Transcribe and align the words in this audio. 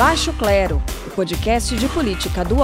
Baixo 0.00 0.32
Clero, 0.32 0.82
o 1.06 1.10
podcast 1.10 1.76
de 1.76 1.86
política 1.86 2.42
do 2.42 2.62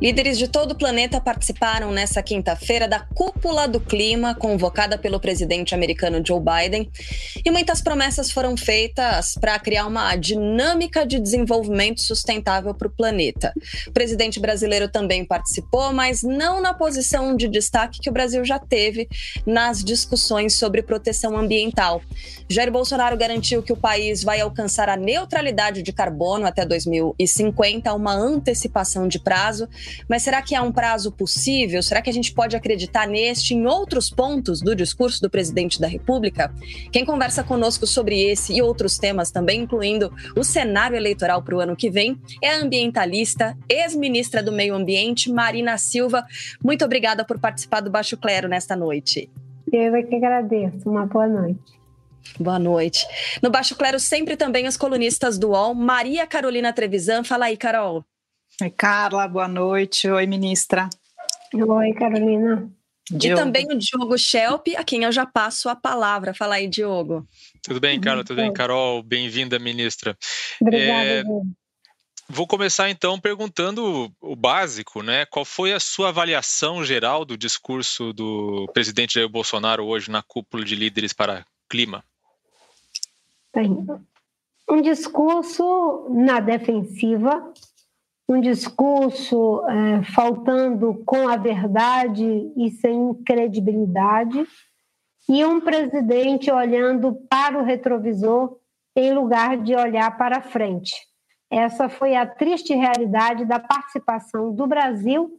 Líderes 0.00 0.38
de 0.38 0.48
todo 0.48 0.72
o 0.72 0.74
planeta 0.74 1.20
participaram 1.20 1.92
nessa 1.92 2.22
quinta-feira 2.22 2.88
da 2.88 3.00
Cúpula 3.00 3.68
do 3.68 3.78
Clima, 3.78 4.34
convocada 4.34 4.96
pelo 4.96 5.20
presidente 5.20 5.74
americano 5.74 6.22
Joe 6.26 6.40
Biden, 6.40 6.90
e 7.44 7.50
muitas 7.50 7.82
promessas 7.82 8.30
foram 8.30 8.56
feitas 8.56 9.34
para 9.38 9.58
criar 9.58 9.86
uma 9.86 10.16
dinâmica 10.16 11.04
de 11.04 11.20
desenvolvimento 11.20 12.00
sustentável 12.00 12.74
para 12.74 12.88
o 12.88 12.90
planeta. 12.90 13.52
O 13.88 13.92
presidente 13.92 14.40
brasileiro 14.40 14.88
também 14.88 15.22
participou, 15.22 15.92
mas 15.92 16.22
não 16.22 16.62
na 16.62 16.72
posição 16.72 17.36
de 17.36 17.46
destaque 17.46 18.00
que 18.00 18.08
o 18.08 18.12
Brasil 18.12 18.42
já 18.42 18.58
teve 18.58 19.06
nas 19.44 19.84
discussões 19.84 20.56
sobre 20.56 20.82
proteção 20.82 21.36
ambiental. 21.36 22.00
Jair 22.48 22.72
Bolsonaro 22.72 23.18
garantiu 23.18 23.62
que 23.62 23.72
o 23.72 23.76
país 23.76 24.24
vai 24.24 24.40
alcançar 24.40 24.88
a 24.88 24.96
neutralidade 24.96 25.82
de 25.82 25.92
carbono 25.92 26.46
até 26.46 26.64
2050, 26.64 27.92
uma 27.92 28.14
antecipação 28.14 29.06
de 29.06 29.18
prazo. 29.18 29.68
Mas 30.08 30.22
será 30.22 30.42
que 30.42 30.54
há 30.54 30.62
um 30.62 30.72
prazo 30.72 31.12
possível? 31.12 31.82
Será 31.82 32.02
que 32.02 32.10
a 32.10 32.12
gente 32.12 32.32
pode 32.32 32.56
acreditar 32.56 33.06
neste 33.06 33.54
em 33.54 33.66
outros 33.66 34.10
pontos 34.10 34.60
do 34.60 34.74
discurso 34.74 35.20
do 35.20 35.30
presidente 35.30 35.80
da 35.80 35.86
República? 35.86 36.52
Quem 36.92 37.04
conversa 37.04 37.42
conosco 37.42 37.86
sobre 37.86 38.20
esse 38.22 38.52
e 38.52 38.62
outros 38.62 38.98
temas 38.98 39.30
também, 39.30 39.62
incluindo 39.62 40.12
o 40.36 40.44
cenário 40.44 40.96
eleitoral 40.96 41.42
para 41.42 41.56
o 41.56 41.60
ano 41.60 41.76
que 41.76 41.90
vem, 41.90 42.18
é 42.42 42.50
a 42.50 42.60
ambientalista, 42.60 43.56
ex-ministra 43.68 44.42
do 44.42 44.52
Meio 44.52 44.74
Ambiente, 44.74 45.30
Marina 45.30 45.76
Silva. 45.78 46.24
Muito 46.62 46.84
obrigada 46.84 47.24
por 47.24 47.38
participar 47.38 47.80
do 47.80 47.90
Baixo 47.90 48.16
Clero 48.16 48.48
nesta 48.48 48.76
noite. 48.76 49.30
Eu 49.72 49.94
é 49.94 50.02
que 50.02 50.16
agradeço. 50.16 50.88
Uma 50.88 51.06
boa 51.06 51.28
noite. 51.28 51.80
Boa 52.38 52.58
noite. 52.58 53.06
No 53.42 53.50
Baixo 53.50 53.76
Clero, 53.76 53.98
sempre 53.98 54.36
também 54.36 54.66
os 54.66 54.76
colunistas 54.76 55.38
do 55.38 55.50
UOL, 55.50 55.74
Maria 55.74 56.26
Carolina 56.26 56.72
Trevisan. 56.72 57.24
Fala 57.24 57.46
aí, 57.46 57.56
Carol. 57.56 58.04
Oi, 58.62 58.70
Carla, 58.70 59.26
boa 59.26 59.48
noite. 59.48 60.06
Oi, 60.06 60.26
ministra. 60.26 60.90
Oi, 61.54 61.92
Carolina. 61.94 62.70
Diogo. 63.10 63.40
E 63.40 63.42
também 63.42 63.66
o 63.66 63.78
Diogo 63.78 64.18
Schelp, 64.18 64.68
a 64.76 64.84
quem 64.84 65.04
eu 65.04 65.10
já 65.10 65.24
passo 65.24 65.68
a 65.70 65.74
palavra. 65.74 66.34
Fala 66.34 66.56
aí, 66.56 66.68
Diogo. 66.68 67.26
Tudo 67.62 67.80
bem, 67.80 67.98
Carla? 67.98 68.22
Tudo 68.22 68.36
bem, 68.36 68.52
Carol? 68.52 69.02
Bem-vinda, 69.02 69.58
ministra. 69.58 70.16
Obrigada, 70.60 71.08
é... 71.08 71.22
Vou 72.28 72.46
começar 72.46 72.90
então 72.90 73.18
perguntando 73.18 74.12
o 74.20 74.36
básico, 74.36 75.02
né? 75.02 75.24
Qual 75.26 75.44
foi 75.44 75.72
a 75.72 75.80
sua 75.80 76.10
avaliação 76.10 76.84
geral 76.84 77.24
do 77.24 77.36
discurso 77.38 78.12
do 78.12 78.70
presidente 78.74 79.14
Jair 79.14 79.28
Bolsonaro 79.28 79.84
hoje 79.86 80.10
na 80.10 80.22
cúpula 80.22 80.64
de 80.64 80.76
líderes 80.76 81.12
para 81.12 81.44
clima? 81.68 82.04
Tem 83.52 83.84
um 84.68 84.80
discurso 84.80 86.06
na 86.10 86.38
defensiva, 86.38 87.52
um 88.30 88.40
discurso 88.40 89.60
é, 89.66 90.04
faltando 90.04 91.02
com 91.04 91.28
a 91.28 91.36
verdade 91.36 92.24
e 92.56 92.70
sem 92.70 93.12
credibilidade, 93.26 94.46
e 95.28 95.44
um 95.44 95.60
presidente 95.60 96.48
olhando 96.48 97.12
para 97.28 97.58
o 97.58 97.64
retrovisor 97.64 98.56
em 98.94 99.12
lugar 99.12 99.56
de 99.56 99.74
olhar 99.74 100.16
para 100.16 100.40
frente. 100.40 100.94
Essa 101.50 101.88
foi 101.88 102.14
a 102.14 102.24
triste 102.24 102.72
realidade 102.72 103.44
da 103.44 103.58
participação 103.58 104.54
do 104.54 104.64
Brasil, 104.64 105.32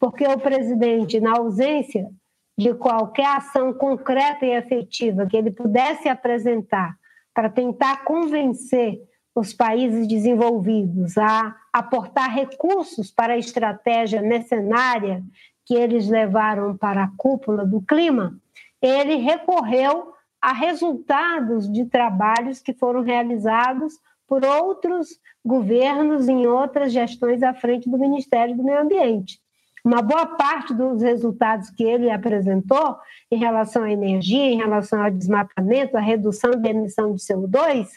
porque 0.00 0.26
o 0.26 0.38
presidente, 0.38 1.20
na 1.20 1.36
ausência 1.36 2.08
de 2.56 2.72
qualquer 2.72 3.26
ação 3.26 3.74
concreta 3.74 4.46
e 4.46 4.56
efetiva 4.56 5.26
que 5.26 5.36
ele 5.36 5.50
pudesse 5.50 6.08
apresentar 6.08 6.96
para 7.34 7.50
tentar 7.50 8.04
convencer 8.04 8.98
os 9.34 9.52
países 9.52 10.06
desenvolvidos 10.06 11.16
a 11.16 11.56
aportar 11.72 12.34
recursos 12.34 13.10
para 13.10 13.34
a 13.34 13.38
estratégia 13.38 14.20
mercenária 14.20 15.22
que 15.64 15.74
eles 15.74 16.08
levaram 16.08 16.76
para 16.76 17.04
a 17.04 17.10
cúpula 17.16 17.64
do 17.64 17.80
clima, 17.82 18.38
ele 18.80 19.16
recorreu 19.16 20.12
a 20.40 20.52
resultados 20.52 21.70
de 21.70 21.84
trabalhos 21.84 22.60
que 22.60 22.72
foram 22.72 23.02
realizados 23.02 23.94
por 24.26 24.44
outros 24.44 25.18
governos 25.44 26.28
em 26.28 26.46
outras 26.46 26.92
gestões 26.92 27.42
à 27.42 27.54
frente 27.54 27.88
do 27.88 27.98
Ministério 27.98 28.56
do 28.56 28.62
Meio 28.62 28.80
Ambiente. 28.80 29.40
Uma 29.84 30.02
boa 30.02 30.26
parte 30.26 30.74
dos 30.74 31.00
resultados 31.00 31.70
que 31.70 31.82
ele 31.82 32.10
apresentou 32.10 32.96
em 33.30 33.38
relação 33.38 33.84
à 33.84 33.90
energia, 33.90 34.50
em 34.50 34.58
relação 34.58 35.02
ao 35.02 35.10
desmatamento, 35.10 35.96
à 35.96 36.00
redução 36.00 36.50
da 36.50 36.68
emissão 36.68 37.14
de 37.14 37.22
CO2, 37.22 37.88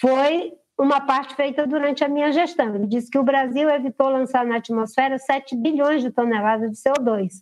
foi 0.00 0.52
uma 0.78 1.00
parte 1.00 1.34
feita 1.34 1.66
durante 1.66 2.04
a 2.04 2.08
minha 2.08 2.30
gestão. 2.32 2.74
Ele 2.74 2.86
disse 2.86 3.10
que 3.10 3.18
o 3.18 3.22
Brasil 3.22 3.68
evitou 3.70 4.08
lançar 4.08 4.44
na 4.44 4.56
atmosfera 4.56 5.18
7 5.18 5.56
bilhões 5.56 6.02
de 6.02 6.10
toneladas 6.10 6.70
de 6.70 6.76
CO2. 6.76 7.32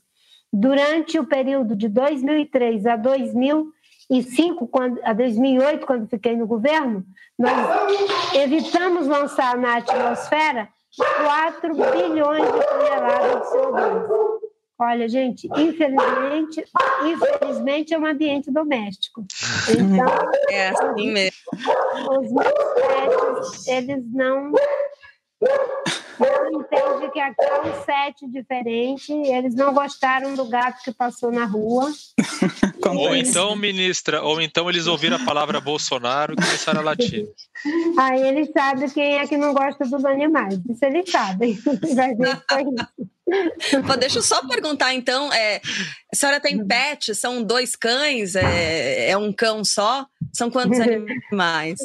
Durante 0.52 1.18
o 1.18 1.26
período 1.26 1.74
de 1.74 1.88
2003 1.88 2.86
a 2.86 2.96
2005, 2.96 4.68
quando, 4.68 5.00
a 5.02 5.12
2008, 5.12 5.84
quando 5.84 6.08
fiquei 6.08 6.36
no 6.36 6.46
governo, 6.46 7.04
nós 7.36 8.34
evitamos 8.34 9.08
lançar 9.08 9.56
na 9.56 9.78
atmosfera 9.78 10.68
4 10.96 11.74
bilhões 11.74 12.44
de 12.44 12.66
toneladas 12.66 13.42
de 13.42 13.56
CO2. 13.56 14.43
Olha, 14.78 15.08
gente, 15.08 15.48
infelizmente, 15.56 16.64
infelizmente 17.04 17.94
é 17.94 17.98
um 17.98 18.06
ambiente 18.06 18.50
doméstico. 18.50 19.24
Então, 19.70 20.30
é 20.50 20.68
assim 20.68 21.12
mesmo. 21.12 21.38
Os 22.10 22.32
meus 22.32 22.48
pets, 22.74 23.68
eles 23.68 24.04
não 24.12 24.52
não 26.18 26.60
entende 26.60 27.10
que 27.12 27.20
aqui 27.20 27.42
é 27.42 27.60
um 27.60 27.84
set 27.84 28.26
diferente, 28.28 29.12
eles 29.12 29.54
não 29.54 29.72
gostaram 29.72 30.34
do 30.34 30.44
gato 30.46 30.82
que 30.82 30.92
passou 30.92 31.30
na 31.30 31.44
rua. 31.44 31.90
ou 32.86 33.14
então, 33.14 33.56
ministra, 33.56 34.22
ou 34.22 34.40
então 34.40 34.68
eles 34.68 34.86
ouviram 34.86 35.16
a 35.16 35.24
palavra 35.24 35.60
Bolsonaro 35.60 36.34
e 36.34 36.36
começaram 36.36 36.80
a 36.80 36.84
latir. 36.84 37.26
Aí 37.98 38.22
eles 38.22 38.50
sabem 38.52 38.88
quem 38.90 39.18
é 39.18 39.26
que 39.26 39.36
não 39.36 39.54
gosta 39.54 39.84
dos 39.84 40.04
animais. 40.04 40.60
Isso 40.68 40.84
eles 40.84 41.10
sabem. 41.10 41.58
Vai 41.94 42.14
ver 42.14 42.42
foi 42.46 42.62
isso. 42.62 43.98
deixa 43.98 44.18
eu 44.18 44.22
só 44.22 44.46
perguntar, 44.46 44.92
então, 44.92 45.32
é, 45.32 45.60
a 46.12 46.16
senhora 46.16 46.40
tem 46.40 46.64
pet? 46.66 47.14
São 47.14 47.42
dois 47.42 47.74
cães? 47.74 48.36
É, 48.36 49.10
é 49.10 49.16
um 49.16 49.32
cão 49.32 49.64
só? 49.64 50.06
São 50.32 50.50
quantos 50.50 50.78
animais? 50.78 51.78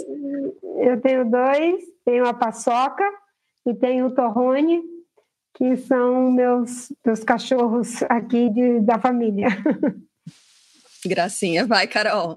Eu 0.81 0.99
tenho 1.01 1.29
dois, 1.29 1.81
tenho 2.05 2.25
a 2.25 2.33
paçoca, 2.33 3.03
e 3.65 3.73
tem 3.73 4.03
o 4.03 4.11
Torrone, 4.11 4.81
que 5.55 5.75
são 5.77 6.31
meus, 6.31 6.91
meus 7.05 7.23
cachorros 7.23 8.01
aqui 8.03 8.49
de, 8.49 8.79
da 8.81 8.97
família. 8.99 9.47
Gracinha, 11.05 11.65
vai, 11.65 11.87
Carol. 11.87 12.35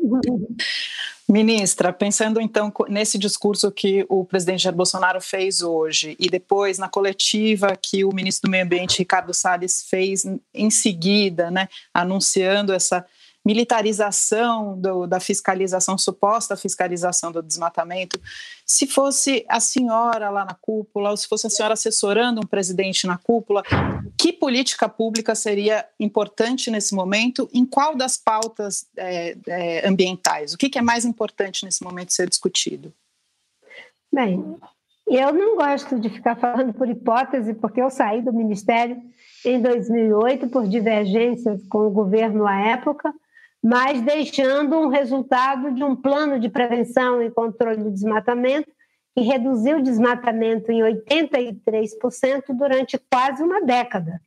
Ministra, 1.28 1.93
pensando 1.93 2.41
então 2.41 2.72
nesse 2.88 3.16
discurso 3.16 3.71
que 3.71 4.05
o 4.09 4.25
presidente 4.25 4.65
Jair 4.65 4.77
Bolsonaro 4.77 5.21
fez 5.21 5.62
hoje 5.62 6.16
e 6.19 6.28
depois 6.28 6.78
na 6.78 6.88
coletiva 6.88 7.77
que 7.81 8.05
o 8.05 8.12
ministro 8.12 8.49
do 8.49 8.50
Meio 8.50 8.65
Ambiente 8.65 8.99
Ricardo 8.99 9.32
Salles 9.32 9.87
fez 9.88 10.25
em 10.53 10.69
seguida, 10.69 11.50
né, 11.50 11.69
anunciando 11.94 12.72
essa 12.72 13.06
militarização 13.45 14.79
do, 14.81 15.07
da 15.07 15.19
fiscalização, 15.19 15.99
suposta 15.99 16.57
fiscalização 16.57 17.33
do 17.33 17.43
desmatamento, 17.43 18.21
se 18.65 18.87
fosse 18.87 19.45
a 19.49 19.59
senhora 19.59 20.31
lá 20.31 20.45
na 20.45 20.55
cúpula, 20.55 21.11
ou 21.11 21.17
se 21.17 21.27
fosse 21.27 21.47
a 21.47 21.51
senhora 21.51 21.75
assessorando 21.75 22.41
um 22.41 22.47
presidente 22.47 23.07
na 23.07 23.19
cúpula, 23.19 23.63
que 24.17 24.33
política 24.33 24.89
pública 24.89 25.35
seria 25.35 25.85
importante 25.99 26.71
nesse 26.71 26.95
momento? 26.95 27.49
Em 27.53 27.67
qual 27.67 27.97
das 27.97 28.17
pautas 28.17 28.87
é, 28.97 29.37
é, 29.47 29.89
ambientais? 29.89 30.55
O 30.55 30.59
que, 30.59 30.71
que 30.71 30.79
é 30.79 30.83
mais 30.83 31.05
importante 31.05 31.65
nesse 31.65 31.83
momento 31.83 32.12
ser 32.12 32.29
discutido? 32.29 32.93
Bem, 34.12 34.56
eu 35.06 35.33
não 35.33 35.56
gosto 35.56 35.99
de 35.99 36.09
ficar 36.09 36.37
falando 36.37 36.73
por 36.73 36.88
hipótese, 36.88 37.55
porque 37.55 37.83
eu 37.83 37.91
saí 37.91 38.23
do 38.23 38.33
Ministério 38.33 39.03
em 39.45 39.61
2008 39.61 40.49
por 40.49 40.69
divergências 40.69 41.61
com 41.69 41.87
o 41.87 41.91
governo 41.91 42.47
à 42.47 42.61
época 42.61 43.12
mas 43.62 44.00
deixando 44.00 44.76
um 44.76 44.88
resultado 44.88 45.73
de 45.73 45.85
um 45.85 45.94
plano 45.94 46.41
de 46.41 46.49
prevenção 46.49 47.23
e 47.23 47.31
controle 47.31 47.85
do 47.85 47.93
desmatamento 47.93 48.70
que 49.14 49.20
reduziu 49.20 49.79
o 49.79 49.82
desmatamento 49.82 50.73
em 50.73 50.81
83% 50.81 52.44
durante 52.50 52.99
quase 53.11 53.43
uma 53.43 53.61
década. 53.62 54.20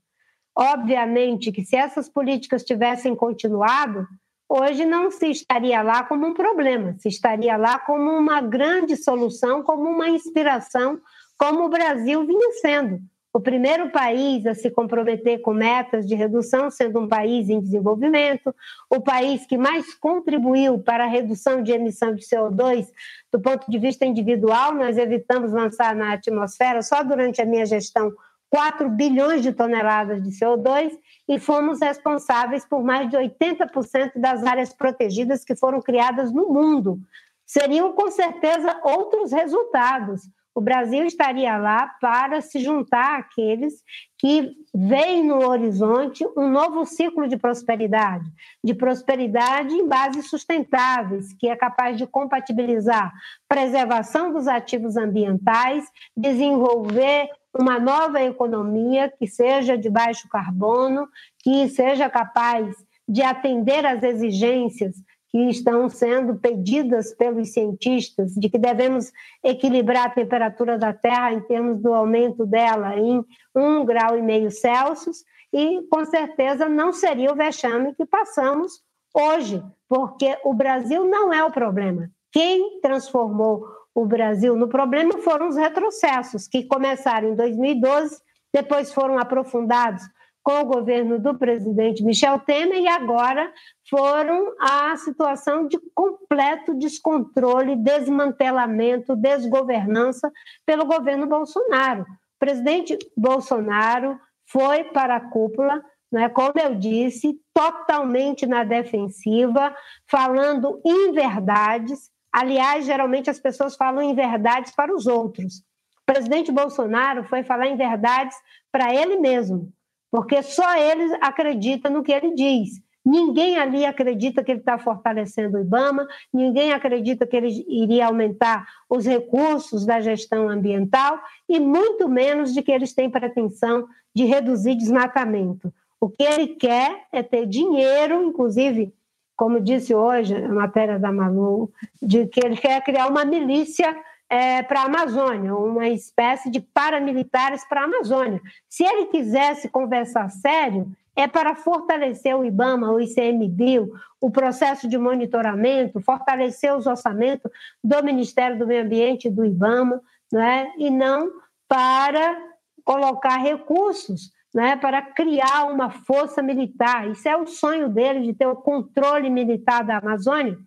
Obviamente 0.56 1.52
que 1.52 1.66
se 1.66 1.76
essas 1.76 2.08
políticas 2.08 2.64
tivessem 2.64 3.16
continuado, 3.16 4.08
hoje 4.48 4.86
não 4.86 5.12
se 5.12 5.28
estaria 5.28 5.82
lá 5.82 6.04
como 6.04 6.28
um 6.28 6.34
problema, 6.34 6.96
se 7.00 7.10
estaria 7.10 7.58
lá 7.58 7.80
como 7.80 8.12
uma 8.12 8.40
grande 8.40 8.96
solução, 8.96 9.64
como 9.64 9.90
uma 9.90 10.08
inspiração, 10.08 11.02
como 11.38 11.66
o 11.66 11.70
Brasil 11.70 12.26
vinha 12.26 12.52
sendo. 12.62 13.02
O 13.36 13.42
primeiro 13.42 13.90
país 13.90 14.46
a 14.46 14.56
se 14.56 14.72
comprometer 14.72 15.42
com 15.42 15.54
metas 15.54 16.08
de 16.08 16.16
redução, 16.16 16.72
sendo 16.72 17.02
um 17.02 17.08
país 17.10 17.50
em 17.50 17.60
desenvolvimento, 17.60 18.56
o 18.90 19.02
país 19.02 19.46
que 19.46 19.58
mais 19.58 19.94
contribuiu 19.94 20.80
para 20.80 21.04
a 21.04 21.08
redução 21.08 21.62
de 21.62 21.74
emissão 21.74 22.16
de 22.16 22.26
CO2 22.26 22.88
do 23.34 23.42
ponto 23.42 23.70
de 23.70 23.78
vista 23.78 24.06
individual, 24.06 24.74
nós 24.74 24.98
evitamos 24.98 25.52
lançar 25.52 25.94
na 25.94 26.14
atmosfera, 26.14 26.82
só 26.82 27.04
durante 27.04 27.42
a 27.42 27.46
minha 27.46 27.66
gestão, 27.66 28.10
4 28.50 28.88
bilhões 28.88 29.44
de 29.44 29.52
toneladas 29.52 30.24
de 30.24 30.30
CO2 30.30 30.98
e 31.28 31.38
fomos 31.38 31.82
responsáveis 31.82 32.66
por 32.66 32.86
mais 32.86 33.10
de 33.10 33.18
80% 33.18 34.14
das 34.16 34.46
áreas 34.46 34.74
protegidas 34.74 35.44
que 35.44 35.58
foram 35.58 35.82
criadas 35.82 36.32
no 36.32 36.54
mundo. 36.54 37.02
Seriam, 37.46 37.92
com 37.92 38.10
certeza, 38.10 38.80
outros 38.82 39.34
resultados. 39.34 40.22
O 40.56 40.62
Brasil 40.62 41.06
estaria 41.06 41.58
lá 41.58 41.86
para 42.00 42.40
se 42.40 42.60
juntar 42.60 43.20
àqueles 43.20 43.84
que 44.18 44.54
veem 44.74 45.22
no 45.26 45.46
horizonte 45.46 46.26
um 46.38 46.50
novo 46.50 46.86
ciclo 46.86 47.28
de 47.28 47.36
prosperidade, 47.36 48.24
de 48.64 48.74
prosperidade 48.74 49.74
em 49.74 49.86
bases 49.86 50.30
sustentáveis, 50.30 51.34
que 51.34 51.50
é 51.50 51.58
capaz 51.58 51.98
de 51.98 52.08
compatibilizar 52.08 53.12
preservação 53.50 54.32
dos 54.32 54.48
ativos 54.48 54.96
ambientais, 54.96 55.86
desenvolver 56.16 57.28
uma 57.54 57.78
nova 57.78 58.24
economia 58.24 59.12
que 59.20 59.28
seja 59.28 59.78
de 59.78 59.90
baixo 59.90 60.30
carbono, 60.30 61.06
que 61.40 61.68
seja 61.68 62.10
capaz 62.10 62.74
de 63.08 63.22
atender 63.22 63.86
às 63.86 64.02
exigências 64.04 64.96
que 65.36 65.50
estão 65.50 65.90
sendo 65.90 66.36
pedidas 66.36 67.14
pelos 67.14 67.52
cientistas, 67.52 68.34
de 68.36 68.48
que 68.48 68.58
devemos 68.58 69.12
equilibrar 69.44 70.06
a 70.06 70.10
temperatura 70.10 70.78
da 70.78 70.94
Terra 70.94 71.34
em 71.34 71.42
termos 71.42 71.82
do 71.82 71.94
aumento 71.94 72.46
dela 72.46 72.96
em 72.96 73.22
um 73.54 73.84
grau 73.84 74.18
e 74.18 74.22
meio 74.22 74.50
Celsius, 74.50 75.26
e 75.52 75.82
com 75.92 76.06
certeza 76.06 76.70
não 76.70 76.94
seria 76.94 77.34
o 77.34 77.36
vexame 77.36 77.94
que 77.96 78.06
passamos 78.06 78.82
hoje, 79.14 79.62
porque 79.90 80.38
o 80.46 80.54
Brasil 80.54 81.04
não 81.04 81.34
é 81.34 81.44
o 81.44 81.52
problema. 81.52 82.10
Quem 82.32 82.80
transformou 82.80 83.68
o 83.94 84.06
Brasil 84.06 84.56
no 84.56 84.70
problema 84.70 85.18
foram 85.18 85.50
os 85.50 85.58
retrocessos, 85.58 86.48
que 86.48 86.64
começaram 86.64 87.28
em 87.28 87.36
2012, 87.36 88.22
depois 88.54 88.94
foram 88.94 89.20
aprofundados 89.20 90.02
com 90.46 90.62
o 90.62 90.66
governo 90.66 91.18
do 91.18 91.34
presidente 91.36 92.04
Michel 92.04 92.40
Temer 92.40 92.80
e 92.80 92.88
agora 92.88 93.52
foram 93.90 94.54
a 94.60 94.96
situação 94.96 95.68
de 95.68 95.80
completo 95.96 96.76
descontrole, 96.76 97.76
desmantelamento, 97.76 99.16
desgovernança 99.16 100.32
pelo 100.64 100.86
governo 100.86 101.26
Bolsonaro. 101.26 102.04
O 102.04 102.40
presidente 102.40 102.96
Bolsonaro 103.18 104.20
foi 104.46 104.84
para 104.84 105.16
a 105.16 105.30
cúpula, 105.32 105.84
né, 106.12 106.30
como 106.30 106.54
eu 106.64 106.76
disse, 106.76 107.40
totalmente 107.52 108.46
na 108.46 108.64
defensiva, 108.64 109.76
falando 110.08 110.80
inverdades, 110.86 112.12
Aliás, 112.36 112.86
geralmente 112.86 113.30
as 113.30 113.40
pessoas 113.40 113.78
falam 113.78 114.02
em 114.02 114.14
verdades 114.14 114.76
para 114.76 114.94
os 114.94 115.08
outros. 115.08 115.60
O 116.02 116.06
presidente 116.06 116.52
Bolsonaro 116.52 117.24
foi 117.24 117.44
falar 117.44 117.68
em 117.68 117.78
verdades 117.78 118.36
para 118.70 118.94
ele 118.94 119.16
mesmo, 119.16 119.72
porque 120.12 120.42
só 120.44 120.78
ele 120.78 121.18
acredita 121.22 121.90
no 121.90 122.04
que 122.04 122.12
ele 122.12 122.34
diz. 122.34 122.82
Ninguém 123.06 123.58
ali 123.58 123.86
acredita 123.86 124.44
que 124.44 124.52
ele 124.52 124.62
está 124.62 124.80
fortalecendo 124.80 125.58
o 125.58 125.62
IBAMA, 125.62 126.08
ninguém 126.34 126.74
acredita 126.74 127.28
que 127.28 127.36
ele 127.36 127.64
iria 127.68 128.08
aumentar 128.08 128.66
os 128.90 129.06
recursos 129.06 129.86
da 129.86 130.02
gestão 130.02 130.50
ambiental 130.50 131.20
e 131.48 131.60
muito 131.60 132.10
menos 132.10 132.52
de 132.52 132.64
que 132.64 132.72
eles 132.72 132.96
têm 132.96 133.10
pretensão 133.10 133.88
de 134.14 134.26
reduzir 134.26 134.74
desmatamento. 134.74 135.72
O 136.02 136.10
que 136.10 136.24
ele 136.24 136.48
quer 136.56 137.06
é 137.12 137.22
ter 137.22 137.46
dinheiro, 137.46 138.24
inclusive 138.24 138.92
como 139.36 139.60
disse 139.60 139.94
hoje 139.94 140.34
a 140.36 140.50
matéria 140.50 140.98
da 140.98 141.12
Malu, 141.12 141.72
de 142.02 142.26
que 142.28 142.40
ele 142.44 142.56
quer 142.56 142.82
criar 142.84 143.08
uma 143.08 143.26
milícia 143.26 143.96
é, 144.30 144.64
para 144.64 144.82
a 144.82 144.86
Amazônia, 144.86 145.56
uma 145.56 145.88
espécie 145.88 146.50
de 146.50 146.60
paramilitares 146.60 147.64
para 147.68 147.82
a 147.82 147.86
Amazônia. 147.86 148.42
Se 148.68 148.84
ele 148.84 149.06
quisesse 149.08 149.70
conversar 149.70 150.30
sério, 150.30 150.92
é 151.16 151.28
para 151.28 151.56
fortalecer 151.56 152.36
o 152.36 152.44
IBAMA, 152.44 152.92
o 152.92 153.00
ICMBio, 153.00 153.94
o 154.20 154.30
processo 154.30 154.88
de 154.88 154.98
monitoramento, 154.98 156.02
fortalecer 156.02 156.76
os 156.76 156.88
orçamentos 156.88 157.50
do 157.84 158.04
Ministério 158.04 158.58
do 158.58 158.68
Meio 158.68 158.84
Ambiente 158.84 159.28
e 159.28 159.32
do 159.32 159.46
IBAMA, 159.46 160.02
não 160.32 160.42
é? 160.42 160.74
e 160.78 160.90
não 160.90 161.32
para 161.68 162.38
colocar 162.84 163.38
recursos 163.38 164.32
né, 164.56 164.78
para 164.78 165.02
criar 165.02 165.66
uma 165.66 165.90
força 165.90 166.42
militar. 166.42 167.12
Isso 167.12 167.28
é 167.28 167.36
o 167.36 167.46
sonho 167.46 167.90
dele, 167.90 168.22
de 168.22 168.34
ter 168.34 168.48
o 168.48 168.56
controle 168.56 169.30
militar 169.30 169.84
da 169.84 169.98
Amazônia, 169.98 170.58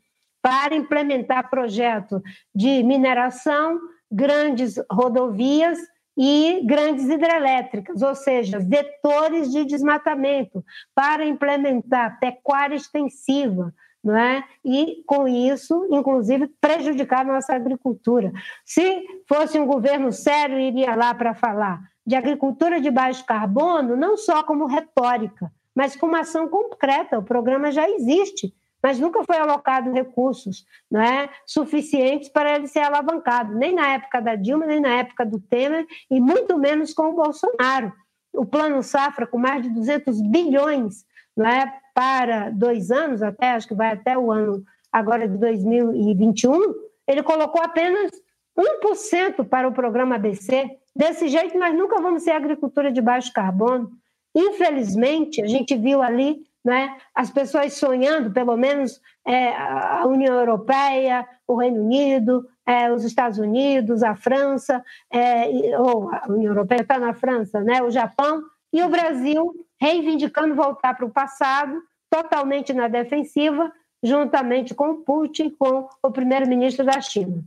para 0.48 0.74
implementar 0.74 1.50
projeto 1.50 2.22
de 2.54 2.82
mineração, 2.82 3.78
grandes 4.10 4.76
rodovias 4.90 5.78
e 6.16 6.62
grandes 6.64 7.04
hidrelétricas, 7.04 8.00
ou 8.00 8.14
seja, 8.14 8.58
vetores 8.58 9.52
de 9.52 9.66
desmatamento, 9.66 10.64
para 10.94 11.26
implementar 11.26 12.18
pecuária 12.18 12.74
extensiva, 12.74 13.74
não 14.02 14.16
é? 14.16 14.42
E 14.64 15.02
com 15.06 15.28
isso, 15.28 15.86
inclusive, 15.90 16.48
prejudicar 16.58 17.26
nossa 17.26 17.54
agricultura. 17.54 18.32
Se 18.64 19.04
fosse 19.28 19.60
um 19.60 19.66
governo 19.66 20.10
sério, 20.12 20.58
iria 20.58 20.94
lá 20.94 21.12
para 21.12 21.34
falar 21.34 21.78
de 22.06 22.16
agricultura 22.16 22.80
de 22.80 22.90
baixo 22.90 23.22
carbono, 23.26 23.96
não 23.96 24.16
só 24.16 24.42
como 24.42 24.64
retórica, 24.64 25.52
mas 25.74 25.94
como 25.94 26.16
ação 26.16 26.48
concreta. 26.48 27.18
O 27.18 27.22
programa 27.22 27.70
já 27.70 27.86
existe, 27.86 28.54
mas 28.82 28.98
nunca 28.98 29.22
foi 29.24 29.36
alocado 29.36 29.92
recursos 29.92 30.64
não 30.90 31.00
é, 31.00 31.28
suficientes 31.46 32.28
para 32.28 32.56
ele 32.56 32.66
ser 32.66 32.80
alavancado, 32.80 33.54
nem 33.54 33.74
na 33.74 33.94
época 33.94 34.20
da 34.20 34.34
Dilma, 34.34 34.66
nem 34.66 34.80
na 34.80 34.94
época 34.96 35.24
do 35.24 35.40
Temer, 35.40 35.86
e 36.10 36.20
muito 36.20 36.58
menos 36.58 36.92
com 36.92 37.10
o 37.10 37.14
Bolsonaro. 37.14 37.92
O 38.32 38.46
Plano 38.46 38.82
Safra, 38.82 39.26
com 39.26 39.38
mais 39.38 39.62
de 39.62 39.70
200 39.70 40.20
bilhões 40.22 41.06
não 41.36 41.46
é, 41.46 41.72
para 41.94 42.50
dois 42.50 42.90
anos, 42.90 43.22
até 43.22 43.52
acho 43.52 43.68
que 43.68 43.74
vai 43.74 43.92
até 43.92 44.18
o 44.18 44.30
ano 44.30 44.62
agora 44.92 45.28
de 45.28 45.36
2021, 45.38 46.74
ele 47.06 47.22
colocou 47.22 47.62
apenas 47.62 48.10
1% 48.56 49.48
para 49.48 49.68
o 49.68 49.72
programa 49.72 50.16
ABC, 50.16 50.78
Desse 50.98 51.28
jeito, 51.28 51.56
nós 51.56 51.72
nunca 51.76 52.00
vamos 52.00 52.24
ser 52.24 52.32
agricultura 52.32 52.90
de 52.90 53.00
baixo 53.00 53.32
carbono. 53.32 53.88
Infelizmente, 54.34 55.40
a 55.40 55.46
gente 55.46 55.76
viu 55.76 56.02
ali 56.02 56.40
né, 56.64 56.98
as 57.14 57.30
pessoas 57.30 57.74
sonhando, 57.74 58.30
pelo 58.30 58.56
menos 58.56 59.00
é, 59.26 59.54
a 59.54 60.04
União 60.06 60.34
Europeia, 60.34 61.26
o 61.46 61.56
Reino 61.56 61.82
Unido, 61.82 62.48
é, 62.66 62.92
os 62.92 63.04
Estados 63.04 63.38
Unidos, 63.38 64.02
a 64.02 64.14
França, 64.14 64.84
é, 65.12 65.78
ou 65.78 66.10
a 66.12 66.26
União 66.28 66.52
Europeia 66.52 66.82
está 66.82 66.98
na 66.98 67.14
França, 67.14 67.60
né, 67.60 67.82
o 67.82 67.90
Japão, 67.90 68.42
e 68.72 68.82
o 68.82 68.88
Brasil 68.88 69.66
reivindicando 69.80 70.54
voltar 70.54 70.94
para 70.94 71.06
o 71.06 71.10
passado, 71.10 71.82
totalmente 72.10 72.72
na 72.72 72.88
defensiva, 72.88 73.72
juntamente 74.02 74.74
com 74.74 74.90
o 74.90 75.02
Putin, 75.02 75.50
com 75.50 75.88
o 76.02 76.10
primeiro-ministro 76.10 76.84
da 76.84 77.00
China. 77.00 77.42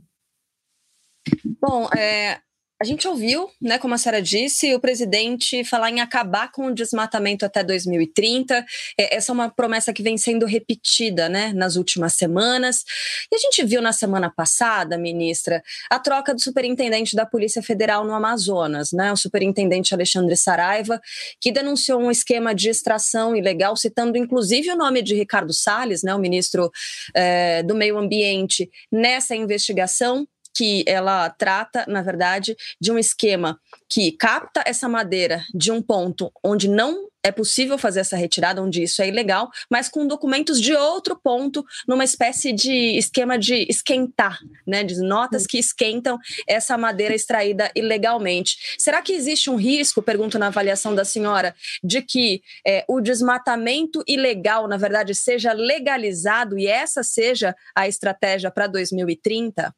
Bom, 1.60 1.88
é, 1.96 2.40
a 2.82 2.84
gente 2.84 3.06
ouviu, 3.06 3.48
né, 3.60 3.78
como 3.78 3.94
a 3.94 3.98
senhora 3.98 4.20
disse, 4.20 4.74
o 4.74 4.80
presidente 4.80 5.62
falar 5.62 5.88
em 5.88 6.00
acabar 6.00 6.50
com 6.50 6.66
o 6.66 6.74
desmatamento 6.74 7.44
até 7.44 7.62
2030. 7.62 8.66
É, 8.98 9.16
essa 9.16 9.30
é 9.30 9.32
uma 9.32 9.48
promessa 9.48 9.92
que 9.92 10.02
vem 10.02 10.18
sendo 10.18 10.46
repetida 10.46 11.28
né, 11.28 11.52
nas 11.52 11.76
últimas 11.76 12.14
semanas. 12.14 12.82
E 13.30 13.36
a 13.36 13.38
gente 13.38 13.64
viu 13.64 13.80
na 13.80 13.92
semana 13.92 14.28
passada, 14.28 14.98
ministra, 14.98 15.62
a 15.88 15.96
troca 16.00 16.34
do 16.34 16.40
superintendente 16.40 17.14
da 17.14 17.24
Polícia 17.24 17.62
Federal 17.62 18.04
no 18.04 18.14
Amazonas, 18.14 18.90
né, 18.90 19.12
o 19.12 19.16
superintendente 19.16 19.94
Alexandre 19.94 20.36
Saraiva, 20.36 21.00
que 21.40 21.52
denunciou 21.52 22.00
um 22.00 22.10
esquema 22.10 22.52
de 22.52 22.68
extração 22.68 23.36
ilegal, 23.36 23.76
citando 23.76 24.18
inclusive 24.18 24.68
o 24.72 24.76
nome 24.76 25.02
de 25.02 25.14
Ricardo 25.14 25.52
Salles, 25.52 26.02
né, 26.02 26.12
o 26.12 26.18
ministro 26.18 26.68
é, 27.14 27.62
do 27.62 27.76
Meio 27.76 27.96
Ambiente, 27.96 28.68
nessa 28.90 29.36
investigação 29.36 30.26
que 30.54 30.84
ela 30.86 31.30
trata, 31.30 31.84
na 31.88 32.02
verdade, 32.02 32.56
de 32.80 32.92
um 32.92 32.98
esquema 32.98 33.58
que 33.88 34.12
capta 34.12 34.62
essa 34.66 34.88
madeira 34.88 35.44
de 35.54 35.70
um 35.70 35.82
ponto 35.82 36.32
onde 36.42 36.68
não 36.68 37.12
é 37.22 37.30
possível 37.30 37.78
fazer 37.78 38.00
essa 38.00 38.16
retirada, 38.16 38.60
onde 38.60 38.82
isso 38.82 39.00
é 39.00 39.08
ilegal, 39.08 39.50
mas 39.70 39.88
com 39.88 40.06
documentos 40.06 40.60
de 40.60 40.74
outro 40.74 41.16
ponto, 41.16 41.64
numa 41.86 42.04
espécie 42.04 42.52
de 42.52 42.96
esquema 42.98 43.38
de 43.38 43.66
esquentar, 43.68 44.38
né, 44.66 44.82
de 44.82 45.00
notas 45.00 45.46
que 45.46 45.58
esquentam 45.58 46.18
essa 46.48 46.76
madeira 46.76 47.14
extraída 47.14 47.70
ilegalmente. 47.76 48.56
Será 48.76 49.00
que 49.00 49.12
existe 49.12 49.48
um 49.48 49.56
risco, 49.56 50.02
pergunto 50.02 50.38
na 50.38 50.48
avaliação 50.48 50.94
da 50.94 51.04
senhora, 51.04 51.54
de 51.82 52.02
que 52.02 52.42
é, 52.66 52.84
o 52.88 53.00
desmatamento 53.00 54.02
ilegal, 54.08 54.66
na 54.66 54.76
verdade, 54.76 55.14
seja 55.14 55.52
legalizado 55.52 56.58
e 56.58 56.66
essa 56.66 57.04
seja 57.04 57.54
a 57.74 57.86
estratégia 57.86 58.50
para 58.50 58.66
2030? 58.66 59.72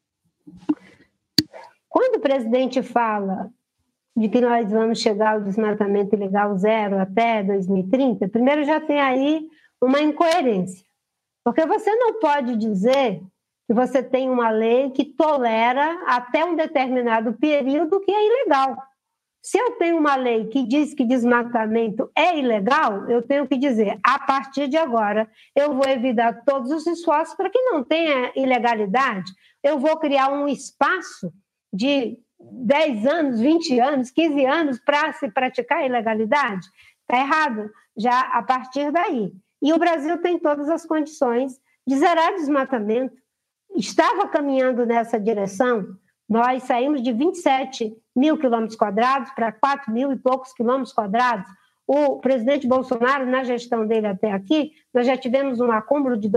Quando 1.89 2.17
o 2.17 2.21
presidente 2.21 2.83
fala 2.83 3.51
de 4.17 4.29
que 4.29 4.41
nós 4.41 4.71
vamos 4.71 5.01
chegar 5.01 5.35
ao 5.35 5.41
desmatamento 5.41 6.15
ilegal 6.15 6.57
zero 6.57 6.99
até 6.99 7.43
2030, 7.43 8.29
primeiro 8.29 8.65
já 8.65 8.81
tem 8.81 9.01
aí 9.01 9.49
uma 9.81 10.01
incoerência. 10.01 10.85
Porque 11.45 11.67
você 11.67 11.95
não 11.95 12.19
pode 12.19 12.57
dizer 12.57 13.21
que 13.67 13.75
você 13.75 14.03
tem 14.03 14.31
uma 14.31 14.51
lei 14.51 14.91
que 14.91 15.05
tolera 15.05 16.03
até 16.07 16.45
um 16.45 16.55
determinado 16.55 17.35
período 17.35 18.01
que 18.01 18.11
é 18.11 18.27
ilegal. 18.27 18.77
Se 19.43 19.59
eu 19.59 19.73
tenho 19.73 19.99
uma 19.99 20.17
lei 20.17 20.47
que 20.47 20.67
diz 20.67 20.95
que 20.95 21.05
desmatamento 21.05 22.11
é 22.17 22.39
ilegal, 22.39 23.11
eu 23.11 23.21
tenho 23.21 23.47
que 23.47 23.59
dizer, 23.59 23.99
a 24.03 24.19
partir 24.19 24.69
de 24.69 24.79
agora, 24.79 25.29
eu 25.55 25.75
vou 25.75 25.87
evitar 25.87 26.45
todos 26.47 26.71
os 26.71 26.87
esforços 26.87 27.35
para 27.37 27.51
que 27.51 27.61
não 27.61 27.85
tenha 27.85 28.33
ilegalidade. 28.35 29.31
Eu 29.65 29.79
vou 29.79 29.97
criar 29.97 30.31
um 30.31 30.47
espaço 30.47 31.33
de 31.73 32.19
10 32.39 33.07
anos, 33.07 33.41
20 33.41 33.81
anos, 33.81 34.11
15 34.11 34.45
anos 34.45 34.79
para 34.79 35.11
se 35.15 35.31
praticar 35.31 35.87
ilegalidade. 35.87 36.69
Está 37.01 37.19
errado, 37.19 37.71
já 37.97 38.21
a 38.21 38.43
partir 38.43 38.93
daí. 38.93 39.33
E 39.63 39.73
o 39.73 39.79
Brasil 39.79 40.21
tem 40.21 40.39
todas 40.39 40.69
as 40.69 40.85
condições 40.85 41.59
de 41.87 41.97
zerar 41.97 42.35
desmatamento. 42.35 43.17
Estava 43.75 44.29
caminhando 44.29 44.85
nessa 44.85 45.19
direção, 45.19 45.97
nós 46.29 46.63
saímos 46.65 47.03
de 47.03 47.13
27 47.13 47.97
mil 48.15 48.37
quilômetros 48.37 48.77
quadrados 48.77 49.31
para 49.33 49.51
4 49.51 49.91
mil 49.91 50.13
e 50.13 50.17
poucos 50.17 50.53
quilômetros 50.53 50.93
quadrados. 50.93 51.49
O 51.87 52.19
presidente 52.19 52.67
Bolsonaro, 52.67 53.27
na 53.27 53.45
gestão 53.45 53.87
dele 53.87 54.07
até 54.07 54.31
aqui, 54.31 54.73
nós 54.93 55.07
já 55.07 55.17
tivemos 55.17 55.61
um 55.61 55.73
acúmulo 55.73 56.17
de 56.17 56.29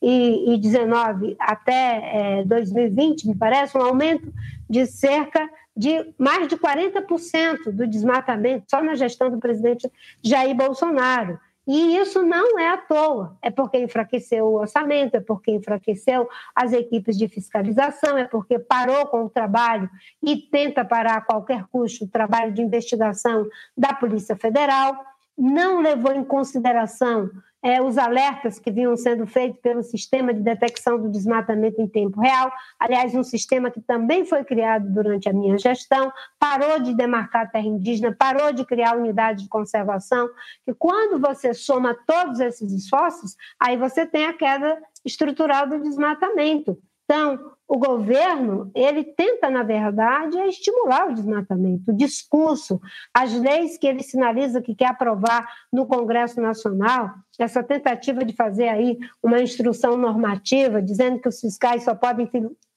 2019 0.00 1.36
até 1.38 2.40
é, 2.40 2.44
2020, 2.44 3.28
me 3.28 3.34
parece, 3.34 3.76
um 3.76 3.82
aumento 3.82 4.32
de 4.68 4.86
cerca 4.86 5.48
de 5.76 6.12
mais 6.18 6.48
de 6.48 6.56
40% 6.56 7.70
do 7.70 7.86
desmatamento 7.86 8.66
só 8.68 8.82
na 8.82 8.96
gestão 8.96 9.30
do 9.30 9.38
presidente 9.38 9.88
Jair 10.22 10.54
Bolsonaro. 10.54 11.38
E 11.68 11.98
isso 11.98 12.22
não 12.22 12.58
é 12.58 12.70
à 12.70 12.78
toa, 12.78 13.36
é 13.42 13.50
porque 13.50 13.78
enfraqueceu 13.78 14.46
o 14.46 14.54
orçamento, 14.54 15.16
é 15.16 15.20
porque 15.20 15.52
enfraqueceu 15.52 16.26
as 16.54 16.72
equipes 16.72 17.16
de 17.16 17.28
fiscalização, 17.28 18.16
é 18.16 18.24
porque 18.24 18.58
parou 18.58 19.06
com 19.06 19.24
o 19.24 19.28
trabalho 19.28 19.88
e 20.22 20.36
tenta 20.36 20.82
parar 20.82 21.18
a 21.18 21.20
qualquer 21.20 21.64
custo 21.70 22.06
o 22.06 22.08
trabalho 22.08 22.52
de 22.54 22.62
investigação 22.62 23.46
da 23.76 23.92
Polícia 23.92 24.34
Federal, 24.34 24.96
não 25.38 25.80
levou 25.80 26.12
em 26.12 26.24
consideração 26.24 27.30
é, 27.62 27.82
os 27.82 27.98
alertas 27.98 28.58
que 28.58 28.70
vinham 28.70 28.96
sendo 28.96 29.26
feitos 29.26 29.60
pelo 29.60 29.82
sistema 29.82 30.32
de 30.32 30.40
detecção 30.40 31.00
do 31.00 31.10
desmatamento 31.10 31.80
em 31.80 31.88
tempo 31.88 32.20
real, 32.20 32.52
aliás, 32.78 33.14
um 33.14 33.22
sistema 33.24 33.70
que 33.70 33.80
também 33.80 34.24
foi 34.24 34.44
criado 34.44 34.88
durante 34.88 35.28
a 35.28 35.32
minha 35.32 35.58
gestão, 35.58 36.12
parou 36.38 36.80
de 36.80 36.94
demarcar 36.94 37.50
terra 37.50 37.66
indígena, 37.66 38.14
parou 38.16 38.52
de 38.52 38.64
criar 38.64 38.96
unidade 38.96 39.42
de 39.42 39.48
conservação, 39.48 40.28
que 40.64 40.72
quando 40.74 41.20
você 41.20 41.52
soma 41.52 41.96
todos 42.06 42.40
esses 42.40 42.72
esforços, 42.72 43.36
aí 43.58 43.76
você 43.76 44.06
tem 44.06 44.26
a 44.26 44.32
queda 44.32 44.78
estrutural 45.04 45.68
do 45.68 45.80
desmatamento. 45.80 46.78
Então, 47.10 47.52
o 47.66 47.78
governo, 47.78 48.70
ele 48.74 49.02
tenta, 49.02 49.48
na 49.48 49.62
verdade, 49.62 50.36
estimular 50.40 51.08
o 51.08 51.14
desmatamento, 51.14 51.90
o 51.90 51.96
discurso, 51.96 52.78
as 53.14 53.32
leis 53.32 53.78
que 53.78 53.86
ele 53.86 54.02
sinaliza 54.02 54.60
que 54.60 54.74
quer 54.74 54.88
aprovar 54.88 55.48
no 55.72 55.86
Congresso 55.86 56.38
Nacional, 56.38 57.14
essa 57.38 57.62
tentativa 57.62 58.24
de 58.26 58.36
fazer 58.36 58.68
aí 58.68 58.98
uma 59.22 59.40
instrução 59.40 59.96
normativa, 59.96 60.82
dizendo 60.82 61.18
que 61.18 61.28
os 61.28 61.40
fiscais 61.40 61.84
só 61.84 61.94
podem 61.94 62.28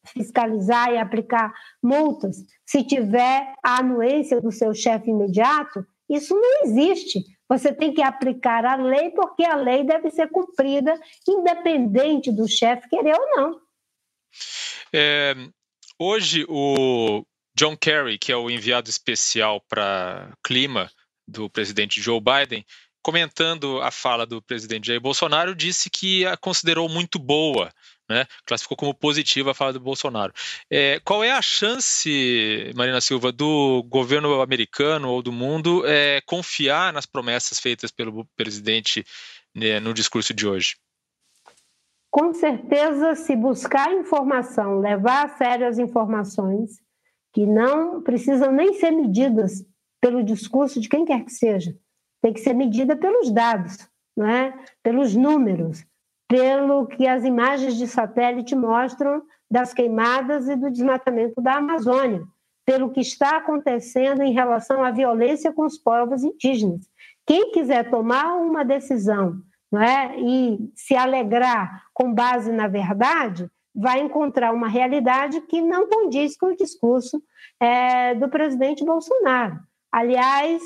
fiscalizar 0.05 0.91
e 0.93 0.97
aplicar 0.97 1.53
multas 1.83 2.45
se 2.65 2.85
tiver 2.85 3.53
a 3.61 3.79
anuência 3.79 4.39
do 4.39 4.51
seu 4.51 4.73
chefe 4.73 5.09
imediato, 5.09 5.85
isso 6.09 6.33
não 6.33 6.63
existe. 6.63 7.19
Você 7.49 7.73
tem 7.73 7.93
que 7.93 8.01
aplicar 8.01 8.65
a 8.65 8.75
lei 8.75 9.09
porque 9.09 9.43
a 9.43 9.55
lei 9.55 9.83
deve 9.83 10.09
ser 10.09 10.29
cumprida, 10.29 10.97
independente 11.27 12.31
do 12.31 12.47
chefe 12.47 12.87
querer 12.87 13.13
ou 13.13 13.35
não. 13.35 13.70
É, 14.93 15.35
hoje, 15.99 16.45
o 16.47 17.25
John 17.55 17.75
Kerry, 17.75 18.17
que 18.17 18.31
é 18.31 18.35
o 18.35 18.49
enviado 18.49 18.89
especial 18.89 19.61
para 19.69 20.33
clima 20.43 20.91
do 21.27 21.49
presidente 21.49 22.01
Joe 22.01 22.19
Biden, 22.19 22.65
comentando 23.01 23.81
a 23.81 23.91
fala 23.91 24.25
do 24.25 24.41
presidente 24.41 24.87
Jair 24.87 25.01
Bolsonaro, 25.01 25.55
disse 25.55 25.89
que 25.89 26.25
a 26.25 26.37
considerou 26.37 26.87
muito 26.87 27.17
boa, 27.17 27.73
né? 28.09 28.27
classificou 28.45 28.77
como 28.77 28.93
positiva 28.93 29.51
a 29.51 29.53
fala 29.53 29.73
do 29.73 29.79
Bolsonaro. 29.79 30.33
É, 30.69 30.99
qual 30.99 31.23
é 31.23 31.31
a 31.31 31.41
chance, 31.41 32.71
Marina 32.75 33.01
Silva, 33.01 33.31
do 33.31 33.83
governo 33.83 34.41
americano 34.41 35.09
ou 35.09 35.21
do 35.21 35.31
mundo 35.31 35.83
é, 35.85 36.21
confiar 36.21 36.93
nas 36.93 37.05
promessas 37.05 37.59
feitas 37.59 37.91
pelo 37.91 38.25
presidente 38.35 39.05
né, 39.55 39.79
no 39.79 39.93
discurso 39.93 40.33
de 40.33 40.47
hoje? 40.47 40.75
Com 42.11 42.33
certeza, 42.33 43.15
se 43.15 43.37
buscar 43.37 43.93
informação, 43.93 44.79
levar 44.79 45.25
a 45.25 45.29
sério 45.29 45.65
as 45.65 45.79
informações, 45.79 46.81
que 47.33 47.45
não 47.45 48.01
precisam 48.01 48.51
nem 48.51 48.73
ser 48.73 48.91
medidas 48.91 49.65
pelo 50.01 50.21
discurso 50.21 50.81
de 50.81 50.89
quem 50.89 51.05
quer 51.05 51.23
que 51.23 51.31
seja, 51.31 51.73
tem 52.21 52.33
que 52.33 52.41
ser 52.41 52.53
medida 52.53 52.97
pelos 52.97 53.31
dados, 53.31 53.77
não 54.15 54.27
é? 54.27 54.53
pelos 54.83 55.15
números, 55.15 55.85
pelo 56.27 56.85
que 56.85 57.07
as 57.07 57.23
imagens 57.23 57.77
de 57.77 57.87
satélite 57.87 58.55
mostram 58.55 59.23
das 59.49 59.73
queimadas 59.73 60.49
e 60.49 60.55
do 60.55 60.69
desmatamento 60.69 61.41
da 61.41 61.55
Amazônia, 61.55 62.23
pelo 62.65 62.91
que 62.91 62.99
está 62.99 63.37
acontecendo 63.37 64.21
em 64.21 64.33
relação 64.33 64.83
à 64.83 64.91
violência 64.91 65.53
com 65.53 65.65
os 65.65 65.77
povos 65.77 66.23
indígenas. 66.23 66.81
Quem 67.25 67.51
quiser 67.51 67.89
tomar 67.89 68.35
uma 68.35 68.65
decisão 68.65 69.41
não 69.71 69.81
é? 69.81 70.19
e 70.19 70.71
se 70.75 70.95
alegrar 70.95 71.83
com 71.93 72.13
base 72.13 72.51
na 72.51 72.67
verdade, 72.67 73.49
vai 73.73 74.01
encontrar 74.01 74.53
uma 74.53 74.67
realidade 74.67 75.39
que 75.41 75.61
não 75.61 75.87
condiz 75.87 76.35
com 76.35 76.47
o 76.47 76.55
discurso 76.55 77.21
é, 77.59 78.13
do 78.15 78.27
presidente 78.29 78.83
Bolsonaro. 78.83 79.59
Aliás, 79.91 80.61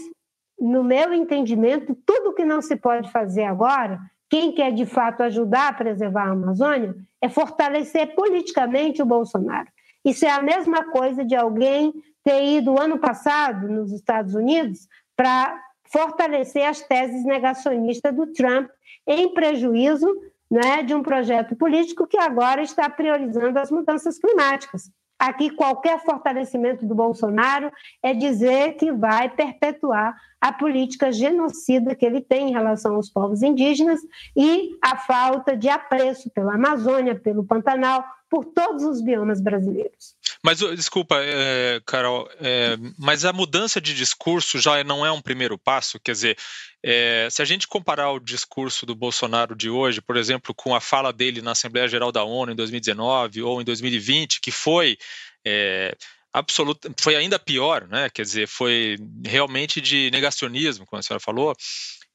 no 0.60 0.84
meu 0.84 1.14
entendimento, 1.14 1.96
tudo 2.06 2.34
que 2.34 2.46
não 2.46 2.62
se 2.62 2.76
pode 2.76 3.12
fazer 3.12 3.44
agora, 3.44 4.00
quem 4.30 4.52
quer 4.52 4.72
de 4.72 4.86
fato 4.86 5.22
ajudar 5.22 5.70
a 5.70 5.74
preservar 5.74 6.28
a 6.28 6.32
Amazônia, 6.32 6.96
é 7.22 7.30
fortalecer 7.30 8.16
politicamente 8.16 9.02
o 9.02 9.06
Bolsonaro. 9.06 9.68
Isso 10.04 10.26
é 10.26 10.30
a 10.30 10.42
mesma 10.42 10.86
coisa 10.92 11.24
de 11.24 11.36
alguém 11.36 11.94
ter 12.24 12.44
ido 12.44 12.80
ano 12.80 12.98
passado 12.98 13.68
nos 13.68 13.92
Estados 13.92 14.34
Unidos 14.34 14.88
para 15.16 15.62
fortalecer 15.92 16.68
as 16.68 16.82
teses 16.82 17.24
negacionistas 17.24 18.14
do 18.16 18.28
Trump 18.34 18.70
em 19.08 19.34
prejuízo 19.34 20.08
né, 20.50 20.84
de 20.84 20.94
um 20.94 21.02
projeto 21.02 21.56
político 21.56 22.08
que 22.08 22.18
agora 22.18 22.62
está 22.62 22.90
priorizando 22.90 23.58
as 23.60 23.72
mudanças 23.72 24.20
climáticas. 24.20 24.92
Aqui, 25.18 25.50
qualquer 25.50 26.04
fortalecimento 26.04 26.86
do 26.86 26.94
Bolsonaro 26.94 27.72
é 28.04 28.14
dizer 28.14 28.74
que 28.74 28.92
vai 28.92 29.30
perpetuar 29.30 30.16
a 30.42 30.52
política 30.52 31.12
genocida 31.12 31.96
que 31.96 32.06
ele 32.06 32.20
tem 32.20 32.50
em 32.50 32.54
relação 32.54 32.96
aos 32.96 33.10
povos 33.10 33.42
indígenas 33.42 34.02
e 34.36 34.78
a 34.84 34.98
falta 34.98 35.56
de 35.56 35.70
apreço 35.70 36.30
pela 36.32 36.56
Amazônia, 36.56 37.16
pelo 37.16 37.46
Pantanal, 37.46 38.04
por 38.30 38.44
todos 38.44 38.84
os 38.84 39.02
biomas 39.02 39.40
brasileiros. 39.42 40.15
Mas, 40.46 40.60
desculpa, 40.60 41.16
é, 41.18 41.82
Carol, 41.88 42.30
é, 42.40 42.78
mas 43.00 43.26
a 43.26 43.34
mudança 43.34 43.82
de 43.82 43.96
discurso 43.96 44.60
já 44.60 44.84
não 44.84 45.04
é 45.04 45.12
um 45.12 45.20
primeiro 45.20 45.58
passo? 45.58 46.00
Quer 46.00 46.12
dizer, 46.12 46.38
é, 46.84 47.28
se 47.32 47.42
a 47.42 47.46
gente 47.46 47.68
comparar 47.68 48.12
o 48.12 48.20
discurso 48.20 48.86
do 48.86 48.94
Bolsonaro 48.94 49.56
de 49.56 49.72
hoje, 49.72 50.02
por 50.02 50.16
exemplo, 50.16 50.54
com 50.54 50.76
a 50.76 50.80
fala 50.80 51.12
dele 51.12 51.42
na 51.42 51.54
Assembleia 51.54 51.88
Geral 51.88 52.12
da 52.12 52.24
ONU 52.24 52.52
em 52.52 52.56
2019 52.56 53.42
ou 53.42 53.60
em 53.60 53.66
2020, 53.66 54.40
que 54.40 54.52
foi 54.52 55.00
é, 55.44 55.98
absoluta, 56.32 56.94
foi 57.02 57.16
ainda 57.16 57.40
pior, 57.40 57.88
né? 57.88 58.08
Quer 58.12 58.22
dizer, 58.22 58.48
foi 58.48 58.98
realmente 59.26 59.82
de 59.82 60.12
negacionismo, 60.12 60.86
como 60.86 61.00
a 61.00 61.02
senhora 61.02 61.20
falou. 61.20 61.56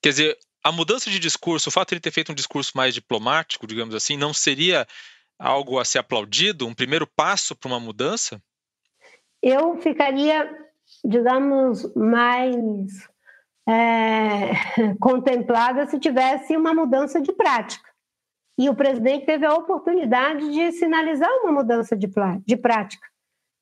Quer 0.01 0.11
dizer, 0.11 0.39
a 0.63 0.71
mudança 0.71 1.11
de 1.11 1.19
discurso, 1.19 1.69
o 1.69 1.73
fato 1.73 1.89
de 1.89 1.95
ele 1.95 2.01
ter 2.01 2.13
feito 2.13 2.31
um 2.31 2.37
discurso 2.37 2.71
mais 2.77 2.95
diplomático, 2.95 3.67
digamos 3.67 3.93
assim, 3.93 4.17
não 4.17 4.33
seria 4.33 4.87
algo 5.41 5.79
a 5.79 5.85
ser 5.85 5.99
aplaudido, 5.99 6.67
um 6.67 6.75
primeiro 6.75 7.07
passo 7.07 7.57
para 7.57 7.69
uma 7.69 7.81
mudança? 7.81 8.41
Eu 9.43 9.79
ficaria, 9.79 10.55
digamos, 11.03 11.93
mais 11.95 13.09
é, 13.67 14.51
contemplada 15.01 15.87
se 15.87 15.99
tivesse 15.99 16.55
uma 16.55 16.75
mudança 16.75 17.21
de 17.21 17.33
prática. 17.33 17.89
E 18.59 18.69
o 18.69 18.75
presidente 18.75 19.25
teve 19.25 19.47
a 19.47 19.55
oportunidade 19.55 20.53
de 20.53 20.73
sinalizar 20.73 21.31
uma 21.43 21.53
mudança 21.53 21.97
de, 21.97 22.07
de 22.47 22.57
prática. 22.59 23.09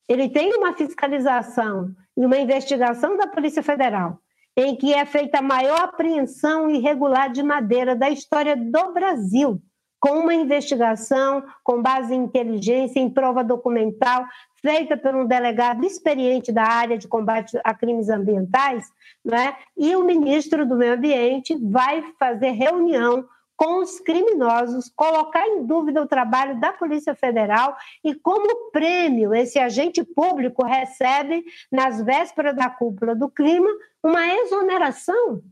Ele 0.09 0.29
tem 0.29 0.53
uma 0.55 0.73
fiscalização 0.73 1.95
e 2.17 2.27
uma 2.27 2.39
investigação 2.39 3.17
da 3.17 3.29
Polícia 3.29 3.63
Federal, 3.63 4.19
em 4.57 4.75
que 4.75 4.93
é 4.93 5.07
feita 5.07 5.39
a 5.39 5.43
maior 5.43 5.83
apreensão 5.83 6.69
irregular 6.69 7.31
de 7.31 7.45
madeira 7.45 7.95
da 7.95 8.11
história 8.11 8.57
do 8.57 8.93
Brasil 8.93 9.63
com 10.01 10.21
uma 10.21 10.35
investigação 10.35 11.45
com 11.65 11.83
base 11.83 12.15
em 12.15 12.25
inteligência, 12.25 13.01
em 13.01 13.11
prova 13.11 13.43
documental, 13.43 14.25
feita 14.61 14.97
por 14.97 15.15
um 15.15 15.27
delegado 15.27 15.85
experiente 15.85 16.53
da 16.53 16.65
área 16.65 16.99
de 16.99 17.09
combate 17.09 17.59
a 17.65 17.75
crimes 17.75 18.09
ambientais, 18.09 18.91
né? 19.25 19.57
e 19.77 19.95
o 19.97 20.05
ministro 20.05 20.67
do 20.67 20.77
Meio 20.77 20.95
Ambiente 20.95 21.57
vai 21.57 22.03
fazer 22.19 22.51
reunião 22.51 23.27
com 23.57 23.83
os 23.83 23.99
criminosos, 23.99 24.89
colocar 24.95 25.45
em 25.45 25.67
dúvida 25.67 26.01
o 26.01 26.07
trabalho 26.07 26.61
da 26.61 26.73
Polícia 26.73 27.13
Federal 27.13 27.77
e 28.05 28.15
como 28.15 28.71
prêmio 28.71 29.35
esse 29.35 29.59
agente 29.59 30.05
público 30.05 30.65
recebe, 30.65 31.45
nas 31.71 32.01
vésperas 32.01 32.55
da 32.55 32.71
cúpula 32.71 33.17
do 33.17 33.29
clima, 33.29 33.69
uma 34.01 34.25
exoneração. 34.33 35.43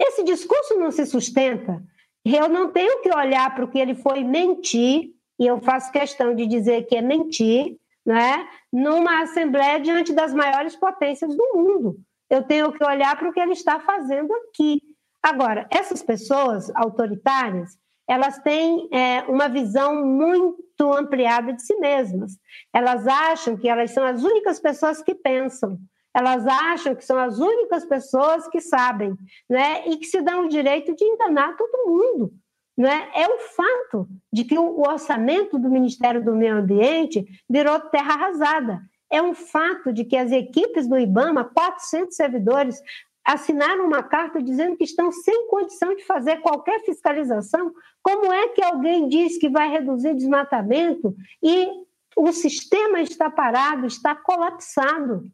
Esse 0.00 0.24
discurso 0.24 0.78
não 0.78 0.90
se 0.90 1.04
sustenta. 1.04 1.82
Eu 2.24 2.48
não 2.48 2.72
tenho 2.72 3.02
que 3.02 3.14
olhar 3.14 3.54
para 3.54 3.64
o 3.64 3.68
que 3.68 3.78
ele 3.78 3.94
foi 3.94 4.24
mentir, 4.24 5.12
e 5.38 5.46
eu 5.46 5.60
faço 5.60 5.92
questão 5.92 6.34
de 6.34 6.46
dizer 6.46 6.86
que 6.86 6.96
é 6.96 7.02
mentir, 7.02 7.76
né, 8.04 8.48
numa 8.72 9.22
Assembleia 9.22 9.80
diante 9.80 10.12
das 10.12 10.32
maiores 10.32 10.76
potências 10.76 11.34
do 11.36 11.52
mundo. 11.54 11.96
Eu 12.30 12.42
tenho 12.42 12.72
que 12.72 12.84
olhar 12.84 13.16
para 13.16 13.28
o 13.28 13.32
que 13.32 13.40
ele 13.40 13.52
está 13.52 13.80
fazendo 13.80 14.32
aqui. 14.32 14.80
Agora, 15.22 15.66
essas 15.70 16.02
pessoas 16.02 16.70
autoritárias, 16.74 17.78
elas 18.06 18.38
têm 18.38 18.88
é, 18.92 19.22
uma 19.22 19.48
visão 19.48 20.04
muito 20.04 20.92
ampliada 20.92 21.52
de 21.52 21.62
si 21.62 21.74
mesmas. 21.76 22.38
Elas 22.72 23.06
acham 23.06 23.56
que 23.56 23.68
elas 23.68 23.90
são 23.90 24.04
as 24.04 24.22
únicas 24.22 24.60
pessoas 24.60 25.02
que 25.02 25.14
pensam. 25.14 25.78
Elas 26.14 26.46
acham 26.46 26.94
que 26.94 27.04
são 27.04 27.18
as 27.18 27.38
únicas 27.38 27.84
pessoas 27.84 28.46
que 28.48 28.60
sabem, 28.60 29.14
né? 29.50 29.88
E 29.88 29.96
que 29.96 30.06
se 30.06 30.22
dão 30.22 30.44
o 30.44 30.48
direito 30.48 30.94
de 30.94 31.04
enganar 31.04 31.56
todo 31.56 31.86
mundo. 31.86 32.32
Né? 32.76 33.08
É 33.14 33.28
o 33.28 33.38
fato 33.38 34.08
de 34.32 34.44
que 34.44 34.58
o 34.58 34.80
orçamento 34.80 35.58
do 35.58 35.70
Ministério 35.70 36.24
do 36.24 36.34
Meio 36.34 36.56
Ambiente 36.56 37.24
virou 37.48 37.78
terra 37.78 38.14
arrasada. 38.14 38.80
É 39.10 39.22
um 39.22 39.32
fato 39.32 39.92
de 39.92 40.04
que 40.04 40.16
as 40.16 40.32
equipes 40.32 40.88
do 40.88 40.98
IBAMA, 40.98 41.44
400 41.44 42.16
servidores, 42.16 42.80
assinaram 43.24 43.86
uma 43.86 44.02
carta 44.02 44.42
dizendo 44.42 44.76
que 44.76 44.84
estão 44.84 45.10
sem 45.10 45.46
condição 45.48 45.94
de 45.94 46.04
fazer 46.04 46.38
qualquer 46.38 46.80
fiscalização. 46.80 47.72
Como 48.02 48.32
é 48.32 48.48
que 48.48 48.62
alguém 48.62 49.08
diz 49.08 49.38
que 49.38 49.48
vai 49.48 49.68
reduzir 49.70 50.14
desmatamento 50.14 51.14
e 51.42 51.68
o 52.16 52.32
sistema 52.32 53.00
está 53.00 53.30
parado, 53.30 53.86
está 53.86 54.14
colapsado? 54.14 55.24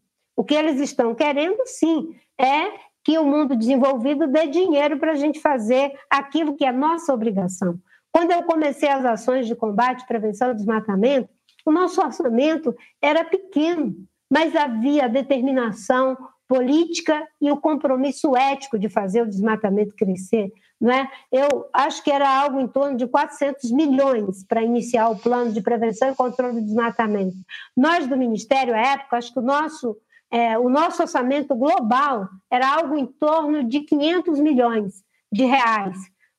O 0.41 0.43
que 0.43 0.55
eles 0.55 0.81
estão 0.81 1.15
querendo, 1.15 1.67
sim, 1.67 2.17
é 2.41 2.73
que 3.05 3.19
o 3.19 3.27
mundo 3.27 3.55
desenvolvido 3.55 4.27
dê 4.27 4.47
dinheiro 4.47 4.99
para 4.99 5.13
a 5.13 5.15
gente 5.15 5.39
fazer 5.39 5.93
aquilo 6.09 6.57
que 6.57 6.65
é 6.65 6.73
nossa 6.73 7.13
obrigação. 7.13 7.79
Quando 8.11 8.31
eu 8.31 8.43
comecei 8.45 8.89
as 8.89 9.05
ações 9.05 9.47
de 9.47 9.55
combate 9.55 10.01
e 10.01 10.07
prevenção 10.07 10.49
ao 10.49 10.55
desmatamento, 10.55 11.29
o 11.67 11.71
nosso 11.71 12.01
orçamento 12.01 12.75
era 13.03 13.23
pequeno, 13.23 13.95
mas 14.33 14.57
havia 14.57 15.11
determinação, 15.11 16.17
política 16.49 17.23
e 17.39 17.51
o 17.51 17.61
compromisso 17.61 18.35
ético 18.35 18.79
de 18.79 18.89
fazer 18.89 19.21
o 19.21 19.29
desmatamento 19.29 19.95
crescer. 19.95 20.51
Não 20.81 20.91
é? 20.91 21.07
Eu 21.31 21.69
acho 21.71 22.03
que 22.03 22.11
era 22.11 22.27
algo 22.27 22.59
em 22.59 22.67
torno 22.67 22.97
de 22.97 23.07
400 23.07 23.71
milhões 23.73 24.43
para 24.47 24.63
iniciar 24.63 25.11
o 25.11 25.19
plano 25.19 25.53
de 25.53 25.61
prevenção 25.61 26.11
e 26.11 26.15
controle 26.15 26.55
do 26.55 26.65
desmatamento. 26.65 27.37
Nós, 27.77 28.07
do 28.07 28.17
Ministério, 28.17 28.75
à 28.75 28.79
época, 28.79 29.19
acho 29.19 29.35
que 29.35 29.39
o 29.39 29.43
nosso, 29.43 29.99
é, 30.31 30.59
o 30.59 30.69
nosso 30.69 31.03
orçamento 31.03 31.55
global 31.55 32.29
era 32.51 32.75
algo 32.75 32.97
em 32.97 33.07
torno 33.07 33.65
de 33.65 33.81
500 33.81 34.39
milhões 34.41 35.03
de 35.33 35.45
reais. 35.45 35.97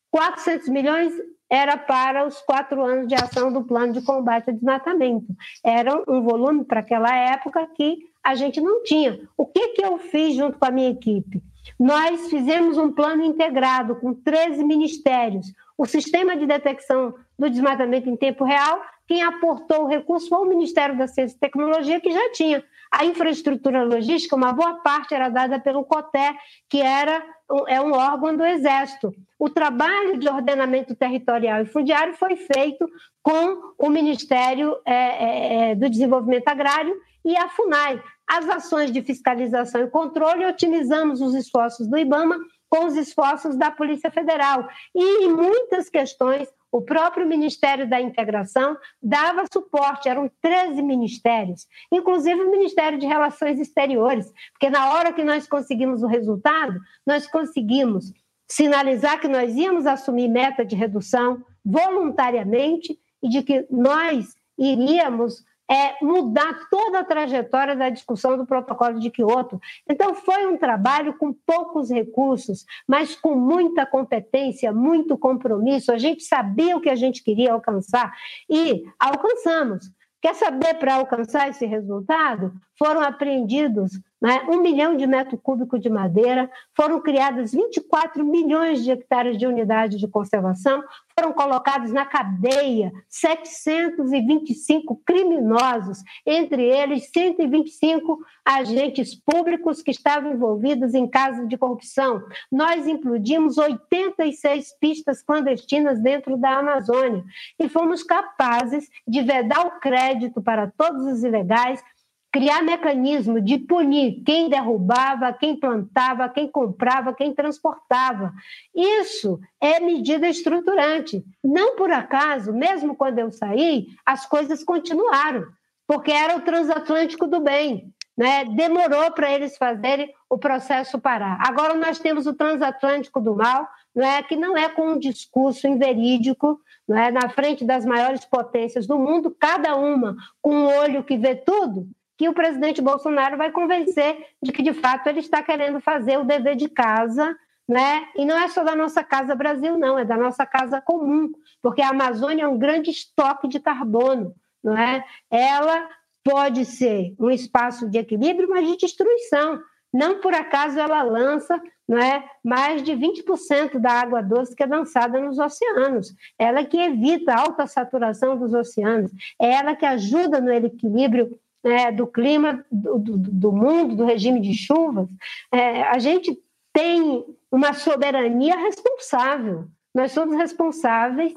400 0.09 0.69
milhões 0.69 1.13
era 1.49 1.77
para 1.77 2.25
os 2.25 2.39
quatro 2.41 2.81
anos 2.81 3.07
de 3.07 3.15
ação 3.15 3.51
do 3.51 3.63
plano 3.63 3.91
de 3.91 4.01
combate 4.01 4.49
ao 4.49 4.53
desmatamento. 4.55 5.27
Era 5.63 6.01
um 6.07 6.21
volume 6.21 6.63
para 6.63 6.79
aquela 6.79 7.13
época 7.13 7.67
que 7.75 7.97
a 8.23 8.35
gente 8.35 8.61
não 8.61 8.83
tinha. 8.83 9.19
O 9.37 9.45
que, 9.45 9.69
que 9.69 9.83
eu 9.83 9.97
fiz 9.97 10.35
junto 10.35 10.57
com 10.57 10.65
a 10.65 10.71
minha 10.71 10.89
equipe? 10.89 11.43
Nós 11.77 12.29
fizemos 12.29 12.77
um 12.77 12.91
plano 12.91 13.23
integrado 13.23 13.95
com 13.95 14.13
13 14.13 14.63
ministérios. 14.63 15.47
O 15.77 15.85
sistema 15.85 16.37
de 16.37 16.45
detecção 16.45 17.13
do 17.37 17.49
desmatamento 17.49 18.07
em 18.07 18.15
tempo 18.15 18.45
real, 18.45 18.81
quem 19.07 19.21
aportou 19.21 19.83
o 19.83 19.87
recurso 19.87 20.29
foi 20.29 20.39
o 20.39 20.49
Ministério 20.49 20.97
da 20.97 21.07
Ciência 21.07 21.35
e 21.35 21.39
Tecnologia, 21.39 21.99
que 21.99 22.11
já 22.11 22.31
tinha. 22.31 22.63
A 22.91 23.05
infraestrutura 23.05 23.83
logística, 23.83 24.35
uma 24.35 24.51
boa 24.51 24.75
parte 24.75 25.15
era 25.15 25.29
dada 25.29 25.59
pelo 25.59 25.85
COTÉ, 25.85 26.35
que 26.69 26.81
era, 26.81 27.23
é 27.67 27.79
um 27.79 27.93
órgão 27.93 28.35
do 28.35 28.43
Exército. 28.43 29.13
O 29.39 29.49
trabalho 29.49 30.17
de 30.17 30.27
ordenamento 30.27 30.93
territorial 30.93 31.61
e 31.61 31.65
fundiário 31.65 32.13
foi 32.15 32.35
feito 32.35 32.85
com 33.23 33.73
o 33.77 33.89
Ministério 33.89 34.77
é, 34.85 34.93
é, 34.93 35.71
é 35.71 35.75
do 35.75 35.89
Desenvolvimento 35.89 36.49
Agrário 36.49 36.93
e 37.23 37.37
a 37.37 37.47
FUNAI. 37.47 38.01
As 38.27 38.49
ações 38.49 38.91
de 38.91 39.01
fiscalização 39.01 39.81
e 39.81 39.89
controle, 39.89 40.45
otimizamos 40.45 41.21
os 41.21 41.33
esforços 41.33 41.87
do 41.87 41.97
IBAMA 41.97 42.37
com 42.69 42.85
os 42.85 42.95
esforços 42.95 43.57
da 43.57 43.71
Polícia 43.71 44.09
Federal. 44.11 44.67
E 44.95 45.25
em 45.25 45.29
muitas 45.33 45.89
questões, 45.89 46.47
o 46.71 46.81
próprio 46.81 47.27
Ministério 47.27 47.87
da 47.87 47.99
Integração 47.99 48.77
dava 49.01 49.45
suporte, 49.51 50.07
eram 50.07 50.31
13 50.41 50.81
ministérios, 50.81 51.67
inclusive 51.91 52.41
o 52.41 52.51
Ministério 52.51 52.97
de 52.97 53.05
Relações 53.05 53.59
Exteriores, 53.59 54.31
porque 54.53 54.69
na 54.69 54.93
hora 54.93 55.11
que 55.11 55.23
nós 55.23 55.47
conseguimos 55.47 56.01
o 56.01 56.07
resultado, 56.07 56.79
nós 57.05 57.27
conseguimos 57.27 58.13
sinalizar 58.47 59.19
que 59.19 59.27
nós 59.27 59.55
íamos 59.55 59.85
assumir 59.85 60.27
meta 60.27 60.63
de 60.63 60.75
redução 60.75 61.43
voluntariamente 61.63 62.97
e 63.21 63.29
de 63.29 63.43
que 63.43 63.65
nós 63.69 64.35
iríamos 64.57 65.43
é, 65.71 65.95
mudar 66.03 66.67
toda 66.69 66.99
a 66.99 67.03
trajetória 67.03 67.77
da 67.77 67.89
discussão 67.89 68.35
do 68.35 68.45
protocolo 68.45 68.99
de 68.99 69.09
Quioto. 69.09 69.57
Então, 69.89 70.13
foi 70.13 70.45
um 70.45 70.57
trabalho 70.57 71.17
com 71.17 71.31
poucos 71.31 71.89
recursos, 71.89 72.65
mas 72.85 73.15
com 73.15 73.35
muita 73.35 73.85
competência, 73.85 74.73
muito 74.73 75.17
compromisso. 75.17 75.93
A 75.93 75.97
gente 75.97 76.23
sabia 76.23 76.75
o 76.75 76.81
que 76.81 76.89
a 76.89 76.95
gente 76.95 77.23
queria 77.23 77.53
alcançar 77.53 78.13
e 78.49 78.83
alcançamos. 78.99 79.89
Quer 80.21 80.35
saber 80.35 80.73
para 80.73 80.95
alcançar 80.95 81.49
esse 81.49 81.65
resultado? 81.65 82.51
Foram 82.81 83.01
apreendidos 83.01 83.91
né, 84.19 84.43
um 84.49 84.59
milhão 84.59 84.97
de 84.97 85.05
metro 85.05 85.37
cúbico 85.37 85.77
de 85.77 85.87
madeira, 85.87 86.49
foram 86.75 86.99
criadas 86.99 87.51
24 87.51 88.25
milhões 88.25 88.83
de 88.83 88.89
hectares 88.89 89.37
de 89.37 89.45
unidades 89.45 89.99
de 89.99 90.07
conservação, 90.07 90.83
foram 91.15 91.31
colocados 91.31 91.91
na 91.91 92.05
cadeia 92.07 92.91
725 93.07 94.99
criminosos, 95.05 95.99
entre 96.25 96.63
eles 96.63 97.11
125 97.11 98.19
agentes 98.45 99.13
públicos 99.15 99.83
que 99.83 99.91
estavam 99.91 100.31
envolvidos 100.31 100.95
em 100.95 101.07
casos 101.07 101.47
de 101.47 101.57
corrupção. 101.57 102.23
Nós 102.51 102.87
implodimos 102.87 103.59
86 103.59 104.75
pistas 104.79 105.21
clandestinas 105.21 105.99
dentro 105.99 106.35
da 106.35 106.57
Amazônia 106.57 107.23
e 107.59 107.69
fomos 107.69 108.01
capazes 108.01 108.87
de 109.07 109.21
vedar 109.21 109.65
o 109.67 109.79
crédito 109.79 110.41
para 110.41 110.71
todos 110.75 111.05
os 111.05 111.23
ilegais 111.23 111.83
criar 112.31 112.63
mecanismo 112.63 113.41
de 113.41 113.57
punir 113.57 114.23
quem 114.25 114.49
derrubava, 114.49 115.33
quem 115.33 115.59
plantava, 115.59 116.29
quem 116.29 116.47
comprava, 116.47 117.13
quem 117.13 117.33
transportava. 117.33 118.33
Isso 118.73 119.39
é 119.59 119.79
medida 119.79 120.29
estruturante. 120.29 121.23
Não 121.43 121.75
por 121.75 121.91
acaso, 121.91 122.53
mesmo 122.53 122.95
quando 122.95 123.19
eu 123.19 123.31
saí, 123.31 123.87
as 124.05 124.25
coisas 124.25 124.63
continuaram, 124.63 125.45
porque 125.85 126.11
era 126.11 126.37
o 126.37 126.41
transatlântico 126.41 127.27
do 127.27 127.41
bem. 127.41 127.93
Né? 128.17 128.45
Demorou 128.45 129.11
para 129.11 129.31
eles 129.31 129.57
fazerem 129.57 130.13
o 130.29 130.37
processo 130.37 130.99
parar. 130.99 131.37
Agora 131.45 131.73
nós 131.73 131.99
temos 131.99 132.27
o 132.27 132.33
transatlântico 132.33 133.19
do 133.19 133.35
mal, 133.35 133.67
não 133.93 134.05
é 134.05 134.23
que 134.23 134.37
não 134.37 134.57
é 134.57 134.69
com 134.69 134.91
um 134.91 134.99
discurso 134.99 135.67
inverídico, 135.67 136.59
não 136.87 136.97
é 136.97 137.11
na 137.11 137.27
frente 137.29 137.65
das 137.65 137.85
maiores 137.85 138.23
potências 138.23 138.87
do 138.87 138.97
mundo, 138.97 139.35
cada 139.37 139.75
uma 139.75 140.15
com 140.41 140.55
um 140.55 140.65
olho 140.67 141.03
que 141.03 141.17
vê 141.17 141.35
tudo, 141.35 141.87
que 142.21 142.29
o 142.29 142.33
presidente 142.35 142.83
Bolsonaro 142.83 143.35
vai 143.35 143.51
convencer 143.51 144.15
de 144.43 144.51
que, 144.51 144.61
de 144.61 144.73
fato, 144.73 145.07
ele 145.07 145.21
está 145.21 145.41
querendo 145.41 145.81
fazer 145.81 146.19
o 146.19 146.23
dever 146.23 146.55
de 146.55 146.69
casa, 146.69 147.35
né? 147.67 148.09
E 148.15 148.23
não 148.23 148.37
é 148.37 148.47
só 148.47 148.63
da 148.63 148.75
nossa 148.75 149.03
casa 149.03 149.33
Brasil, 149.33 149.75
não, 149.75 149.97
é 149.97 150.05
da 150.05 150.15
nossa 150.15 150.45
casa 150.45 150.79
comum, 150.79 151.31
porque 151.63 151.81
a 151.81 151.89
Amazônia 151.89 152.43
é 152.43 152.47
um 152.47 152.59
grande 152.59 152.91
estoque 152.91 153.47
de 153.47 153.59
carbono, 153.59 154.35
não 154.63 154.77
é? 154.77 155.03
Ela 155.31 155.89
pode 156.23 156.63
ser 156.63 157.15
um 157.19 157.31
espaço 157.31 157.89
de 157.89 157.97
equilíbrio, 157.97 158.47
mas 158.47 158.67
de 158.67 158.77
destruição. 158.77 159.59
Não 159.91 160.21
por 160.21 160.35
acaso 160.35 160.79
ela 160.79 161.01
lança 161.01 161.59
não 161.87 161.97
é, 161.97 162.23
mais 162.41 162.83
de 162.83 162.93
20% 162.93 163.79
da 163.79 163.91
água 163.91 164.21
doce 164.21 164.55
que 164.55 164.61
é 164.61 164.65
lançada 164.67 165.19
nos 165.19 165.39
oceanos. 165.39 166.13
Ela 166.37 166.63
que 166.63 166.77
evita 166.77 167.33
a 167.33 167.41
alta 167.41 167.65
saturação 167.65 168.37
dos 168.37 168.53
oceanos, 168.53 169.11
é 169.41 169.55
ela 169.55 169.75
que 169.75 169.85
ajuda 169.85 170.39
no 170.39 170.53
equilíbrio 170.53 171.37
né, 171.63 171.91
do 171.91 172.07
clima 172.07 172.65
do, 172.71 172.97
do, 172.97 173.17
do, 173.17 173.51
mundo, 173.51 173.95
do 173.95 174.05
regime 174.05 174.39
de 174.39 174.53
chuvas, 174.53 175.07
é, 175.51 175.83
a 175.83 175.99
gente 175.99 176.37
tem 176.73 177.25
uma 177.51 177.73
soberania 177.73 178.55
responsável. 178.57 179.67
Nós 179.93 180.11
somos 180.11 180.35
responsáveis 180.35 181.33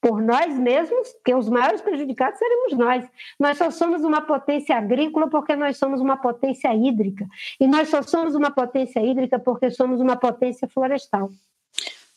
por 0.00 0.22
nós 0.22 0.56
mesmos, 0.56 1.08
que 1.24 1.34
os 1.34 1.48
maiores 1.48 1.80
prejudicados 1.80 2.38
seremos 2.38 2.74
nós. 2.74 3.08
Nós 3.40 3.58
só 3.58 3.70
somos 3.70 4.04
uma 4.04 4.20
potência 4.20 4.76
agrícola 4.76 5.28
porque 5.28 5.56
nós 5.56 5.78
somos 5.78 6.00
uma 6.00 6.16
potência 6.16 6.72
hídrica. 6.72 7.26
E 7.58 7.66
nós 7.66 7.88
só 7.88 8.02
somos 8.02 8.34
uma 8.34 8.50
potência 8.50 9.00
hídrica 9.00 9.38
porque 9.38 9.70
somos 9.70 10.00
uma 10.00 10.16
potência 10.16 10.68
florestal. 10.68 11.30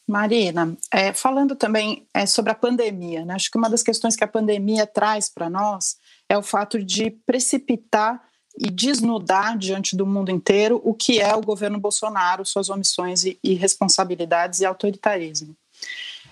Marina, 0.10 0.76
é, 0.92 1.14
falando 1.14 1.56
também 1.56 2.08
é, 2.12 2.26
sobre 2.26 2.52
a 2.52 2.56
pandemia, 2.56 3.24
né? 3.24 3.36
acho 3.36 3.52
que 3.52 3.60
uma 3.60 3.70
das 3.70 3.84
questões 3.84 4.16
que 4.16 4.24
a 4.24 4.28
pandemia 4.28 4.88
traz 4.88 5.30
para 5.30 5.52
nós 5.52 5.98
é 6.28 6.36
o 6.36 6.42
fato 6.42 6.84
de 6.84 7.12
precipitar 7.28 8.20
e 8.58 8.72
desnudar 8.72 9.56
diante 9.56 9.96
do 9.96 10.08
mundo 10.08 10.32
inteiro 10.32 10.82
o 10.84 10.96
que 10.96 11.20
é 11.22 11.36
o 11.36 11.42
governo 11.42 11.80
Bolsonaro, 11.80 12.44
suas 12.44 12.72
omissões 12.72 13.24
e, 13.24 13.38
e 13.44 13.54
responsabilidades 13.54 14.62
e 14.62 14.66
autoritarismo. 14.66 15.56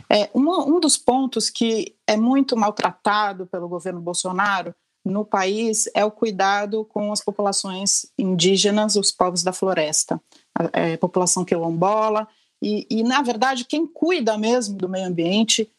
É, 0.10 0.28
um, 0.34 0.80
dos 0.80 0.98
pontos 0.98 1.48
que 1.48 1.96
é 2.08 2.18
muito 2.18 2.58
maltratado 2.58 3.46
pelo 3.46 3.70
governo 3.70 4.02
Bolsonaro 4.02 4.74
no 5.06 5.24
país 5.24 5.88
é 5.94 6.04
o 6.04 6.10
cuidado 6.10 6.84
com 6.86 7.12
as 7.12 7.24
populações 7.24 8.08
indígenas, 8.18 8.96
os 8.96 9.12
povos 9.12 9.44
da 9.44 9.54
floresta, 9.54 10.20
a, 10.58 10.80
é, 10.80 10.98
população 10.98 11.46
quilombola, 11.46 12.28
e, 12.62 12.88
e, 12.89 13.04
na 13.04 13.22
verdade, 13.22 13.65
quem 13.65 13.86
cuida 13.86 14.38
mesmo 14.38 14.78
do 14.78 14.89
meio 14.89 15.08
ambiente 15.08 15.72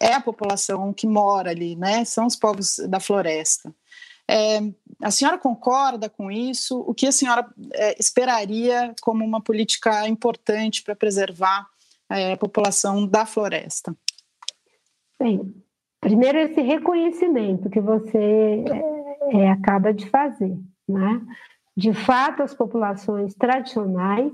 é 0.00 0.14
a 0.14 0.20
população 0.20 0.92
que 0.92 1.06
mora 1.06 1.50
ali, 1.50 1.76
né? 1.76 2.04
São 2.04 2.26
os 2.26 2.34
povos 2.34 2.78
da 2.88 2.98
floresta. 2.98 3.74
É, 4.28 4.58
a 5.02 5.10
senhora 5.10 5.36
concorda 5.36 6.08
com 6.08 6.30
isso? 6.30 6.80
O 6.80 6.94
que 6.94 7.06
a 7.06 7.12
senhora 7.12 7.46
é, 7.74 7.94
esperaria 8.00 8.94
como 9.02 9.24
uma 9.24 9.40
política 9.40 10.08
importante 10.08 10.82
para 10.82 10.96
preservar 10.96 11.66
é, 12.10 12.32
a 12.32 12.36
população 12.36 13.06
da 13.06 13.26
floresta? 13.26 13.94
Bem, 15.20 15.54
primeiro 16.00 16.38
esse 16.38 16.60
reconhecimento 16.60 17.68
que 17.68 17.80
você 17.80 18.64
é, 19.30 19.36
é, 19.36 19.50
acaba 19.50 19.92
de 19.92 20.08
fazer, 20.08 20.56
né? 20.88 21.20
De 21.76 21.92
fato, 21.92 22.42
as 22.42 22.54
populações 22.54 23.34
tradicionais 23.34 24.32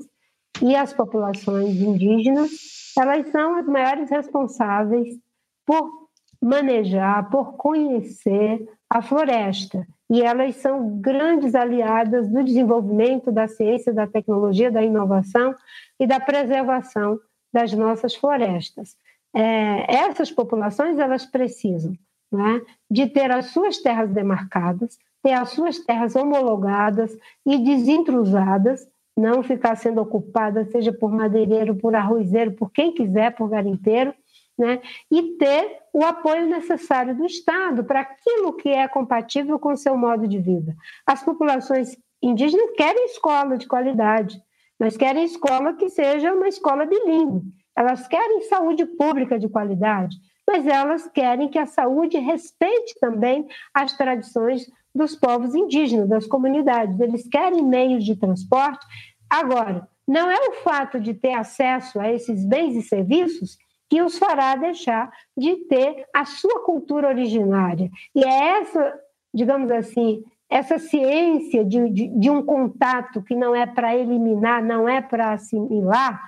e 0.62 0.77
as 0.77 0.92
populações 0.92 1.77
indígenas, 1.77 2.51
elas 2.99 3.31
são 3.31 3.57
as 3.57 3.66
maiores 3.66 4.11
responsáveis 4.11 5.18
por 5.66 6.09
manejar, 6.40 7.31
por 7.31 7.57
conhecer 7.57 8.68
a 8.88 9.03
floresta. 9.03 9.87
E 10.11 10.23
elas 10.23 10.57
são 10.57 10.99
grandes 11.01 11.55
aliadas 11.55 12.29
do 12.29 12.42
desenvolvimento 12.42 13.31
da 13.31 13.46
ciência, 13.46 13.92
da 13.92 14.07
tecnologia, 14.07 14.70
da 14.70 14.83
inovação 14.83 15.55
e 15.99 16.07
da 16.07 16.18
preservação 16.18 17.18
das 17.53 17.73
nossas 17.73 18.14
florestas. 18.14 18.96
É, 19.35 19.94
essas 19.94 20.31
populações 20.31 20.99
elas 20.99 21.25
precisam 21.25 21.92
né, 22.33 22.61
de 22.90 23.07
ter 23.07 23.31
as 23.31 23.46
suas 23.46 23.79
terras 23.79 24.11
demarcadas, 24.11 24.99
ter 25.23 25.33
as 25.33 25.51
suas 25.51 25.79
terras 25.79 26.16
homologadas 26.16 27.16
e 27.46 27.59
desintrusadas, 27.59 28.87
não 29.16 29.42
ficar 29.42 29.77
sendo 29.77 30.01
ocupada, 30.01 30.64
seja 30.66 30.92
por 30.92 31.11
madeireiro, 31.11 31.77
por 31.77 31.94
arrozeiro, 31.94 32.53
por 32.53 32.70
quem 32.70 32.92
quiser, 32.92 33.35
por 33.35 33.49
garimpeiro, 33.49 34.14
né, 34.59 34.81
e 35.11 35.37
ter 35.38 35.79
o 35.92 36.05
apoio 36.05 36.46
necessário 36.46 37.16
do 37.16 37.25
Estado 37.25 37.83
para 37.83 38.01
aquilo 38.01 38.57
que 38.57 38.68
é 38.68 38.87
compatível 38.87 39.59
com 39.59 39.73
o 39.73 39.77
seu 39.77 39.96
modo 39.96 40.29
de 40.29 40.38
vida. 40.38 40.77
As 41.07 41.23
populações 41.23 41.96
indígenas 42.23 42.70
querem 42.77 43.07
escola 43.07 43.57
de 43.57 43.66
qualidade, 43.66 44.40
mas 44.79 44.96
querem 44.96 45.25
escola 45.25 45.75
que 45.75 45.88
seja 45.88 46.33
uma 46.33 46.49
escola 46.49 46.85
bilíngue. 46.85 47.42
Elas 47.77 48.07
querem 48.07 48.42
saúde 48.42 48.85
pública 48.85 49.38
de 49.38 49.49
qualidade, 49.49 50.16
mas 50.46 50.66
elas 50.66 51.09
querem 51.09 51.49
que 51.49 51.59
a 51.59 51.66
saúde 51.66 52.18
respeite 52.18 52.99
também 53.01 53.46
as 53.73 53.96
tradições 53.96 54.66
dos 54.94 55.14
povos 55.16 55.55
indígenas, 55.55 56.09
das 56.09 56.26
comunidades. 56.26 56.98
Eles 57.00 57.29
querem 57.29 57.64
meios 57.64 58.05
de 58.05 58.16
transporte. 58.16 58.85
Agora, 59.29 59.88
não 60.07 60.31
é 60.31 60.37
o 60.48 60.53
fato 60.64 61.00
de 61.00 61.14
ter 61.14 61.35
acesso 61.35 62.00
a 62.00 62.11
esses 62.11 62.44
bens 62.44 62.74
e 62.74 62.83
serviços 62.83 63.57
que 63.88 64.03
os 64.03 64.18
fará 64.18 64.55
deixar 64.57 65.11
de 65.37 65.57
ter 65.66 66.07
a 66.14 66.24
sua 66.24 66.64
cultura 66.64 67.09
originária. 67.09 67.90
E 68.14 68.24
é 68.24 68.61
essa, 68.61 68.94
digamos 69.35 69.70
assim, 69.70 70.22
essa 70.48 70.79
ciência 70.79 71.64
de, 71.64 71.88
de, 71.90 72.09
de 72.09 72.31
um 72.31 72.42
contato 72.42 73.22
que 73.22 73.35
não 73.35 73.55
é 73.55 73.66
para 73.66 73.96
eliminar, 73.96 74.62
não 74.62 74.88
é 74.88 75.00
para 75.00 75.33
assimilar, 75.33 76.20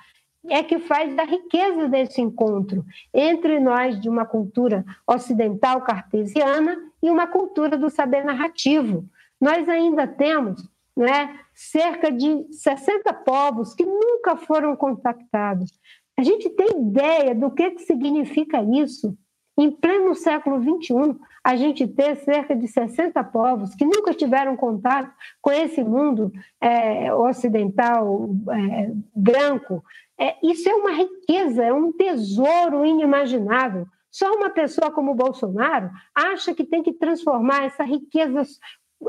é 0.49 0.63
que 0.63 0.79
faz 0.81 1.15
da 1.15 1.25
riqueza 1.25 1.89
desse 1.89 2.21
encontro 2.21 2.85
entre 3.15 3.61
nós 3.61 4.01
de 4.01 4.09
uma 4.09 4.25
cultura 4.25 4.85
ocidental 5.07 5.83
cartesiana 5.83 6.77
e 7.03 7.11
uma 7.11 7.27
cultura 7.27 7.77
do 7.77 7.91
saber 7.91 8.25
narrativo. 8.25 9.05
Nós 9.41 9.69
ainda 9.69 10.07
temos 10.07 10.63
né, 10.97 11.39
cerca 11.55 12.11
de 12.13 12.47
60 12.53 13.13
povos 13.15 13.75
que 13.75 13.85
nunca 13.85 14.37
foram 14.37 14.77
contactados. 14.77 15.71
A 16.19 16.23
gente 16.23 16.49
tem 16.51 16.69
ideia 16.81 17.35
do 17.35 17.51
que, 17.51 17.71
que 17.73 17.83
significa 17.83 18.63
isso? 18.63 19.17
Em 19.59 19.71
pleno 19.71 20.15
século 20.15 20.63
XXI, 20.63 21.19
a 21.45 21.57
gente 21.57 21.87
ter 21.87 22.17
cerca 22.17 22.55
de 22.57 22.67
60 22.69 23.23
povos 23.25 23.75
que 23.75 23.85
nunca 23.85 24.15
tiveram 24.15 24.57
contato 24.57 25.13
com 25.43 25.51
esse 25.51 25.83
mundo 25.85 26.33
é, 26.61 27.13
ocidental 27.13 28.31
é, 28.51 28.93
branco, 29.15 29.85
é, 30.19 30.37
isso 30.43 30.69
é 30.69 30.75
uma 30.75 30.93
riqueza, 30.93 31.65
é 31.65 31.73
um 31.73 31.93
tesouro 31.93 32.87
inimaginável. 32.87 33.87
Só 34.13 34.31
uma 34.35 34.51
pessoa 34.51 34.91
como 34.91 35.15
Bolsonaro 35.15 35.91
acha 36.15 36.55
que 36.55 36.65
tem 36.65 36.83
que 36.83 36.93
transformar 36.93 37.65
essa 37.65 37.83
riqueza 37.83 38.43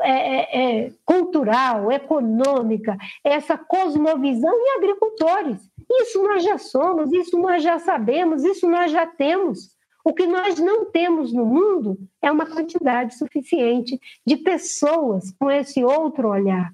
é, 0.01 0.11
é, 0.11 0.85
é, 0.85 0.91
cultural, 1.05 1.91
econômica, 1.91 2.97
essa 3.23 3.57
cosmovisão 3.57 4.51
em 4.51 4.77
agricultores. 4.77 5.69
Isso 6.01 6.23
nós 6.23 6.43
já 6.43 6.57
somos, 6.57 7.11
isso 7.11 7.37
nós 7.37 7.61
já 7.61 7.77
sabemos, 7.77 8.43
isso 8.43 8.67
nós 8.67 8.91
já 8.91 9.05
temos. 9.05 9.73
O 10.05 10.13
que 10.13 10.25
nós 10.25 10.59
não 10.59 10.85
temos 10.85 11.31
no 11.31 11.45
mundo 11.45 11.97
é 12.21 12.31
uma 12.31 12.45
quantidade 12.45 13.15
suficiente 13.17 13.99
de 14.25 14.37
pessoas 14.37 15.31
com 15.39 15.51
esse 15.51 15.83
outro 15.83 16.29
olhar. 16.29 16.73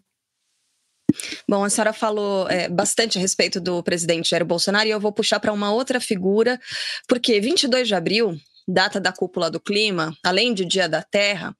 Bom, 1.47 1.63
a 1.63 1.69
senhora 1.69 1.93
falou 1.93 2.49
é, 2.49 2.69
bastante 2.69 3.17
a 3.17 3.21
respeito 3.21 3.59
do 3.59 3.81
presidente 3.83 4.29
Jair 4.29 4.45
Bolsonaro 4.45 4.87
e 4.87 4.91
eu 4.91 4.99
vou 4.99 5.11
puxar 5.11 5.39
para 5.39 5.53
uma 5.53 5.71
outra 5.71 5.99
figura, 5.99 6.59
porque 7.07 7.39
22 7.39 7.87
de 7.87 7.95
abril, 7.95 8.37
data 8.67 8.99
da 8.99 9.11
cúpula 9.11 9.49
do 9.49 9.59
clima, 9.59 10.15
além 10.23 10.53
de 10.53 10.65
Dia 10.65 10.87
da 10.87 11.01
Terra, 11.01 11.55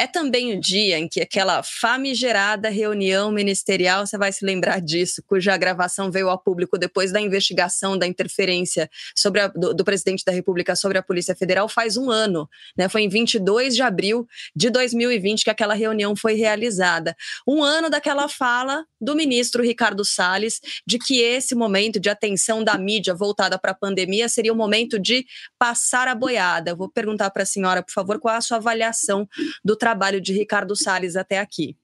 é 0.00 0.06
também 0.06 0.56
o 0.56 0.58
dia 0.58 0.98
em 0.98 1.06
que 1.06 1.20
aquela 1.20 1.62
famigerada 1.62 2.70
reunião 2.70 3.30
ministerial, 3.30 4.06
você 4.06 4.16
vai 4.16 4.32
se 4.32 4.42
lembrar 4.42 4.80
disso, 4.80 5.22
cuja 5.26 5.54
gravação 5.58 6.10
veio 6.10 6.30
ao 6.30 6.38
público 6.38 6.78
depois 6.78 7.12
da 7.12 7.20
investigação 7.20 7.98
da 7.98 8.06
interferência 8.06 8.88
sobre 9.14 9.42
a, 9.42 9.48
do, 9.48 9.74
do, 9.74 9.84
presidente 9.84 10.24
da 10.24 10.32
República 10.32 10.74
sobre 10.74 10.96
a 10.96 11.02
Polícia 11.02 11.36
Federal 11.36 11.68
faz 11.68 11.98
um 11.98 12.10
ano. 12.10 12.48
Né? 12.74 12.88
Foi 12.88 13.02
em 13.02 13.10
22 13.10 13.74
de 13.74 13.82
abril 13.82 14.26
de 14.56 14.70
2020 14.70 15.44
que 15.44 15.50
aquela 15.50 15.74
reunião 15.74 16.16
foi 16.16 16.32
realizada. 16.32 17.14
Um 17.46 17.62
ano 17.62 17.90
daquela 17.90 18.26
fala 18.26 18.86
do 18.98 19.14
ministro 19.14 19.62
Ricardo 19.62 20.02
Salles 20.02 20.62
de 20.86 20.98
que 20.98 21.20
esse 21.20 21.54
momento 21.54 22.00
de 22.00 22.08
atenção 22.08 22.64
da 22.64 22.78
mídia 22.78 23.12
voltada 23.12 23.58
para 23.58 23.72
a 23.72 23.74
pandemia 23.74 24.30
seria 24.30 24.54
o 24.54 24.56
momento 24.56 24.98
de 24.98 25.26
passar 25.58 26.08
a 26.08 26.14
boiada. 26.14 26.74
Vou 26.74 26.88
perguntar 26.88 27.28
para 27.28 27.42
a 27.42 27.46
senhora, 27.46 27.82
por 27.82 27.92
favor, 27.92 28.18
qual 28.18 28.34
é 28.34 28.38
a 28.38 28.40
sua 28.40 28.56
avaliação 28.56 29.28
do 29.62 29.76
trabalho 29.76 29.89
de 30.20 30.32
Ricardo 30.32 30.76
Salles 30.76 31.16
até 31.16 31.38
aqui? 31.38 31.76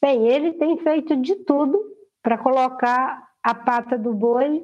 Bem, 0.00 0.28
ele 0.28 0.52
tem 0.52 0.78
feito 0.78 1.16
de 1.16 1.34
tudo 1.36 1.80
para 2.22 2.38
colocar 2.38 3.28
a 3.42 3.54
pata 3.54 3.98
do 3.98 4.14
boi 4.14 4.62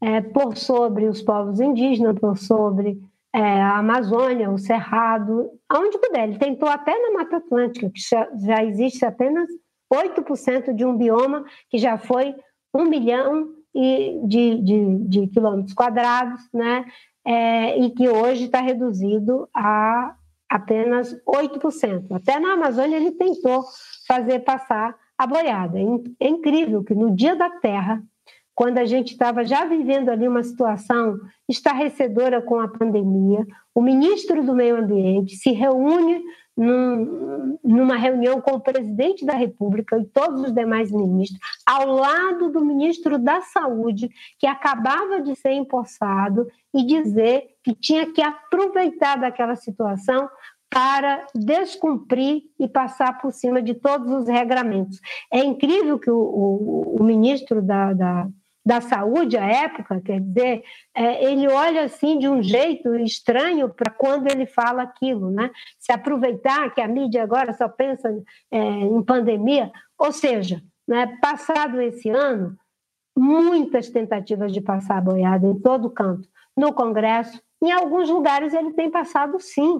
é, 0.00 0.20
por 0.20 0.56
sobre 0.56 1.06
os 1.06 1.20
povos 1.20 1.60
indígenas, 1.60 2.18
por 2.18 2.38
sobre 2.38 2.98
é, 3.32 3.40
a 3.40 3.78
Amazônia, 3.78 4.50
o 4.50 4.58
Cerrado, 4.58 5.50
aonde 5.68 5.98
puder. 5.98 6.28
Ele 6.28 6.38
tentou 6.38 6.68
até 6.68 6.98
na 6.98 7.18
Mata 7.18 7.36
Atlântica, 7.36 7.90
que 7.90 8.00
já, 8.00 8.28
já 8.46 8.64
existe 8.64 9.04
apenas 9.04 9.48
8% 9.92 10.72
de 10.74 10.84
um 10.84 10.96
bioma 10.96 11.44
que 11.68 11.78
já 11.78 11.98
foi 11.98 12.34
um 12.74 12.84
milhão 12.84 13.48
de, 13.74 14.20
de, 14.26 14.98
de 15.08 15.26
quilômetros 15.28 15.74
quadrados, 15.74 16.42
né? 16.52 16.84
É, 17.24 17.78
e 17.78 17.90
que 17.90 18.08
hoje 18.08 18.44
está 18.44 18.60
reduzido 18.60 19.48
a 19.54 20.16
apenas 20.50 21.16
8%. 21.24 22.10
Até 22.10 22.40
na 22.40 22.54
Amazônia 22.54 22.96
ele 22.96 23.12
tentou 23.12 23.64
fazer 24.08 24.40
passar 24.40 24.96
a 25.16 25.26
boiada. 25.26 25.78
É 26.18 26.28
incrível 26.28 26.82
que 26.82 26.92
no 26.92 27.14
dia 27.14 27.36
da 27.36 27.48
Terra, 27.48 28.02
quando 28.52 28.78
a 28.78 28.84
gente 28.84 29.12
estava 29.12 29.44
já 29.44 29.64
vivendo 29.64 30.08
ali 30.08 30.26
uma 30.26 30.42
situação 30.42 31.16
estarrecedora 31.48 32.42
com 32.42 32.58
a 32.58 32.66
pandemia, 32.66 33.46
o 33.72 33.80
ministro 33.80 34.42
do 34.42 34.54
Meio 34.54 34.76
Ambiente 34.76 35.36
se 35.36 35.52
reúne 35.52 36.20
num, 36.60 37.58
numa 37.64 37.96
reunião 37.96 38.38
com 38.38 38.56
o 38.56 38.60
presidente 38.60 39.24
da 39.24 39.32
República 39.32 39.96
e 39.96 40.04
todos 40.04 40.42
os 40.42 40.52
demais 40.52 40.92
ministros, 40.92 41.40
ao 41.66 41.86
lado 41.86 42.50
do 42.50 42.62
ministro 42.62 43.18
da 43.18 43.40
Saúde, 43.40 44.10
que 44.38 44.46
acabava 44.46 45.22
de 45.22 45.34
ser 45.34 45.52
empossado, 45.52 46.46
e 46.74 46.84
dizer 46.84 47.48
que 47.64 47.74
tinha 47.74 48.12
que 48.12 48.22
aproveitar 48.22 49.16
daquela 49.16 49.56
situação 49.56 50.28
para 50.68 51.26
descumprir 51.34 52.42
e 52.58 52.68
passar 52.68 53.20
por 53.20 53.32
cima 53.32 53.60
de 53.60 53.74
todos 53.74 54.12
os 54.12 54.28
regramentos. 54.28 55.00
É 55.32 55.40
incrível 55.40 55.98
que 55.98 56.10
o, 56.10 56.16
o, 56.16 56.96
o 57.00 57.02
ministro 57.02 57.60
da, 57.60 57.92
da, 57.92 58.28
da 58.64 58.80
Saúde, 58.80 59.36
à 59.36 59.44
época, 59.44 60.00
quer 60.04 60.20
dizer, 60.20 60.62
é, 60.94 61.24
ele 61.24 61.48
olha 61.48 61.84
assim 61.84 62.18
de 62.18 62.28
um 62.28 62.42
jeito 62.42 62.94
estranho 62.96 63.68
para 63.70 63.90
quando 63.90 64.30
ele 64.30 64.46
fala 64.46 64.82
aquilo, 64.82 65.30
né? 65.30 65.50
Se 65.78 65.92
aproveitar 65.92 66.74
que 66.74 66.80
a 66.80 66.88
mídia 66.88 67.22
agora 67.22 67.52
só 67.52 67.68
pensa 67.68 68.08
é, 68.50 68.58
em 68.58 69.02
pandemia, 69.02 69.72
ou 69.98 70.12
seja, 70.12 70.62
né, 70.86 71.18
passado 71.20 71.80
esse 71.80 72.10
ano, 72.10 72.56
muitas 73.16 73.88
tentativas 73.88 74.52
de 74.52 74.60
passar 74.60 74.98
a 74.98 75.00
boiada 75.00 75.46
em 75.46 75.58
todo 75.58 75.90
canto, 75.90 76.28
no 76.56 76.72
Congresso, 76.72 77.40
em 77.62 77.72
alguns 77.72 78.08
lugares 78.08 78.52
ele 78.52 78.72
tem 78.72 78.90
passado 78.90 79.38
sim, 79.38 79.78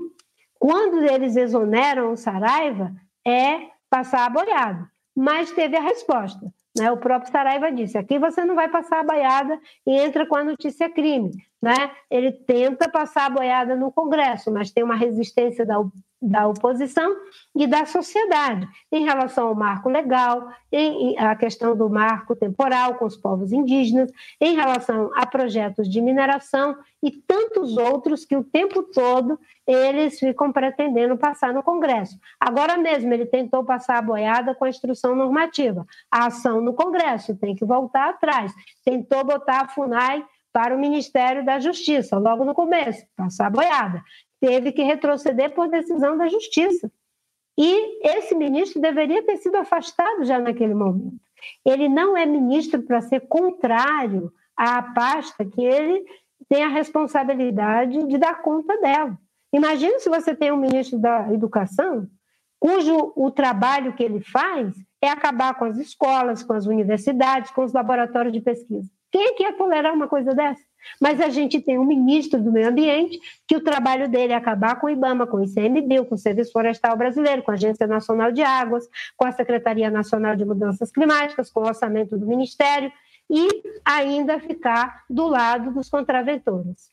quando 0.59 1.03
eles 1.03 1.37
exoneram 1.37 2.13
o 2.13 2.17
Saraiva, 2.17 2.95
é 3.27 3.69
passar 3.89 4.27
a 4.27 4.31
boiada. 4.31 4.91
Mas 5.17 5.51
teve 5.51 5.77
a 5.77 5.81
resposta. 5.81 6.53
Né? 6.77 6.91
O 6.91 6.97
próprio 6.97 7.31
Saraiva 7.31 7.71
disse: 7.73 7.99
aqui 7.99 8.19
você 8.19 8.45
não 8.45 8.55
vai 8.55 8.69
passar 8.69 9.01
a 9.01 9.05
boiada 9.05 9.59
e 9.87 9.99
entra 9.99 10.27
com 10.27 10.37
a 10.37 10.45
notícia 10.45 10.89
crime. 10.89 11.31
Né? 11.61 11.91
Ele 12.11 12.33
tenta 12.33 12.89
passar 12.89 13.27
a 13.27 13.31
boiada 13.31 13.77
no 13.77 13.93
Congresso, 13.93 14.51
mas 14.51 14.71
tem 14.71 14.83
uma 14.83 14.95
resistência 14.95 15.67
da, 15.67 15.77
da 16.21 16.49
oposição 16.49 17.15
e 17.55 17.67
da 17.67 17.85
sociedade 17.85 18.67
em 18.93 19.05
relação 19.05 19.49
ao 19.49 19.55
marco 19.55 19.89
legal, 19.89 20.49
em, 20.73 21.13
em, 21.13 21.19
a 21.19 21.35
questão 21.37 21.77
do 21.77 21.89
marco 21.89 22.35
temporal 22.35 22.95
com 22.95 23.05
os 23.05 23.17
povos 23.17 23.53
indígenas, 23.53 24.11
em 24.41 24.55
relação 24.55 25.11
a 25.15 25.27
projetos 25.27 25.89
de 25.89 26.01
mineração 26.01 26.77
e 27.03 27.11
tantos 27.11 27.77
outros 27.77 28.25
que 28.25 28.37
o 28.37 28.45
tempo 28.45 28.83
todo 28.83 29.39
eles 29.67 30.19
ficam 30.19 30.53
pretendendo 30.53 31.17
passar 31.17 31.55
no 31.55 31.63
Congresso. 31.63 32.19
Agora 32.39 32.77
mesmo 32.77 33.13
ele 33.15 33.25
tentou 33.25 33.65
passar 33.65 33.99
a 33.99 34.03
boiada 34.03 34.55
com 34.55 34.65
a 34.65 34.69
instrução 34.69 35.15
normativa. 35.15 35.87
A 36.11 36.27
ação 36.27 36.61
no 36.61 36.75
Congresso 36.75 37.37
tem 37.37 37.55
que 37.55 37.65
voltar 37.65 38.11
atrás. 38.11 38.53
Tentou 38.85 39.25
botar 39.25 39.63
a 39.63 39.69
FUNAI 39.69 40.25
para 40.53 40.75
o 40.75 40.79
Ministério 40.79 41.45
da 41.45 41.61
Justiça, 41.61 42.19
logo 42.19 42.45
no 42.45 42.55
começo, 42.55 43.07
passar 43.17 43.47
a 43.47 43.51
boiada 43.51 44.03
teve 44.41 44.73
que 44.73 44.83
retroceder 44.83 45.55
por 45.55 45.69
decisão 45.69 46.17
da 46.17 46.27
justiça. 46.27 46.91
E 47.59 48.09
esse 48.17 48.35
ministro 48.35 48.81
deveria 48.81 49.23
ter 49.23 49.37
sido 49.37 49.57
afastado 49.57 50.25
já 50.25 50.39
naquele 50.39 50.75
momento. 50.75 51.21
Ele 51.65 51.89
não 51.89 52.17
é 52.17 52.25
ministro 52.25 52.83
para 52.83 53.03
ser 53.03 53.21
contrário 53.29 54.33
à 54.57 54.83
pasta 54.83 55.45
que 55.45 55.63
ele 55.63 56.05
tem 56.49 56.65
a 56.65 56.69
responsabilidade 56.69 58.07
de 58.07 58.19
dar 58.19 58.41
conta 58.41 58.79
dela. 58.81 59.17
Imagina 59.53 59.99
se 59.99 60.09
você 60.09 60.35
tem 60.35 60.51
um 60.51 60.57
ministro 60.57 60.99
da 60.99 61.33
Educação 61.33 62.09
cujo 62.59 63.13
o 63.17 63.31
trabalho 63.31 63.95
que 63.95 64.03
ele 64.03 64.21
faz 64.21 64.75
é 65.03 65.09
acabar 65.09 65.55
com 65.55 65.65
as 65.65 65.79
escolas, 65.79 66.43
com 66.43 66.53
as 66.53 66.67
universidades, 66.67 67.51
com 67.51 67.65
os 67.65 67.73
laboratórios 67.73 68.33
de 68.33 68.41
pesquisa. 68.41 68.91
Quem 69.11 69.27
é 69.27 69.33
que 69.35 69.43
ia 69.43 69.53
tolerar 69.53 69.93
uma 69.93 70.09
coisa 70.09 70.35
dessa? 70.35 70.63
Mas 71.01 71.21
a 71.21 71.29
gente 71.29 71.61
tem 71.61 71.79
um 71.79 71.85
ministro 71.85 72.41
do 72.41 72.51
meio 72.51 72.69
ambiente 72.69 73.21
que 73.47 73.57
o 73.57 73.63
trabalho 73.63 74.09
dele 74.09 74.33
é 74.33 74.37
acabar 74.37 74.81
com 74.81 74.87
o 74.87 74.91
IBAMA, 74.91 75.27
com 75.27 75.39
o 75.39 75.45
ICMBio, 75.45 76.07
com 76.07 76.15
o 76.15 76.19
Serviço 76.19 76.53
Florestal 76.53 76.97
Brasileiro, 76.97 77.43
com 77.43 77.51
a 77.51 77.55
Agência 77.55 77.87
Nacional 77.87 78.33
de 78.33 78.43
Águas, 78.43 78.85
com 79.17 79.27
a 79.27 79.33
Secretaria 79.33 79.91
Nacional 79.91 80.37
de 80.37 80.45
Mudanças 80.45 80.91
Climáticas, 80.91 81.51
com 81.51 81.61
o 81.61 81.67
orçamento 81.67 82.17
do 82.17 82.27
Ministério 82.27 82.91
e 83.29 83.63
ainda 83.85 84.41
ficar 84.41 85.05
do 85.09 85.29
lado 85.29 85.73
dos 85.73 85.89
contraventores. 85.89 86.91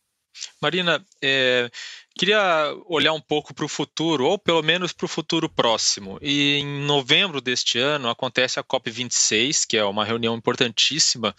Marina, 0.62 1.04
é, 1.24 1.70
queria 2.18 2.74
olhar 2.86 3.14
um 3.14 3.22
pouco 3.22 3.54
para 3.54 3.64
o 3.64 3.70
futuro, 3.70 4.26
ou 4.26 4.38
pelo 4.38 4.62
menos 4.62 4.92
para 4.92 5.06
o 5.06 5.10
futuro 5.10 5.48
próximo. 5.48 6.18
E 6.22 6.58
em 6.58 6.86
novembro 6.86 7.40
deste 7.40 7.80
ano 7.80 8.10
acontece 8.10 8.60
a 8.60 8.64
COP26, 8.64 9.66
que 9.68 9.78
é 9.78 9.86
uma 9.86 10.04
reunião 10.04 10.36
importantíssima, 10.36 11.36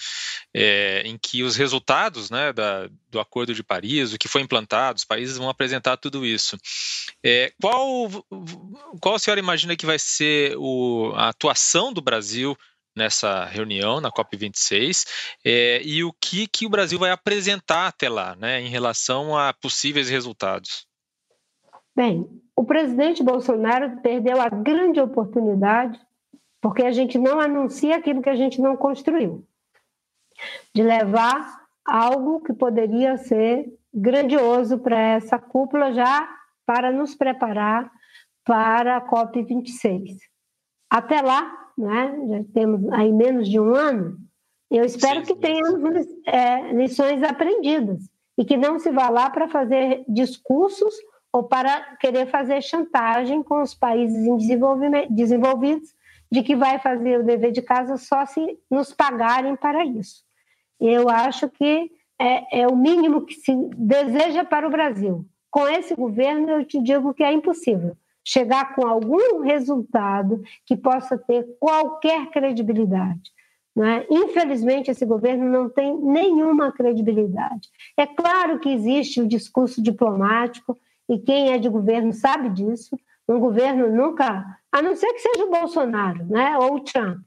é, 0.55 1.03
em 1.05 1.19
que 1.19 1.43
os 1.43 1.57
resultados 1.57 2.31
né, 2.31 2.53
da, 2.53 2.89
do 3.11 3.21
Acordo 3.21 3.55
de 3.55 3.63
Paris, 3.63 4.13
o 4.13 4.19
que 4.19 4.29
foi 4.29 4.41
implantado, 4.41 4.99
os 4.99 5.05
países 5.05 5.37
vão 5.37 5.49
apresentar 5.49 5.97
tudo 5.97 6.25
isso. 6.25 6.57
É, 7.23 7.53
qual, 7.61 8.09
qual 9.01 9.17
a 9.17 9.19
senhora 9.19 9.41
imagina 9.41 9.77
que 9.77 9.87
vai 9.87 9.99
ser 9.99 10.57
o, 10.57 11.13
a 11.15 11.29
atuação 11.29 11.93
do 11.93 12.01
Brasil 12.01 12.57
nessa 12.99 13.45
reunião, 13.45 14.01
na 14.01 14.11
COP26, 14.11 15.07
é, 15.45 15.81
e 15.83 16.05
o 16.05 16.13
que, 16.13 16.47
que 16.47 16.67
o 16.67 16.71
Brasil 16.71 16.99
vai 16.99 17.11
apresentar 17.11 17.87
até 17.87 18.09
lá, 18.09 18.37
né, 18.37 18.61
em 18.61 18.69
relação 18.69 19.39
a 19.39 19.55
possíveis 19.55 20.11
resultados? 20.11 20.87
Bem, 21.97 22.29
o 22.55 22.65
presidente 22.65 23.23
Bolsonaro 23.23 24.01
perdeu 24.03 24.41
a 24.41 24.49
grande 24.49 25.01
oportunidade, 25.01 25.99
porque 26.61 26.83
a 26.83 26.93
gente 26.93 27.19
não 27.19 27.41
anuncia 27.41 27.97
aquilo 27.97 28.21
que 28.21 28.29
a 28.29 28.37
gente 28.37 28.61
não 28.61 28.77
construiu, 28.77 29.47
de 30.75 30.83
levar 30.83 31.67
algo 31.85 32.43
que 32.43 32.53
poderia 32.53 33.17
ser 33.17 33.67
grandioso 33.95 34.79
para 34.79 34.99
essa 34.99 35.39
cúpula 35.39 35.93
já 35.93 36.29
para 36.67 36.93
nos 36.93 37.15
preparar 37.15 37.91
para 38.45 38.99
a 38.99 39.09
COP26. 39.09 40.19
Até 40.91 41.21
lá, 41.21 41.68
né? 41.79 42.19
já 42.29 42.45
temos 42.53 42.93
aí 42.93 43.13
menos 43.13 43.49
de 43.49 43.61
um 43.61 43.75
ano, 43.75 44.19
eu 44.71 44.85
espero 44.85 45.25
Sim, 45.25 45.33
que 45.33 45.41
tenhamos 45.41 46.07
é, 46.27 46.73
lições 46.73 47.23
aprendidas 47.23 48.03
e 48.37 48.45
que 48.45 48.57
não 48.57 48.79
se 48.79 48.91
vá 48.91 49.09
lá 49.09 49.31
para 49.31 49.49
fazer 49.49 50.05
discursos 50.07 50.95
ou 51.33 51.45
para 51.45 51.97
querer 51.97 52.27
fazer 52.27 52.61
chantagem 52.63 53.43
com 53.43 53.63
os 53.63 53.75
países 53.75 54.27
em 54.27 54.37
desenvolvidos 55.11 55.95
de 56.31 56.43
que 56.43 56.55
vai 56.55 56.79
fazer 56.79 57.21
o 57.21 57.25
dever 57.25 57.53
de 57.53 57.63
casa 57.63 57.97
só 57.97 58.27
se 58.27 58.59
nos 58.71 58.93
pagarem 58.93 59.57
para 59.57 59.85
isso. 59.85 60.23
Eu 60.79 61.09
acho 61.09 61.49
que 61.49 61.91
é, 62.21 62.61
é 62.61 62.67
o 62.67 62.77
mínimo 62.77 63.25
que 63.25 63.35
se 63.35 63.55
deseja 63.77 64.45
para 64.45 64.67
o 64.67 64.71
Brasil. 64.71 65.25
Com 65.51 65.67
esse 65.67 65.95
governo, 65.95 66.51
eu 66.51 66.65
te 66.65 66.83
digo 66.83 67.15
que 67.15 67.23
é 67.23 67.33
impossível 67.33 67.97
chegar 68.29 68.75
com 68.75 68.87
algum 68.87 69.41
resultado 69.41 70.43
que 70.67 70.77
possa 70.77 71.17
ter 71.17 71.47
qualquer 71.59 72.31
credibilidade. 72.31 73.33
Né? 73.75 74.05
Infelizmente, 74.11 74.91
esse 74.91 75.07
governo 75.07 75.51
não 75.51 75.71
tem 75.71 75.97
nenhuma 75.97 76.71
credibilidade. 76.71 77.71
É 77.97 78.07
claro 78.07 78.59
que 78.59 78.69
existe 78.69 79.23
o 79.23 79.27
discurso 79.27 79.83
diplomático, 79.83 80.79
e 81.09 81.19
quem 81.19 81.53
é 81.53 81.59
de 81.59 81.71
governo 81.71 82.13
sabe 82.13 82.51
disso. 82.51 82.99
Um 83.27 83.41
governo 83.41 83.91
nunca, 83.91 84.45
a 84.71 84.83
não 84.83 84.95
ser 84.95 85.11
que 85.15 85.21
seja 85.21 85.47
o 85.47 85.51
Bolsonaro 85.51 86.27
né? 86.27 86.59
ou 86.59 86.75
o 86.75 86.81
Trump, 86.81 87.21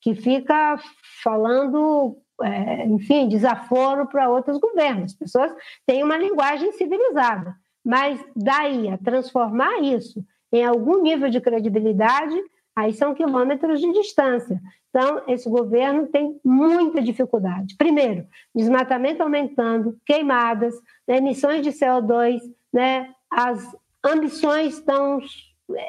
que 0.00 0.12
fica 0.16 0.76
falando, 1.22 2.16
é, 2.42 2.84
enfim, 2.86 3.28
desaforo 3.28 4.08
para 4.08 4.28
outros 4.28 4.58
governos. 4.58 5.12
As 5.12 5.14
pessoas 5.14 5.52
têm 5.86 6.02
uma 6.02 6.16
linguagem 6.16 6.72
civilizada, 6.72 7.54
mas 7.84 8.20
daí 8.34 8.88
a 8.88 8.98
transformar 8.98 9.78
isso 9.82 10.24
em 10.52 10.64
algum 10.64 11.02
nível 11.02 11.28
de 11.28 11.40
credibilidade, 11.40 12.36
aí 12.74 12.92
são 12.92 13.14
quilômetros 13.14 13.80
de 13.80 13.92
distância. 13.92 14.60
Então, 14.88 15.22
esse 15.26 15.48
governo 15.48 16.06
tem 16.06 16.40
muita 16.44 17.02
dificuldade. 17.02 17.76
Primeiro, 17.76 18.26
desmatamento 18.54 19.22
aumentando, 19.22 19.98
queimadas, 20.06 20.74
né, 21.06 21.18
emissões 21.18 21.62
de 21.62 21.70
CO2, 21.70 22.40
né, 22.72 23.12
as 23.30 23.76
ambições 24.04 24.74
estão 24.74 25.20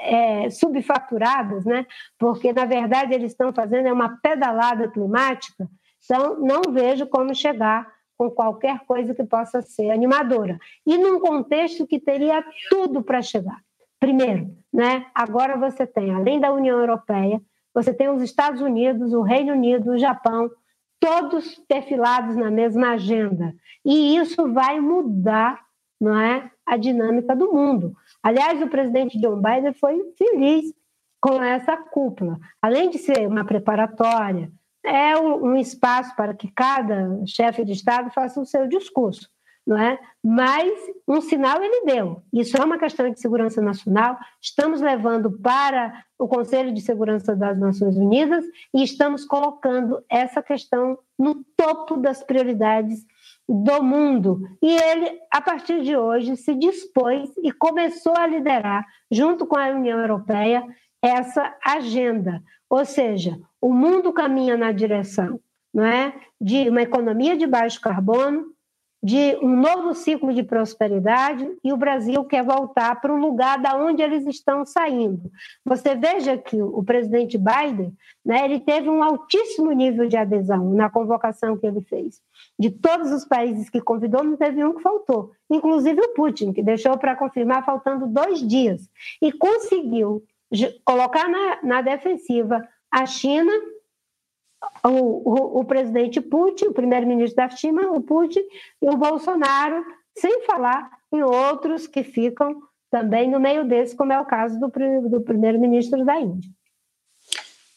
é, 0.04 0.50
subfaturadas, 0.50 1.64
né, 1.64 1.86
porque, 2.18 2.52
na 2.52 2.66
verdade, 2.66 3.14
eles 3.14 3.32
estão 3.32 3.54
fazendo 3.54 3.88
é 3.88 3.94
uma 3.94 4.18
pedalada 4.22 4.90
climática. 4.90 5.70
Então, 6.04 6.40
não 6.40 6.74
vejo 6.74 7.08
como 7.08 7.34
chegar 7.34 7.88
com 8.18 8.30
qualquer 8.30 8.80
coisa 8.86 9.16
que 9.16 9.24
possa 9.24 9.62
ser 9.62 9.92
animadora. 9.92 10.60
E 10.86 10.98
num 10.98 11.22
contexto 11.22 11.88
que 11.88 12.00
teria 12.00 12.44
tudo 12.70 13.02
para 13.02 13.22
chegar. 13.22 13.62
Primeiro, 14.00 14.56
né, 14.72 15.06
agora 15.14 15.58
você 15.58 15.86
tem, 15.86 16.14
além 16.14 16.40
da 16.40 16.52
União 16.52 16.80
Europeia, 16.80 17.42
você 17.74 17.94
tem 17.94 18.10
os 18.10 18.22
Estados 18.22 18.62
Unidos, 18.62 19.14
o 19.14 19.22
Reino 19.22 19.54
Unido, 19.54 19.92
o 19.92 19.98
Japão, 19.98 20.50
todos 21.00 21.56
perfilados 21.68 22.36
na 22.36 22.50
mesma 22.50 22.92
agenda. 22.92 23.54
E 23.86 24.18
isso 24.18 24.52
vai 24.54 24.80
mudar 24.80 25.60
não 26.00 26.18
é, 26.18 26.50
a 26.66 26.78
dinâmica 26.78 27.36
do 27.36 27.52
mundo. 27.52 27.94
Aliás, 28.24 28.62
o 28.62 28.70
presidente 28.70 29.20
John 29.20 29.42
Biden 29.42 29.74
foi 29.74 30.00
feliz 30.18 30.74
com 31.22 31.44
essa 31.44 31.76
cúpula. 31.76 32.40
Além 32.62 32.90
de 32.90 32.98
ser 32.98 33.28
uma 33.28 33.44
preparatória, 33.44 34.50
é 34.84 35.18
um 35.18 35.58
espaço 35.58 36.16
para 36.16 36.34
que 36.34 36.50
cada 36.52 37.22
chefe 37.26 37.66
de 37.66 37.74
Estado 37.74 38.10
faça 38.12 38.40
o 38.40 38.46
seu 38.46 38.68
discurso. 38.68 39.30
Não 39.70 39.78
é? 39.78 40.00
Mas 40.24 40.74
um 41.08 41.22
sinal 41.22 41.62
ele 41.62 41.86
deu. 41.86 42.24
Isso 42.34 42.58
é 42.58 42.66
uma 42.66 42.80
questão 42.80 43.08
de 43.08 43.20
segurança 43.20 43.62
nacional. 43.62 44.18
Estamos 44.42 44.82
levando 44.82 45.32
para 45.32 46.04
o 46.18 46.28
Conselho 46.28 46.74
de 46.74 46.82
Segurança 46.82 47.36
das 47.36 47.56
Nações 47.60 47.96
Unidas 47.96 48.44
e 48.74 48.82
estamos 48.84 49.24
colocando 49.26 50.04
essa 50.10 50.42
questão 50.42 50.98
no 51.20 51.46
topo 51.56 51.98
das 51.98 52.24
prioridades 52.24 53.06
do 53.48 53.84
mundo. 53.84 54.42
E 54.60 54.76
ele, 54.76 55.20
a 55.32 55.40
partir 55.40 55.84
de 55.84 55.96
hoje, 55.96 56.36
se 56.36 56.56
dispôs 56.56 57.30
e 57.44 57.52
começou 57.52 58.18
a 58.18 58.26
liderar, 58.26 58.84
junto 59.12 59.46
com 59.46 59.56
a 59.56 59.68
União 59.68 60.00
Europeia, 60.00 60.64
essa 61.00 61.56
agenda. 61.64 62.42
Ou 62.68 62.84
seja, 62.86 63.40
o 63.62 63.72
mundo 63.72 64.12
caminha 64.12 64.58
na 64.58 64.72
direção 64.72 65.40
não 65.72 65.86
é? 65.86 66.14
de 66.42 66.70
uma 66.70 66.82
economia 66.82 67.38
de 67.38 67.46
baixo 67.46 67.80
carbono, 67.80 68.48
de 69.02 69.38
um 69.42 69.56
novo 69.56 69.94
ciclo 69.94 70.34
de 70.34 70.44
prosperidade 70.44 71.50
e 71.64 71.72
o 71.72 71.78
Brasil 71.78 72.24
quer 72.26 72.44
voltar 72.44 73.00
para 73.00 73.14
o 73.14 73.18
lugar 73.18 73.58
da 73.58 73.76
onde 73.76 74.02
eles 74.02 74.26
estão 74.28 74.66
saindo. 74.66 75.32
Você 75.64 75.96
veja 75.96 76.38
que 76.38 76.62
o 76.62 76.84
presidente 76.84 77.38
Biden, 77.38 77.94
né, 78.26 78.44
ele 78.44 78.60
teve 78.60 78.90
um 78.90 79.02
altíssimo 79.02 79.72
nível 79.72 80.08
de 80.08 80.18
adesão 80.18 80.74
na 80.74 80.90
convocação 80.90 81.58
que 81.58 81.66
ele 81.66 81.82
fez. 81.82 82.22
De 82.60 82.70
todos 82.70 83.12
os 83.12 83.24
países 83.24 83.70
que 83.70 83.80
convidou, 83.80 84.22
não 84.22 84.36
teve 84.36 84.64
um 84.64 84.76
que 84.76 84.82
faltou, 84.82 85.32
inclusive 85.50 86.02
o 86.02 86.14
Putin, 86.14 86.52
que 86.52 86.62
deixou 86.62 86.98
para 86.98 87.16
confirmar 87.16 87.66
faltando 87.66 88.06
dois 88.06 88.46
dias 88.46 88.90
e 89.22 89.32
conseguiu 89.32 90.24
colocar 90.84 91.30
na, 91.30 91.60
na 91.64 91.82
defensiva 91.82 92.68
a 92.92 93.06
China 93.06 93.52
o, 94.84 94.90
o, 94.90 95.60
o 95.62 95.66
presidente 95.66 96.22
Putin, 96.22 96.66
o 96.66 96.74
primeiro-ministro 96.74 97.36
da 97.36 97.50
China, 97.50 97.92
o 97.92 98.02
Putin, 98.02 98.42
e 98.82 98.90
o 98.90 98.98
Bolsonaro, 98.98 99.84
sem 100.18 100.46
falar 100.46 100.90
em 101.12 101.24
outros 101.24 101.88
que 101.88 102.04
ficam 102.04 102.62
também 102.92 103.30
no 103.30 103.40
meio 103.40 103.68
desse, 103.68 103.96
como 103.96 104.12
é 104.12 104.20
o 104.20 104.26
caso 104.26 104.60
do, 104.60 104.72
do 105.10 105.22
primeiro-ministro 105.22 106.04
da 106.04 106.20
Índia. 106.20 106.50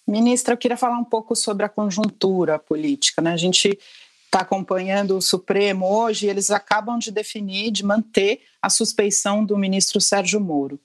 Ministra, 0.06 0.54
eu 0.54 0.58
queria 0.58 0.76
falar 0.76 0.98
um 0.98 1.04
pouco 1.04 1.36
sobre 1.36 1.64
a 1.64 1.68
conjuntura 1.68 2.58
política. 2.58 3.22
Né? 3.22 3.32
A 3.32 3.36
gente 3.36 3.78
está 4.24 4.40
acompanhando 4.40 5.16
o 5.16 5.22
Supremo 5.22 5.86
hoje 5.86 6.26
e 6.26 6.30
eles 6.30 6.50
acabam 6.50 6.98
de 6.98 7.12
definir, 7.12 7.70
de 7.70 7.84
manter 7.84 8.40
a 8.60 8.70
suspeição 8.70 9.44
do 9.44 9.56
ministro 9.56 10.00
Sérgio 10.00 10.40
Moro. 10.40 10.80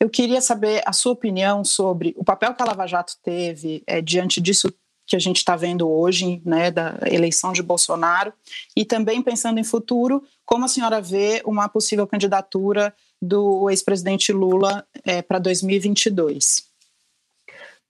Eu 0.00 0.08
queria 0.08 0.40
saber 0.40 0.82
a 0.86 0.92
sua 0.92 1.12
opinião 1.12 1.64
sobre 1.64 2.14
o 2.16 2.24
papel 2.24 2.54
que 2.54 2.62
a 2.62 2.66
Lava 2.66 2.86
Jato 2.86 3.14
teve 3.22 3.82
é, 3.86 4.00
diante 4.00 4.40
disso 4.40 4.72
que 5.08 5.16
a 5.16 5.18
gente 5.18 5.38
está 5.38 5.56
vendo 5.56 5.88
hoje, 5.88 6.42
né, 6.44 6.70
da 6.70 6.98
eleição 7.06 7.50
de 7.50 7.62
Bolsonaro, 7.62 8.32
e 8.76 8.84
também 8.84 9.22
pensando 9.22 9.58
em 9.58 9.64
futuro, 9.64 10.22
como 10.44 10.66
a 10.66 10.68
senhora 10.68 11.00
vê 11.00 11.42
uma 11.46 11.66
possível 11.66 12.06
candidatura 12.06 12.94
do 13.20 13.70
ex-presidente 13.70 14.32
Lula 14.32 14.86
é, 15.04 15.22
para 15.22 15.38
2022? 15.38 16.68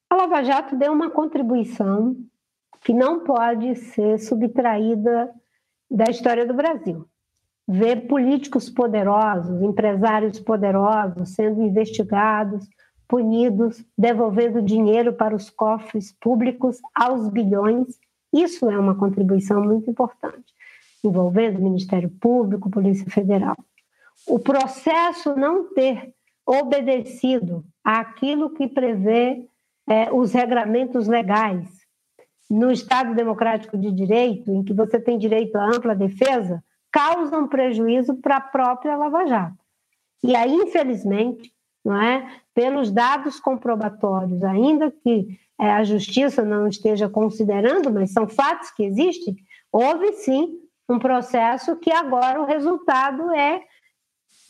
A 0.09 0.15
Lava 0.15 0.43
Jato 0.45 0.77
deu 0.77 0.93
uma 0.93 1.11
contribuição 1.11 2.17
que 2.83 2.95
não 2.95 3.25
pode 3.25 3.75
ser 3.75 4.19
subtraída 4.19 5.29
da 5.91 6.05
história 6.05 6.47
do 6.47 6.55
Brasil. 6.55 7.05
Ver 7.67 8.07
políticos 8.07 8.71
poderosos, 8.71 9.61
empresários 9.61 10.39
poderosos 10.39 11.35
sendo 11.35 11.63
investigados, 11.63 12.67
punidos, 13.09 13.83
devolvendo 13.97 14.61
dinheiro 14.61 15.15
para 15.15 15.35
os 15.35 15.49
cofres 15.49 16.13
públicos 16.21 16.79
aos 16.95 17.29
bilhões. 17.31 17.99
Isso 18.33 18.71
é 18.71 18.79
uma 18.79 18.95
contribuição 18.95 19.65
muito 19.65 19.91
importante, 19.91 20.53
envolvendo 21.03 21.59
o 21.59 21.63
Ministério 21.63 22.11
Público, 22.21 22.71
Polícia 22.71 23.11
Federal. 23.11 23.57
O 24.27 24.39
processo 24.39 25.35
não 25.35 25.73
ter 25.73 26.13
obedecido 26.45 27.65
àquilo 27.83 28.51
que 28.51 28.69
prevê 28.69 29.47
é, 29.89 30.13
os 30.13 30.33
regramentos 30.33 31.09
legais 31.09 31.67
no 32.51 32.71
Estado 32.71 33.15
Democrático 33.15 33.77
de 33.77 33.91
Direito, 33.91 34.51
em 34.51 34.63
que 34.63 34.73
você 34.73 35.01
tem 35.01 35.19
direito 35.19 35.57
à 35.57 35.65
ampla 35.65 35.95
defesa, 35.95 36.63
causa 36.91 37.39
um 37.39 37.47
prejuízo 37.47 38.17
para 38.17 38.37
a 38.37 38.41
própria 38.41 38.97
Lava 38.97 39.27
Jato. 39.27 39.57
E 40.23 40.35
aí, 40.35 40.53
infelizmente, 40.53 41.53
não 41.85 42.01
é? 42.01 42.41
pelos 42.55 42.91
dados 42.91 43.39
comprobatórios, 43.39 44.43
ainda 44.43 44.91
que 44.91 45.39
é, 45.61 45.71
a 45.71 45.85
justiça 45.85 46.43
não 46.43 46.69
esteja 46.69 47.09
considerando, 47.09 47.93
mas 47.93 48.13
são 48.13 48.29
fatos 48.29 48.71
que 48.71 48.85
existem, 48.85 49.37
houve 49.73 50.13
sim 50.15 50.59
um 50.89 50.99
processo 50.99 51.77
que 51.77 51.91
agora 51.93 52.41
o 52.41 52.47
resultado 52.47 53.31
é 53.33 53.63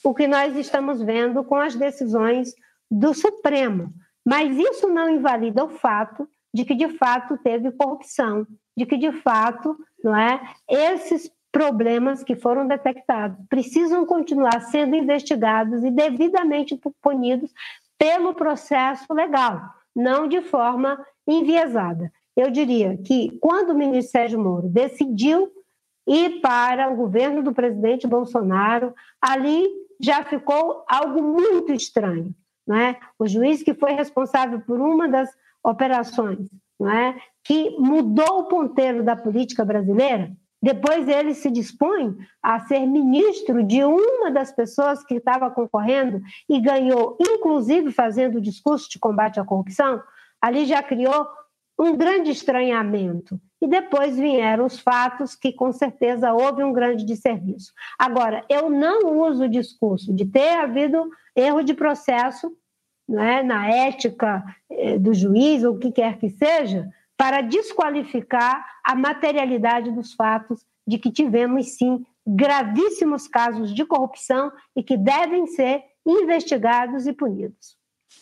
o 0.04 0.14
que 0.14 0.26
nós 0.26 0.56
estamos 0.56 1.02
vendo 1.02 1.42
com 1.44 1.56
as 1.56 1.74
decisões 1.74 2.54
do 2.90 3.12
Supremo. 3.12 3.92
Mas 4.24 4.56
isso 4.56 4.88
não 4.88 5.08
invalida 5.08 5.64
o 5.64 5.68
fato 5.68 6.28
de 6.52 6.64
que 6.64 6.74
de 6.74 6.88
fato 6.96 7.36
teve 7.38 7.72
corrupção, 7.72 8.46
de 8.76 8.86
que 8.86 8.96
de 8.96 9.12
fato, 9.12 9.76
não 10.02 10.16
é, 10.16 10.40
esses 10.68 11.30
problemas 11.50 12.22
que 12.22 12.36
foram 12.36 12.66
detectados 12.66 13.38
precisam 13.48 14.04
continuar 14.04 14.60
sendo 14.62 14.94
investigados 14.94 15.82
e 15.82 15.90
devidamente 15.90 16.78
punidos 17.02 17.52
pelo 17.98 18.34
processo 18.34 19.12
legal, 19.12 19.60
não 19.94 20.28
de 20.28 20.40
forma 20.42 21.04
enviesada. 21.26 22.12
Eu 22.36 22.50
diria 22.50 22.96
que 22.98 23.36
quando 23.40 23.70
o 23.70 23.74
ministro 23.74 24.12
Sérgio 24.12 24.38
Moro 24.38 24.68
decidiu 24.68 25.50
ir 26.06 26.40
para 26.40 26.90
o 26.90 26.96
governo 26.96 27.42
do 27.42 27.52
presidente 27.52 28.06
Bolsonaro, 28.06 28.94
ali 29.20 29.66
já 30.00 30.24
ficou 30.24 30.84
algo 30.88 31.22
muito 31.22 31.72
estranho. 31.72 32.34
Não 32.66 32.76
é? 32.76 32.98
O 33.18 33.26
juiz 33.26 33.62
que 33.62 33.74
foi 33.74 33.92
responsável 33.92 34.60
por 34.60 34.78
uma 34.78 35.08
das 35.08 35.30
operações, 35.64 36.48
não 36.78 36.90
é? 36.90 37.18
que 37.42 37.70
mudou 37.78 38.40
o 38.40 38.44
ponteiro 38.44 39.02
da 39.02 39.16
política 39.16 39.64
brasileira, 39.64 40.30
depois 40.62 41.08
ele 41.08 41.34
se 41.34 41.50
dispõe 41.50 42.16
a 42.42 42.60
ser 42.60 42.84
ministro 42.86 43.62
de 43.62 43.84
uma 43.84 44.30
das 44.30 44.50
pessoas 44.52 45.04
que 45.04 45.14
estava 45.14 45.50
concorrendo 45.50 46.20
e 46.48 46.60
ganhou, 46.60 47.16
inclusive 47.20 47.92
fazendo 47.92 48.38
o 48.38 48.40
discurso 48.40 48.90
de 48.90 48.98
combate 48.98 49.38
à 49.38 49.44
corrupção. 49.44 50.02
Ali 50.40 50.66
já 50.66 50.82
criou 50.82 51.26
um 51.78 51.96
grande 51.96 52.30
estranhamento. 52.30 53.40
E 53.60 53.66
depois 53.66 54.16
vieram 54.16 54.66
os 54.66 54.78
fatos 54.78 55.34
que, 55.34 55.52
com 55.52 55.72
certeza, 55.72 56.32
houve 56.32 56.62
um 56.62 56.72
grande 56.72 57.04
desserviço. 57.04 57.72
Agora, 57.98 58.44
eu 58.48 58.70
não 58.70 59.20
uso 59.28 59.44
o 59.44 59.48
discurso 59.48 60.12
de 60.12 60.24
ter 60.24 60.58
havido 60.58 61.08
erro 61.34 61.62
de 61.62 61.74
processo 61.74 62.52
é, 63.10 63.42
na 63.42 63.68
ética 63.68 64.44
eh, 64.70 64.98
do 64.98 65.14
juiz, 65.14 65.64
ou 65.64 65.74
o 65.74 65.78
que 65.78 65.90
quer 65.90 66.18
que 66.18 66.28
seja, 66.30 66.88
para 67.18 67.40
desqualificar 67.40 68.64
a 68.84 68.94
materialidade 68.94 69.90
dos 69.90 70.14
fatos 70.14 70.64
de 70.86 70.98
que 70.98 71.10
tivemos, 71.10 71.76
sim, 71.76 72.06
gravíssimos 72.24 73.26
casos 73.26 73.74
de 73.74 73.84
corrupção 73.84 74.52
e 74.76 74.82
que 74.82 74.96
devem 74.96 75.46
ser 75.48 75.82
investigados 76.06 77.06
e 77.06 77.12
punidos. 77.12 77.76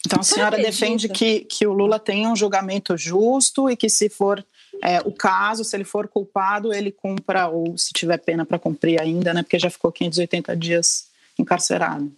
Então, 0.05 0.21
a 0.21 0.23
senhora 0.23 0.57
defende 0.57 1.09
que, 1.09 1.41
que 1.41 1.67
o 1.67 1.73
Lula 1.73 1.99
tenha 1.99 2.29
um 2.29 2.35
julgamento 2.35 2.97
justo 2.97 3.71
e 3.71 3.77
que, 3.77 3.89
se 3.89 4.09
for 4.09 4.45
é, 4.83 5.01
o 5.01 5.13
caso, 5.13 5.63
se 5.63 5.77
ele 5.77 5.85
for 5.85 6.09
culpado, 6.09 6.73
ele 6.73 6.91
cumpra, 6.91 7.49
ou 7.49 7.77
se 7.77 7.93
tiver 7.93 8.19
pena 8.19 8.45
para 8.45 8.59
cumprir 8.59 9.01
ainda, 9.01 9.35
né, 9.35 9.43
porque 9.43 9.59
já 9.59 9.71
ficou 9.71 9.93
580 9.93 10.57
dias 10.57 11.11
encarcerado. 11.39 12.11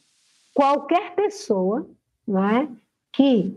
Qualquer 0.55 1.15
pessoa 1.15 1.87
não 2.27 2.45
é, 2.45 2.69
que 3.13 3.55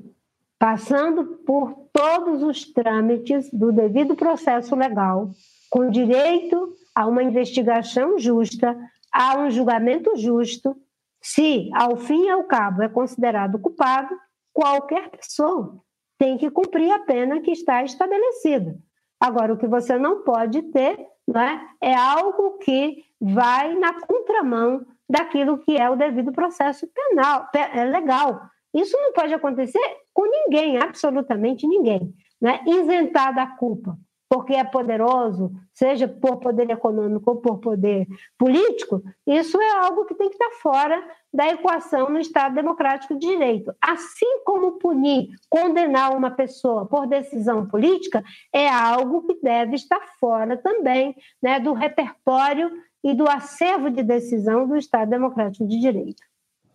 passando 0.62 1.26
por 1.44 1.74
todos 1.92 2.44
os 2.44 2.72
trâmites 2.72 3.50
do 3.52 3.72
devido 3.72 4.16
processo 4.16 4.76
legal, 4.76 5.32
com 5.72 5.90
direito 5.90 6.76
a 6.94 7.08
uma 7.08 7.24
investigação 7.24 8.20
justa, 8.20 8.78
a 9.12 9.40
um 9.40 9.50
julgamento 9.50 10.16
justo, 10.16 10.78
se, 11.20 11.68
ao 11.74 11.98
fim 11.98 12.26
e 12.26 12.30
ao 12.30 12.44
cabo, 12.44 12.84
é 12.84 12.88
considerado 12.88 13.58
culpado, 13.58 14.16
qualquer 14.54 15.10
pessoa 15.10 15.82
tem 16.20 16.38
que 16.38 16.52
cumprir 16.52 16.92
a 16.92 17.00
pena 17.00 17.42
que 17.42 17.50
está 17.50 17.84
estabelecida. 17.84 18.78
Agora, 19.20 19.56
o 19.56 19.58
que 19.58 19.66
você 19.66 19.98
não 19.98 20.22
pode 20.22 20.62
ter 20.62 21.08
né, 21.28 21.60
é 21.82 21.96
algo 21.96 22.60
que 22.60 23.04
vai 23.20 23.74
na 23.74 24.00
contramão 24.00 24.86
daquilo 25.10 25.58
que 25.58 25.76
é 25.76 25.90
o 25.90 25.96
devido 25.96 26.32
processo 26.32 26.88
penal, 26.88 27.50
é 27.56 27.84
legal. 27.84 28.51
Isso 28.74 28.98
não 28.98 29.14
pode 29.14 29.34
acontecer 29.34 29.82
com 30.14 30.26
ninguém, 30.26 30.78
absolutamente 30.78 31.68
ninguém. 31.68 32.14
Né? 32.42 32.62
Isentar 32.66 33.34
da 33.36 33.48
culpa 33.48 33.98
porque 34.32 34.54
é 34.54 34.64
poderoso, 34.64 35.52
seja 35.74 36.08
por 36.08 36.38
poder 36.38 36.70
econômico 36.70 37.32
ou 37.32 37.42
por 37.42 37.60
poder 37.60 38.08
político, 38.38 39.04
isso 39.28 39.62
é 39.62 39.72
algo 39.84 40.06
que 40.06 40.16
tem 40.16 40.30
que 40.30 40.36
estar 40.36 40.52
fora 40.62 41.04
da 41.34 41.50
equação 41.50 42.10
no 42.10 42.18
Estado 42.18 42.56
Democrático 42.56 43.20
de 43.20 43.28
Direito. 43.28 43.76
Assim 43.82 44.42
como 44.46 44.80
punir, 44.80 45.28
condenar 45.50 46.16
uma 46.16 46.32
pessoa 46.32 46.86
por 46.86 47.08
decisão 47.08 47.68
política, 47.68 48.24
é 48.54 48.70
algo 48.70 49.28
que 49.28 49.38
deve 49.42 49.76
estar 49.76 50.02
fora 50.18 50.56
também 50.56 51.14
né, 51.44 51.60
do 51.60 51.74
repertório 51.74 52.72
e 53.04 53.14
do 53.14 53.30
acervo 53.30 53.90
de 53.92 54.02
decisão 54.02 54.66
do 54.66 54.78
Estado 54.78 55.10
Democrático 55.10 55.68
de 55.68 55.78
Direito. 55.78 56.24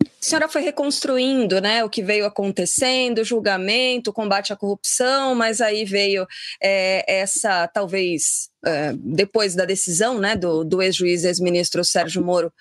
A 0.06 0.24
senhora 0.24 0.48
foi 0.48 0.62
reconstruindo 0.62 1.60
né, 1.60 1.84
o 1.84 1.90
que 1.90 2.02
veio 2.02 2.26
acontecendo, 2.26 3.24
julgamento, 3.24 4.12
combate 4.12 4.52
à 4.52 4.56
corrupção, 4.56 5.34
mas 5.34 5.60
aí 5.60 5.84
veio 5.84 6.26
é, 6.62 7.20
essa, 7.20 7.68
talvez, 7.68 8.48
é, 8.64 8.92
depois 8.96 9.54
da 9.54 9.64
decisão 9.64 10.18
né, 10.18 10.36
do, 10.36 10.64
do 10.64 10.82
ex-juiz, 10.82 11.24
ex-ministro 11.24 11.84
Sérgio 11.84 12.24
Moro, 12.24 12.52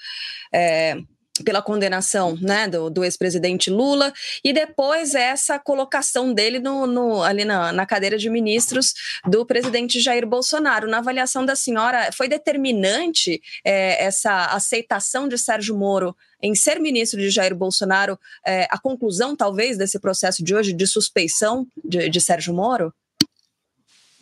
é, 0.53 0.97
pela 1.43 1.61
condenação 1.61 2.37
né, 2.41 2.67
do, 2.67 2.89
do 2.89 3.03
ex-presidente 3.03 3.69
Lula, 3.69 4.13
e 4.43 4.53
depois 4.53 5.13
essa 5.13 5.59
colocação 5.59 6.33
dele 6.33 6.59
no, 6.59 6.87
no 6.87 7.23
ali 7.23 7.43
na, 7.43 7.73
na, 7.73 7.85
cadeira 7.85 8.17
de 8.17 8.29
ministros 8.29 8.93
do 9.27 9.45
presidente 9.45 9.99
Jair 9.99 10.25
Bolsonaro. 10.25 10.87
Na 10.87 10.99
avaliação 10.99 11.45
da 11.45 11.55
senhora, 11.55 12.09
foi 12.13 12.29
determinante 12.29 13.41
é, 13.65 14.05
essa 14.05 14.45
aceitação 14.47 15.27
de 15.27 15.37
Sérgio 15.37 15.75
Moro 15.77 16.15
em 16.41 16.53
ser 16.55 16.79
ministro 16.79 17.19
de 17.19 17.29
Jair 17.29 17.55
Bolsonaro, 17.55 18.19
é, 18.45 18.67
a 18.69 18.79
conclusão, 18.79 19.35
talvez, 19.35 19.77
desse 19.77 19.99
processo 19.99 20.43
de 20.43 20.53
hoje 20.53 20.73
de 20.73 20.85
suspeição 20.85 21.65
de, 21.83 22.07
de 22.07 22.21
Sérgio 22.21 22.53
Moro? 22.53 22.93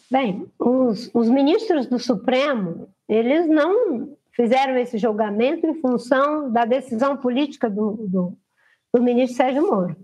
Bem, 0.10 0.46
os, 0.60 1.10
os 1.14 1.28
ministros 1.28 1.88
do 1.88 2.00
Supremo, 2.00 2.88
eles 3.10 3.48
não 3.50 4.16
fizeram 4.36 4.78
esse 4.78 4.98
julgamento 4.98 5.66
em 5.66 5.80
função 5.80 6.52
da 6.52 6.66
decisão 6.66 7.18
política 7.18 7.70
do, 7.70 8.08
do, 8.08 8.38
do 8.94 9.02
ministro 9.02 9.38
Sérgio 9.38 9.68
Moro. 9.68 9.96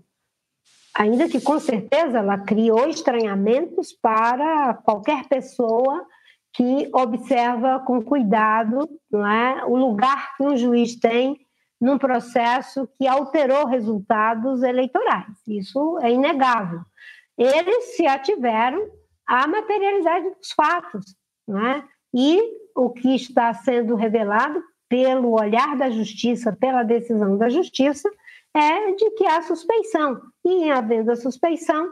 Ainda 0.96 1.30
que, 1.30 1.40
com 1.40 1.60
certeza, 1.60 2.20
ela 2.20 2.38
criou 2.38 2.88
estranhamentos 2.90 3.94
para 3.94 4.74
qualquer 4.76 5.28
pessoa 5.28 6.06
que 6.54 6.90
observa 6.94 7.80
com 7.80 8.02
cuidado 8.02 8.90
não 9.12 9.26
é, 9.26 9.64
o 9.66 9.76
lugar 9.76 10.36
que 10.36 10.44
um 10.44 10.58
juiz 10.58 10.96
tem 11.00 11.40
num 11.80 11.98
processo 11.98 12.88
que 12.98 13.08
alterou 13.08 13.66
resultados 13.66 14.64
eleitorais. 14.64 15.38
Isso 15.48 15.98
é 16.02 16.12
inegável. 16.12 16.82
Eles 17.38 17.96
se 17.96 18.06
ativeram 18.06 18.90
à 19.26 19.48
materialidade 19.48 20.30
dos 20.36 20.52
fatos. 20.52 21.16
Não 21.48 21.66
é? 21.66 21.88
E 22.14 22.42
o 22.76 22.90
que 22.90 23.16
está 23.16 23.54
sendo 23.54 23.96
revelado 23.96 24.64
pelo 24.88 25.40
olhar 25.40 25.78
da 25.78 25.90
justiça, 25.90 26.56
pela 26.60 26.84
decisão 26.84 27.38
da 27.38 27.50
justiça, 27.50 28.10
é 28.54 28.92
de 28.94 29.12
que 29.12 29.26
há 29.26 29.42
suspeição. 29.42 30.20
E, 30.44 30.66
em 30.66 30.72
havendo 30.72 31.12
a 31.12 31.16
suspeição, 31.16 31.88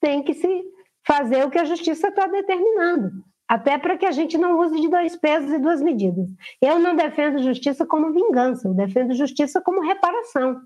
tem 0.00 0.22
que 0.22 0.34
se 0.34 0.64
fazer 1.06 1.44
o 1.44 1.50
que 1.50 1.58
a 1.58 1.64
justiça 1.64 2.08
está 2.08 2.26
determinando. 2.26 3.10
Até 3.46 3.78
para 3.78 3.96
que 3.96 4.04
a 4.04 4.10
gente 4.10 4.36
não 4.36 4.58
use 4.58 4.78
de 4.80 4.88
dois 4.88 5.16
pesos 5.16 5.50
e 5.52 5.58
duas 5.58 5.80
medidas. 5.80 6.28
Eu 6.60 6.78
não 6.78 6.94
defendo 6.94 7.42
justiça 7.42 7.86
como 7.86 8.12
vingança, 8.12 8.68
eu 8.68 8.74
defendo 8.74 9.14
justiça 9.14 9.60
como 9.60 9.80
reparação. 9.80 10.60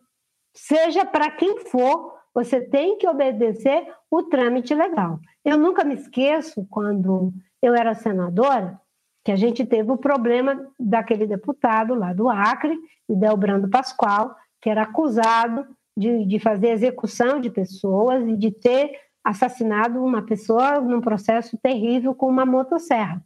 Seja 0.55 1.05
para 1.05 1.31
quem 1.31 1.59
for, 1.67 2.13
você 2.35 2.61
tem 2.61 2.99
que 2.99 3.09
obedecer 3.09 3.87
o 4.11 4.25
trâmite 4.25 4.75
legal. 4.75 5.19
Eu 5.45 5.57
nunca 5.57 5.85
me 5.85 5.95
esqueço, 5.95 6.67
quando 6.69 7.33
eu 7.63 7.75
era 7.75 7.95
senadora, 7.95 8.81
que 9.25 9.31
a 9.31 9.37
gente 9.37 9.65
teve 9.65 9.91
o 9.91 9.97
problema 9.97 10.69
daquele 10.79 11.27
deputado 11.27 11.95
lá 11.95 12.13
do 12.13 12.29
Acre, 12.29 12.77
Delbrando 13.09 13.69
Pascoal, 13.69 14.35
que 14.61 14.71
era 14.71 14.83
acusado 14.83 15.67
de, 15.97 16.25
de 16.25 16.39
fazer 16.39 16.69
execução 16.69 17.41
de 17.41 17.51
pessoas 17.51 18.27
e 18.27 18.37
de 18.37 18.51
ter 18.51 18.93
assassinado 19.25 20.03
uma 20.03 20.23
pessoa 20.23 20.81
num 20.81 21.01
processo 21.01 21.57
terrível 21.63 22.15
com 22.15 22.27
uma 22.27 22.45
motosserra. 22.45 23.23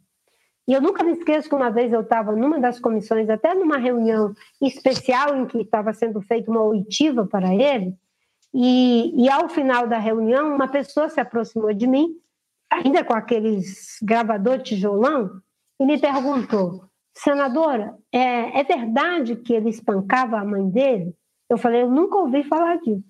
E 0.67 0.73
eu 0.73 0.81
nunca 0.81 1.03
me 1.03 1.13
esqueço 1.13 1.47
que 1.47 1.55
uma 1.55 1.71
vez 1.71 1.93
eu 1.93 2.01
estava 2.01 2.35
numa 2.35 2.59
das 2.59 2.79
comissões, 2.79 3.29
até 3.29 3.55
numa 3.55 3.77
reunião 3.77 4.33
especial 4.61 5.35
em 5.35 5.45
que 5.45 5.59
estava 5.59 5.93
sendo 5.93 6.21
feita 6.21 6.51
uma 6.51 6.61
oitiva 6.61 7.25
para 7.25 7.55
ele, 7.55 7.95
e, 8.53 9.13
e 9.23 9.29
ao 9.29 9.47
final 9.49 9.87
da 9.87 9.97
reunião, 9.97 10.53
uma 10.53 10.67
pessoa 10.67 11.09
se 11.09 11.19
aproximou 11.19 11.73
de 11.73 11.87
mim, 11.87 12.15
ainda 12.69 13.03
com 13.03 13.13
aqueles 13.13 13.97
gravador 14.01 14.59
tijolão, 14.61 15.41
e 15.79 15.85
me 15.85 15.99
perguntou: 15.99 16.85
senadora, 17.15 17.97
é, 18.11 18.59
é 18.59 18.63
verdade 18.63 19.35
que 19.35 19.53
ele 19.53 19.69
espancava 19.69 20.39
a 20.39 20.45
mãe 20.45 20.69
dele? 20.69 21.13
Eu 21.49 21.57
falei: 21.57 21.83
eu 21.83 21.89
nunca 21.89 22.17
ouvi 22.17 22.43
falar 22.43 22.77
disso. 22.77 23.03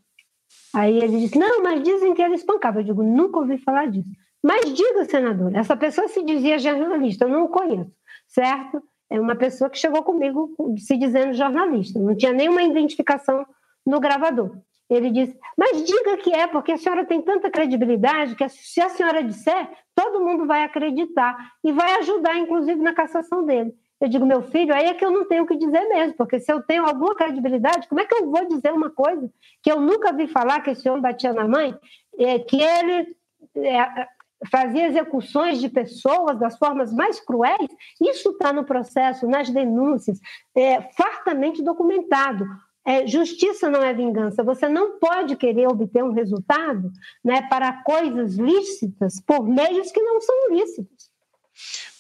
Aí 0.74 0.97
ele 0.97 1.20
disse: 1.20 1.38
não, 1.38 1.63
mas 1.63 1.84
dizem 1.84 2.13
que 2.13 2.22
ele 2.22 2.36
espancava. 2.36 2.80
Eu 2.80 2.84
digo: 2.84 3.03
nunca 3.03 3.39
ouvi 3.39 3.57
falar 3.57 3.88
disso. 3.88 4.09
Mas 4.43 4.74
diga, 4.74 5.03
senadora, 5.05 5.59
essa 5.59 5.76
pessoa 5.76 6.07
se 6.07 6.24
dizia 6.24 6.59
jornalista, 6.59 7.26
eu 7.26 7.30
não 7.30 7.45
o 7.45 7.49
conheço, 7.49 7.91
certo? 8.28 8.82
É 9.09 9.20
uma 9.20 9.36
pessoa 9.36 9.70
que 9.70 9.80
chegou 9.80 10.03
comigo 10.03 10.55
se 10.78 10.97
dizendo 10.97 11.34
jornalista, 11.34 11.99
não 11.99 12.15
tinha 12.15 12.32
nenhuma 12.32 12.61
identificação 12.61 13.45
no 13.86 13.99
gravador. 13.99 14.57
Ele 14.89 15.11
disse, 15.11 15.38
mas 15.57 15.83
diga 15.83 16.17
que 16.17 16.33
é, 16.33 16.47
porque 16.47 16.71
a 16.71 16.77
senhora 16.77 17.05
tem 17.05 17.21
tanta 17.21 17.49
credibilidade 17.49 18.35
que 18.35 18.47
se 18.47 18.79
a 18.79 18.89
senhora 18.89 19.23
disser, 19.23 19.69
todo 19.93 20.23
mundo 20.23 20.45
vai 20.45 20.63
acreditar 20.63 21.35
e 21.63 21.71
vai 21.73 21.95
ajudar, 21.99 22.38
inclusive, 22.38 22.81
na 22.81 22.93
cassação 22.93 23.45
dele. 23.45 23.75
Eu 23.99 24.07
digo, 24.07 24.25
meu 24.25 24.43
filho, 24.43 24.73
aí 24.73 24.85
é 24.85 24.93
que 24.93 25.03
eu 25.03 25.11
não 25.11 25.27
tenho 25.27 25.43
o 25.43 25.47
que 25.47 25.57
dizer 25.57 25.89
mesmo, 25.89 26.13
porque 26.13 26.39
se 26.39 26.51
eu 26.51 26.61
tenho 26.61 26.85
alguma 26.85 27.15
credibilidade, 27.15 27.88
como 27.88 27.99
é 27.99 28.05
que 28.05 28.15
eu 28.15 28.29
vou 28.29 28.47
dizer 28.47 28.71
uma 28.71 28.91
coisa 28.91 29.29
que 29.61 29.71
eu 29.71 29.81
nunca 29.81 30.13
vi 30.13 30.27
falar 30.27 30.61
que 30.61 30.69
esse 30.69 30.88
homem 30.88 31.01
batia 31.01 31.33
na 31.33 31.47
mãe, 31.47 31.75
é, 32.17 32.39
que 32.39 32.61
ele 32.61 33.15
é, 33.57 34.07
fazia 34.51 34.85
execuções 34.85 35.59
de 35.59 35.67
pessoas 35.67 36.38
das 36.38 36.57
formas 36.59 36.93
mais 36.93 37.19
cruéis? 37.19 37.69
Isso 37.99 38.29
está 38.29 38.53
no 38.53 38.63
processo, 38.63 39.27
nas 39.27 39.49
denúncias, 39.49 40.19
é, 40.55 40.79
fartamente 40.93 41.63
documentado. 41.63 42.45
É, 42.88 43.05
justiça 43.05 43.69
não 43.69 43.83
é 43.83 43.93
vingança. 43.93 44.41
Você 44.43 44.69
não 44.69 44.97
pode 44.97 45.35
querer 45.35 45.67
obter 45.67 46.01
um 46.01 46.13
resultado 46.13 46.89
né, 47.21 47.41
para 47.49 47.83
coisas 47.83 48.35
lícitas 48.35 49.21
por 49.27 49.45
meios 49.45 49.91
que 49.91 50.01
não 50.01 50.21
são 50.21 50.49
lícitos. 50.51 51.11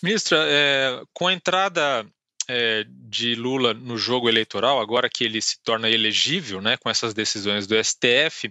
Ministra, 0.01 0.45
é, 0.47 1.01
com 1.13 1.27
a 1.27 1.33
entrada 1.33 2.05
é, 2.47 2.85
de 2.87 3.35
Lula 3.35 3.73
no 3.73 3.97
jogo 3.97 4.29
eleitoral, 4.29 4.79
agora 4.79 5.09
que 5.09 5.25
ele 5.25 5.41
se 5.41 5.61
torna 5.61 5.89
elegível, 5.89 6.61
né, 6.61 6.77
com 6.77 6.89
essas 6.89 7.13
decisões 7.13 7.67
do 7.67 7.75
STF, 7.75 8.49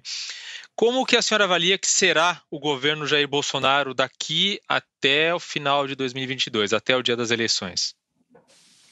como 0.74 1.06
que 1.06 1.16
a 1.16 1.22
senhora 1.22 1.44
avalia 1.44 1.78
que 1.78 1.88
será 1.88 2.42
o 2.50 2.58
governo 2.58 3.06
Jair 3.06 3.26
Bolsonaro 3.26 3.94
daqui 3.94 4.60
até 4.68 5.34
o 5.34 5.40
final 5.40 5.86
de 5.86 5.94
2022, 5.94 6.74
até 6.74 6.94
o 6.94 7.02
dia 7.02 7.16
das 7.16 7.30
eleições? 7.30 7.94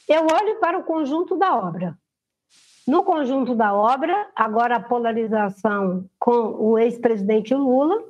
Eu 0.07 0.21
olho 0.21 0.59
para 0.59 0.79
o 0.79 0.83
conjunto 0.83 1.37
da 1.37 1.55
obra. 1.55 1.95
No 2.87 3.03
conjunto 3.03 3.55
da 3.55 3.73
obra, 3.73 4.29
agora 4.35 4.75
a 4.75 4.79
polarização 4.79 6.05
com 6.19 6.55
o 6.59 6.77
ex-presidente 6.77 7.53
Lula 7.53 8.03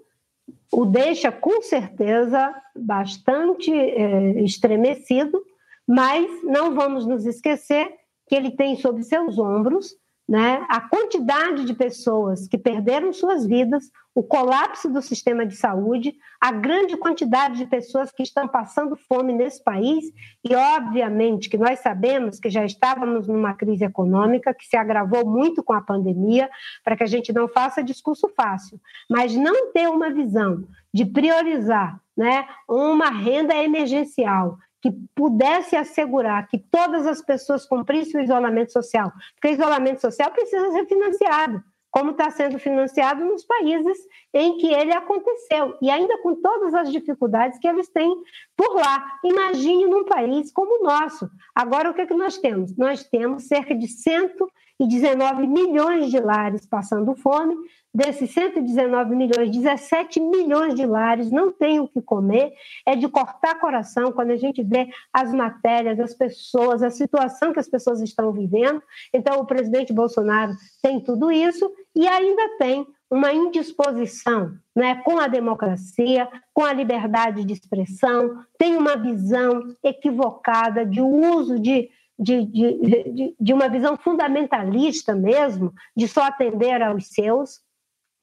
o 0.72 0.86
deixa 0.86 1.32
com 1.32 1.62
certeza 1.62 2.54
bastante 2.76 3.72
é, 3.72 4.44
estremecido, 4.44 5.42
mas 5.88 6.26
não 6.44 6.76
vamos 6.76 7.06
nos 7.06 7.26
esquecer 7.26 7.94
que 8.28 8.36
ele 8.36 8.52
tem 8.52 8.76
sobre 8.76 9.04
seus 9.04 9.38
ombros 9.40 9.96
né, 10.28 10.66
a 10.70 10.82
quantidade 10.82 11.66
de 11.66 11.74
pessoas 11.74 12.48
que 12.48 12.58
perderam 12.58 13.14
suas 13.14 13.46
vidas, 13.46 13.92
o 14.14 14.24
colapso 14.24 14.90
do 14.90 15.02
sistema 15.02 15.46
de 15.46 15.56
saúde, 15.56 16.16
a 16.42 16.52
grande 16.52 16.98
quantidade 16.98 17.58
de 17.58 17.68
pessoas 17.68 18.12
que 18.12 18.24
estão 18.24 18.48
passando 18.48 18.96
fome 18.96 19.34
nesse 19.34 19.64
país, 19.64 20.06
e 20.44 20.56
obviamente 20.56 21.48
que 21.48 21.58
nós 21.58 21.80
sabemos 21.80 22.40
que 22.40 22.50
já 22.50 22.66
estávamos 22.66 23.28
numa 23.28 23.54
crise 23.54 23.86
econômica 23.86 24.54
que 24.54 24.66
se 24.66 24.76
agravou 24.76 25.26
muito 25.28 25.64
com 25.64 25.74
a 25.74 25.82
pandemia, 25.82 26.50
para 26.84 26.96
que 26.98 27.04
a 27.04 27.08
gente 27.08 27.32
não 27.32 27.48
faça 27.48 27.84
discurso 27.84 28.28
fácil, 28.30 28.80
mas 29.10 29.36
não 29.36 29.72
ter 29.72 29.88
uma 29.90 30.10
visão 30.10 30.64
de 30.92 31.06
priorizar 31.06 32.00
né, 32.18 32.48
uma 32.68 33.10
renda 33.10 33.54
emergencial, 33.56 34.58
que 34.86 34.92
pudesse 35.16 35.76
assegurar 35.76 36.48
que 36.48 36.60
todas 36.60 37.08
as 37.08 37.20
pessoas 37.20 37.66
cumprissem 37.66 38.22
o 38.22 38.24
isolamento 38.24 38.72
social, 38.72 39.12
porque 39.34 39.48
o 39.48 39.52
isolamento 39.54 40.00
social 40.00 40.30
precisa 40.30 40.72
ser 40.74 40.86
financiado, 40.86 41.64
como 41.90 42.12
está 42.12 42.30
sendo 42.30 42.60
financiado 42.60 43.26
nos 43.26 43.44
países 43.44 43.98
em 44.32 44.60
que 44.60 44.72
ele 44.72 44.94
aconteceu, 44.94 45.76
e 45.82 45.90
ainda 45.90 46.20
com 46.20 46.36
todas 46.36 46.76
as 46.76 46.92
dificuldades 46.92 47.58
que 47.58 47.68
eles 47.68 47.90
têm 47.90 48.16
por 48.56 48.76
lá. 48.76 49.04
Imagine 49.24 49.88
num 49.88 50.06
país 50.06 50.52
como 50.52 50.80
o 50.80 50.84
nosso. 50.84 51.28
Agora, 51.56 51.90
o 51.90 51.94
que, 51.96 52.02
é 52.02 52.06
que 52.06 52.14
nós 52.14 52.38
temos? 52.38 52.78
Nós 52.78 53.04
temos 53.04 53.48
cerca 53.48 53.74
de 53.74 53.88
119 53.88 55.48
milhões 55.48 56.12
de 56.12 56.20
lares 56.20 56.68
passando 56.68 57.16
fome, 57.16 57.56
desses 57.96 58.32
119 58.32 59.16
milhões, 59.16 59.50
17 59.50 60.20
milhões 60.20 60.76
de 60.76 60.86
lares 60.86 61.32
não 61.32 61.50
têm 61.50 61.80
o 61.80 61.88
que 61.88 62.02
comer, 62.02 62.52
é 62.86 62.94
de 62.94 63.08
cortar 63.08 63.58
coração 63.58 64.12
quando 64.12 64.32
a 64.32 64.36
gente 64.36 64.62
vê 64.62 64.90
as 65.14 65.34
matérias, 65.34 65.98
as 65.98 66.14
pessoas, 66.14 66.84
a 66.84 66.90
situação 66.90 67.54
que 67.54 67.60
as 67.60 67.70
pessoas 67.70 68.02
estão 68.02 68.34
vivendo. 68.34 68.84
Então, 69.14 69.40
o 69.40 69.46
presidente 69.46 69.94
Bolsonaro 69.94 70.52
tem 70.82 71.00
tudo 71.00 71.32
isso 71.32 71.72
e 71.96 72.06
ainda 72.06 72.58
tem 72.58 72.86
uma 73.10 73.32
indisposição 73.32 74.58
né, 74.76 74.96
com 75.06 75.18
a 75.18 75.28
democracia, 75.28 76.28
com 76.54 76.66
a 76.66 76.74
liberdade 76.74 77.46
de 77.46 77.54
expressão, 77.54 78.44
tem 78.58 78.76
uma 78.76 78.98
visão 78.98 79.74
equivocada 79.82 80.86
de 80.86 81.00
uso 81.00 81.58
de 81.58 81.90
de, 82.18 82.46
de, 82.46 83.36
de 83.38 83.54
uma 83.54 83.68
visão 83.68 83.98
fundamentalista 83.98 85.14
mesmo, 85.14 85.74
de 85.96 86.08
só 86.08 86.24
atender 86.24 86.82
aos 86.82 87.08
seus. 87.08 87.60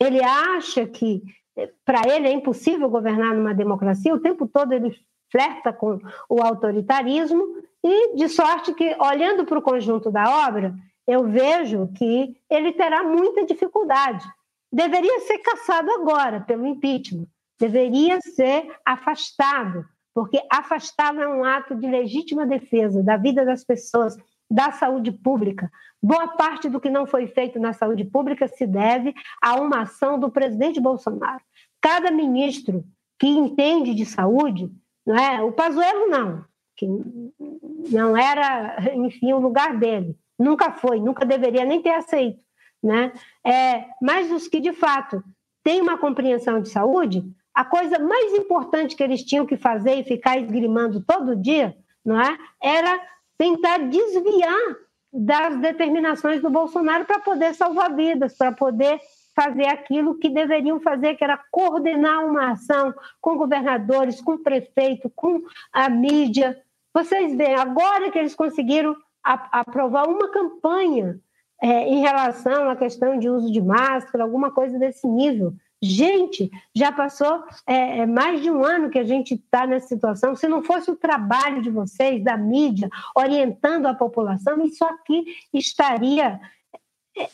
Ele 0.02 0.22
acha 0.22 0.86
que 0.86 1.22
para 1.84 2.08
ele 2.08 2.28
é 2.28 2.32
impossível 2.32 2.88
governar 2.88 3.34
numa 3.34 3.54
democracia, 3.54 4.14
o 4.14 4.20
tempo 4.20 4.46
todo 4.46 4.72
ele 4.72 4.94
flerta 5.30 5.72
com 5.72 5.98
o 6.28 6.42
autoritarismo, 6.42 7.42
e 7.84 8.16
de 8.16 8.28
sorte 8.28 8.72
que, 8.74 8.96
olhando 9.00 9.44
para 9.44 9.58
o 9.58 9.62
conjunto 9.62 10.10
da 10.10 10.46
obra, 10.46 10.74
eu 11.06 11.24
vejo 11.24 11.88
que 11.96 12.36
ele 12.48 12.72
terá 12.72 13.02
muita 13.02 13.44
dificuldade. 13.44 14.24
Deveria 14.70 15.20
ser 15.20 15.38
caçado 15.38 15.90
agora 15.90 16.40
pelo 16.40 16.66
impeachment, 16.66 17.26
deveria 17.58 18.20
ser 18.20 18.70
afastado, 18.86 19.84
porque 20.14 20.40
afastado 20.50 21.20
é 21.20 21.28
um 21.28 21.44
ato 21.44 21.74
de 21.74 21.86
legítima 21.86 22.46
defesa 22.46 23.02
da 23.02 23.16
vida 23.16 23.44
das 23.44 23.64
pessoas, 23.64 24.16
da 24.52 24.70
saúde 24.70 25.10
pública. 25.10 25.70
Boa 26.02 26.28
parte 26.28 26.68
do 26.68 26.80
que 26.80 26.90
não 26.90 27.06
foi 27.06 27.26
feito 27.26 27.58
na 27.58 27.72
saúde 27.72 28.04
pública 28.04 28.46
se 28.46 28.66
deve 28.66 29.14
a 29.40 29.56
uma 29.56 29.82
ação 29.82 30.18
do 30.18 30.30
presidente 30.30 30.80
Bolsonaro. 30.80 31.40
Cada 31.80 32.10
ministro 32.10 32.84
que 33.18 33.26
entende 33.26 33.94
de 33.94 34.04
saúde, 34.04 34.70
não 35.06 35.16
é? 35.16 35.40
o 35.42 35.52
Pazuello 35.52 36.08
não, 36.08 36.44
que 36.76 36.86
não 37.90 38.16
era, 38.16 38.76
enfim, 38.94 39.32
o 39.32 39.40
lugar 39.40 39.78
dele. 39.78 40.16
Nunca 40.38 40.72
foi, 40.72 41.00
nunca 41.00 41.24
deveria 41.24 41.64
nem 41.64 41.80
ter 41.80 41.94
aceito. 41.94 42.42
Né? 42.82 43.12
É, 43.44 43.86
mas 44.02 44.30
os 44.30 44.48
que, 44.48 44.60
de 44.60 44.72
fato, 44.72 45.22
têm 45.62 45.80
uma 45.80 45.96
compreensão 45.96 46.60
de 46.60 46.68
saúde, 46.68 47.24
a 47.54 47.64
coisa 47.64 47.98
mais 47.98 48.34
importante 48.34 48.96
que 48.96 49.02
eles 49.02 49.22
tinham 49.22 49.46
que 49.46 49.56
fazer 49.56 49.94
e 49.94 50.04
ficar 50.04 50.38
esgrimando 50.38 51.00
todo 51.00 51.36
dia 51.36 51.76
não 52.04 52.20
é? 52.20 52.36
era 52.60 53.00
tentar 53.42 53.78
desviar 53.78 54.76
das 55.12 55.58
determinações 55.58 56.40
do 56.40 56.48
Bolsonaro 56.48 57.04
para 57.04 57.18
poder 57.18 57.52
salvar 57.54 57.92
vidas, 57.92 58.36
para 58.36 58.52
poder 58.52 59.00
fazer 59.34 59.66
aquilo 59.66 60.16
que 60.16 60.28
deveriam 60.28 60.80
fazer, 60.80 61.16
que 61.16 61.24
era 61.24 61.36
coordenar 61.50 62.24
uma 62.24 62.52
ação 62.52 62.94
com 63.20 63.36
governadores, 63.36 64.20
com 64.20 64.38
prefeito, 64.38 65.10
com 65.10 65.42
a 65.72 65.88
mídia. 65.88 66.56
Vocês 66.94 67.34
veem, 67.34 67.56
agora 67.56 68.12
que 68.12 68.18
eles 68.18 68.34
conseguiram 68.36 68.94
aprovar 69.24 70.08
uma 70.08 70.30
campanha 70.30 71.18
é, 71.60 71.88
em 71.88 72.00
relação 72.00 72.70
à 72.70 72.76
questão 72.76 73.18
de 73.18 73.28
uso 73.28 73.50
de 73.50 73.60
máscara, 73.60 74.22
alguma 74.22 74.52
coisa 74.52 74.78
desse 74.78 75.08
nível. 75.08 75.52
Gente, 75.84 76.48
já 76.72 76.92
passou 76.92 77.42
é, 77.66 77.98
é 77.98 78.06
mais 78.06 78.40
de 78.40 78.48
um 78.48 78.64
ano 78.64 78.88
que 78.88 79.00
a 79.00 79.04
gente 79.04 79.34
está 79.34 79.66
nessa 79.66 79.88
situação. 79.88 80.36
Se 80.36 80.46
não 80.46 80.62
fosse 80.62 80.88
o 80.88 80.96
trabalho 80.96 81.60
de 81.60 81.70
vocês, 81.70 82.22
da 82.22 82.36
mídia, 82.36 82.88
orientando 83.16 83.86
a 83.86 83.94
população, 83.94 84.64
isso 84.64 84.84
aqui 84.84 85.24
estaria. 85.52 86.40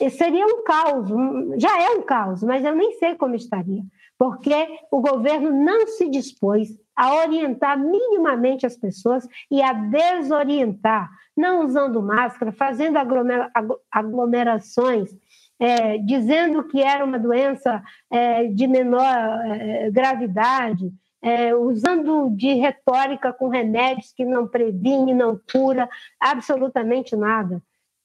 É, 0.00 0.08
seria 0.08 0.46
um 0.46 0.64
caos, 0.64 1.10
já 1.58 1.78
é 1.82 1.90
um 1.90 2.02
caos, 2.02 2.42
mas 2.42 2.64
eu 2.64 2.74
nem 2.74 2.92
sei 2.94 3.14
como 3.16 3.34
estaria, 3.34 3.82
porque 4.18 4.80
o 4.90 5.00
governo 5.00 5.52
não 5.52 5.86
se 5.86 6.08
dispôs 6.08 6.70
a 6.96 7.14
orientar 7.14 7.78
minimamente 7.78 8.66
as 8.66 8.76
pessoas 8.76 9.28
e 9.50 9.62
a 9.62 9.72
desorientar, 9.74 11.10
não 11.36 11.64
usando 11.64 12.02
máscara, 12.02 12.50
fazendo 12.50 12.98
aglomerações 13.92 15.14
é, 15.58 15.98
dizendo 15.98 16.64
que 16.64 16.80
era 16.80 17.04
uma 17.04 17.18
doença 17.18 17.82
é, 18.10 18.46
de 18.46 18.66
menor 18.66 19.04
é, 19.44 19.90
gravidade, 19.90 20.92
é, 21.20 21.54
usando 21.54 22.30
de 22.30 22.54
retórica 22.54 23.32
com 23.32 23.48
remédios 23.48 24.12
que 24.12 24.24
não 24.24 24.46
previne, 24.46 25.14
não 25.14 25.38
cura 25.52 25.88
absolutamente 26.20 27.16
nada. 27.16 27.62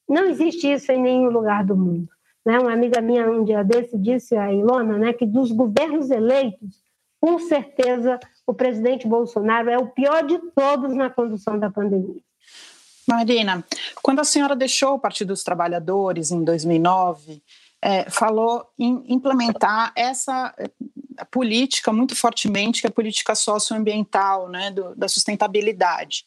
Não 0.10 0.26
existe 0.26 0.72
isso 0.72 0.92
em 0.92 1.02
nenhum 1.02 1.30
lugar 1.30 1.64
do 1.64 1.76
mundo. 1.76 2.10
Né? 2.46 2.60
Uma 2.60 2.74
amiga 2.74 3.02
minha 3.02 3.30
um 3.30 3.44
dia 3.44 3.64
desse 3.64 3.98
disse 3.98 4.36
a 4.36 4.52
Ilona 4.52 4.98
né, 4.98 5.14
que 5.14 5.26
dos 5.26 5.52
governos 5.52 6.10
eleitos, 6.10 6.84
com 7.22 7.40
certeza 7.40 8.20
o 8.46 8.54
presidente 8.54 9.08
Bolsonaro 9.08 9.70
é 9.70 9.78
o 9.78 9.88
pior 9.88 10.26
de 10.26 10.38
todos 10.52 10.94
na 10.94 11.10
condução 11.10 11.58
da 11.58 11.70
pandemia. 11.70 12.22
Marina, 13.08 13.64
quando 14.02 14.20
a 14.20 14.24
senhora 14.24 14.56
deixou 14.56 14.96
o 14.96 15.00
Partido 15.00 15.30
dos 15.30 15.44
Trabalhadores 15.44 16.32
em 16.32 16.44
2009, 16.44 17.42
é, 17.82 18.10
falou 18.10 18.66
em 18.80 19.04
implementar 19.08 19.92
essa 19.96 20.54
é, 20.58 20.70
política 21.26 21.92
muito 21.92 22.16
fortemente, 22.16 22.80
que 22.80 22.88
é 22.88 22.90
a 22.90 22.94
política 22.94 23.36
socioambiental, 23.36 24.48
né, 24.48 24.72
do, 24.72 24.96
da 24.96 25.10
sustentabilidade. 25.10 26.24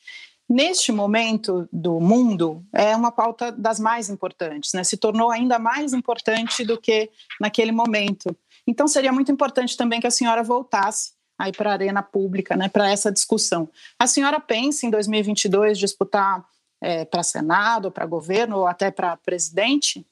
Neste 0.49 0.93
momento 0.93 1.69
do 1.73 1.99
mundo, 1.99 2.65
é 2.73 2.95
uma 2.95 3.11
pauta 3.11 3.51
das 3.51 3.81
mais 3.81 4.09
importantes, 4.09 4.75
né? 4.75 4.85
se 4.85 4.97
tornou 4.97 5.31
ainda 5.33 5.59
mais 5.59 5.93
importante 5.93 6.65
do 6.65 6.81
que 6.81 7.11
naquele 7.41 7.73
momento. 7.73 8.37
Então, 8.65 8.87
seria 8.87 9.13
muito 9.13 9.33
importante 9.33 9.77
também 9.77 10.01
que 10.01 10.07
a 10.07 10.11
senhora 10.11 10.45
voltasse 10.45 11.13
aí 11.37 11.51
para 11.53 11.71
a 11.71 11.73
arena 11.73 12.03
pública, 12.03 12.57
né, 12.57 12.69
para 12.69 12.89
essa 12.89 13.11
discussão. 13.11 13.69
A 13.99 14.07
senhora 14.07 14.39
pensa 14.39 14.87
em 14.87 14.91
2022 14.91 15.79
disputar 15.79 16.45
é, 16.87 17.05
para 17.05 17.25
Senado, 17.25 17.91
para 17.91 18.07
governo 18.07 18.59
ou 18.59 18.67
até 18.67 18.93
para 18.93 19.17
presidente? 19.17 20.07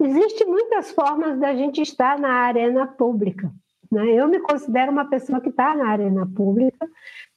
Existem 0.00 0.46
muitas 0.46 0.92
formas 0.92 1.40
da 1.40 1.52
gente 1.54 1.82
estar 1.82 2.16
na 2.18 2.32
arena 2.32 2.86
pública. 2.86 3.52
Né? 3.90 4.12
Eu 4.12 4.28
me 4.28 4.38
considero 4.38 4.92
uma 4.92 5.06
pessoa 5.06 5.40
que 5.40 5.48
está 5.48 5.74
na 5.74 5.88
arena 5.88 6.24
pública, 6.24 6.88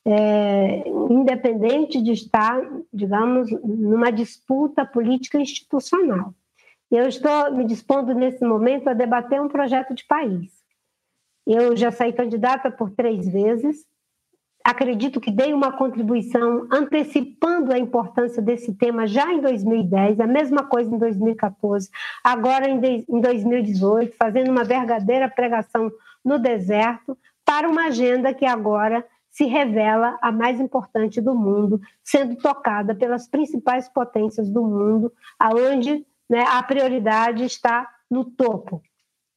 é, 0.06 0.88
independente 1.10 2.00
de 2.00 2.12
estar, 2.12 2.62
digamos, 2.93 3.50
numa 3.64 4.12
disputa 4.12 4.86
política 4.86 5.39
institucional. 5.39 6.36
Eu 6.91 7.08
estou 7.08 7.52
me 7.52 7.66
dispondo 7.66 8.14
nesse 8.14 8.45
momento 8.45 8.89
a 8.89 8.93
debater 8.93 9.41
um 9.41 9.50
projeto 9.50 9.95
de 9.95 10.06
país. 10.06 10.52
Eu 11.48 11.76
já 11.76 11.91
saí 11.91 12.14
candidata 12.14 12.70
por 12.70 12.91
três 12.91 13.28
vezes, 13.28 13.86
acredito 14.64 15.22
que 15.22 15.32
dei 15.32 15.53
uma 15.53 15.72
contribuição 15.72 16.68
antecipando 16.72 17.74
a 17.74 17.80
importância 17.80 18.41
desse 18.41 18.74
tema 18.74 19.08
já 19.08 19.32
em 19.32 19.39
2010, 19.39 20.20
a 20.20 20.28
mesma 20.28 20.64
coisa 20.66 20.93
em 20.93 20.97
2014, 20.97 21.89
agora 22.24 22.70
em 22.70 22.80
2018, 23.08 24.16
fazendo 24.18 24.51
uma 24.51 24.64
verdadeira 24.64 25.30
pregação 25.30 25.89
no 26.24 26.38
deserto 26.38 27.18
para 27.45 27.70
uma 27.70 27.88
agenda 27.88 28.34
que 28.34 28.45
agora 28.45 29.05
se 29.30 29.45
revela 29.45 30.18
a 30.22 30.32
mais 30.32 30.60
importante 30.60 31.22
do 31.22 31.34
mundo, 31.34 31.80
sendo 32.03 32.36
tocada 32.36 32.95
pelas 32.95 33.28
principais 33.28 33.88
potências 33.88 34.49
do 34.49 34.64
mundo, 34.64 35.14
aonde 35.39 36.05
né, 36.30 36.43
a 36.47 36.62
prioridade 36.64 37.45
está 37.45 37.88
no 38.10 38.26
topo. 38.26 38.82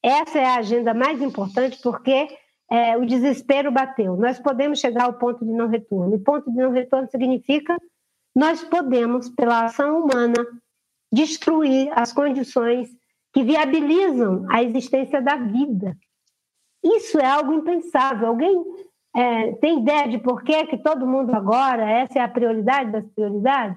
Essa 0.02 0.38
é 0.38 0.46
a 0.46 0.56
agenda 0.56 0.94
mais 0.94 1.20
importante 1.20 1.78
porque 1.82 2.28
é, 2.70 2.96
o 2.96 3.04
desespero 3.04 3.72
bateu. 3.72 4.16
Nós 4.16 4.38
podemos 4.38 4.78
chegar 4.78 5.04
ao 5.04 5.14
ponto 5.14 5.44
de 5.44 5.52
não 5.52 5.66
retorno. 5.66 6.14
E 6.14 6.18
ponto 6.18 6.50
de 6.50 6.56
não 6.56 6.70
retorno 6.70 7.08
significa 7.10 7.76
nós 8.34 8.62
podemos, 8.62 9.28
pela 9.28 9.64
ação 9.64 10.04
humana, 10.04 10.46
destruir 11.12 11.90
as 11.92 12.12
condições 12.12 12.88
que 13.32 13.42
viabilizam 13.42 14.46
a 14.48 14.62
existência 14.62 15.20
da 15.20 15.36
vida. 15.36 15.96
Isso 16.82 17.18
é 17.18 17.26
algo 17.26 17.52
impensável. 17.52 18.28
Alguém 18.28 18.64
é, 19.14 19.52
tem 19.54 19.80
ideia 19.80 20.08
de 20.08 20.18
por 20.18 20.42
que, 20.42 20.66
que 20.66 20.78
todo 20.78 21.06
mundo 21.06 21.34
agora, 21.34 21.90
essa 21.90 22.20
é 22.20 22.22
a 22.22 22.28
prioridade 22.28 22.92
das 22.92 23.06
prioridades? 23.08 23.76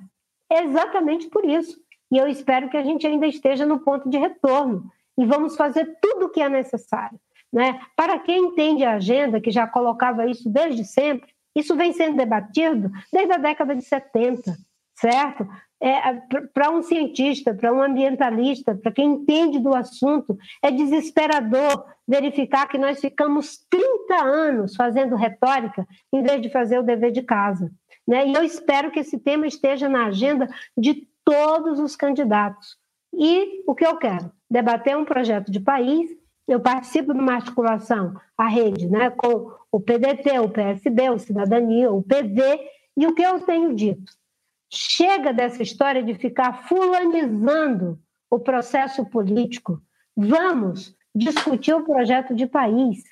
É 0.51 0.63
exatamente 0.63 1.27
por 1.29 1.43
isso. 1.43 1.81
E 2.11 2.17
eu 2.17 2.27
espero 2.27 2.69
que 2.69 2.77
a 2.77 2.83
gente 2.83 3.07
ainda 3.07 3.25
esteja 3.25 3.65
no 3.65 3.79
ponto 3.79 4.07
de 4.07 4.17
retorno. 4.17 4.85
E 5.17 5.25
vamos 5.25 5.55
fazer 5.55 5.97
tudo 5.99 6.27
o 6.27 6.29
que 6.29 6.41
é 6.41 6.49
necessário. 6.49 7.19
Né? 7.53 7.79
Para 7.95 8.17
quem 8.17 8.47
entende 8.47 8.83
a 8.83 8.95
agenda, 8.95 9.39
que 9.39 9.51
já 9.51 9.67
colocava 9.67 10.25
isso 10.25 10.49
desde 10.49 10.83
sempre, 10.83 11.29
isso 11.55 11.75
vem 11.75 11.93
sendo 11.93 12.17
debatido 12.17 12.91
desde 13.11 13.31
a 13.31 13.37
década 13.37 13.75
de 13.75 13.83
70, 13.83 14.57
certo? 14.95 15.47
É, 15.79 16.13
para 16.53 16.71
um 16.71 16.81
cientista, 16.81 17.53
para 17.53 17.71
um 17.71 17.83
ambientalista, 17.83 18.73
para 18.73 18.91
quem 18.91 19.11
entende 19.11 19.59
do 19.59 19.75
assunto, 19.75 20.35
é 20.63 20.71
desesperador 20.71 21.85
verificar 22.07 22.67
que 22.67 22.77
nós 22.77 22.99
ficamos 22.99 23.59
30 23.69 24.15
anos 24.15 24.75
fazendo 24.75 25.15
retórica 25.15 25.85
em 26.11 26.23
vez 26.23 26.41
de 26.41 26.49
fazer 26.49 26.79
o 26.79 26.83
dever 26.83 27.11
de 27.11 27.21
casa. 27.21 27.69
Né? 28.07 28.29
E 28.29 28.33
eu 28.33 28.43
espero 28.43 28.89
que 28.91 28.99
esse 28.99 29.19
tema 29.19 29.45
esteja 29.45 29.87
na 29.87 30.07
agenda 30.07 30.47
de 30.75 31.07
todos 31.23 31.79
os 31.79 31.95
candidatos. 31.95 32.77
E 33.13 33.61
o 33.67 33.75
que 33.75 33.85
eu 33.85 33.97
quero? 33.97 34.31
Debater 34.49 34.97
um 34.97 35.05
projeto 35.05 35.51
de 35.51 35.59
país 35.59 36.09
eu 36.47 36.59
participo 36.59 37.13
de 37.13 37.19
uma 37.19 37.35
articulação, 37.35 38.19
a 38.37 38.47
rede, 38.47 38.87
né, 38.87 39.09
com 39.09 39.51
o 39.71 39.79
PDT, 39.79 40.39
o 40.39 40.49
PSB, 40.49 41.09
o 41.09 41.19
Cidadania, 41.19 41.91
o 41.91 42.03
PV, 42.03 42.59
e 42.97 43.07
o 43.07 43.15
que 43.15 43.23
eu 43.23 43.39
tenho 43.41 43.73
dito? 43.73 44.11
Chega 44.71 45.33
dessa 45.33 45.63
história 45.63 46.03
de 46.03 46.13
ficar 46.15 46.67
fulanizando 46.67 47.99
o 48.29 48.39
processo 48.39 49.05
político. 49.05 49.81
Vamos 50.15 50.95
discutir 51.15 51.73
o 51.73 51.83
projeto 51.83 52.35
de 52.35 52.47
país, 52.47 53.03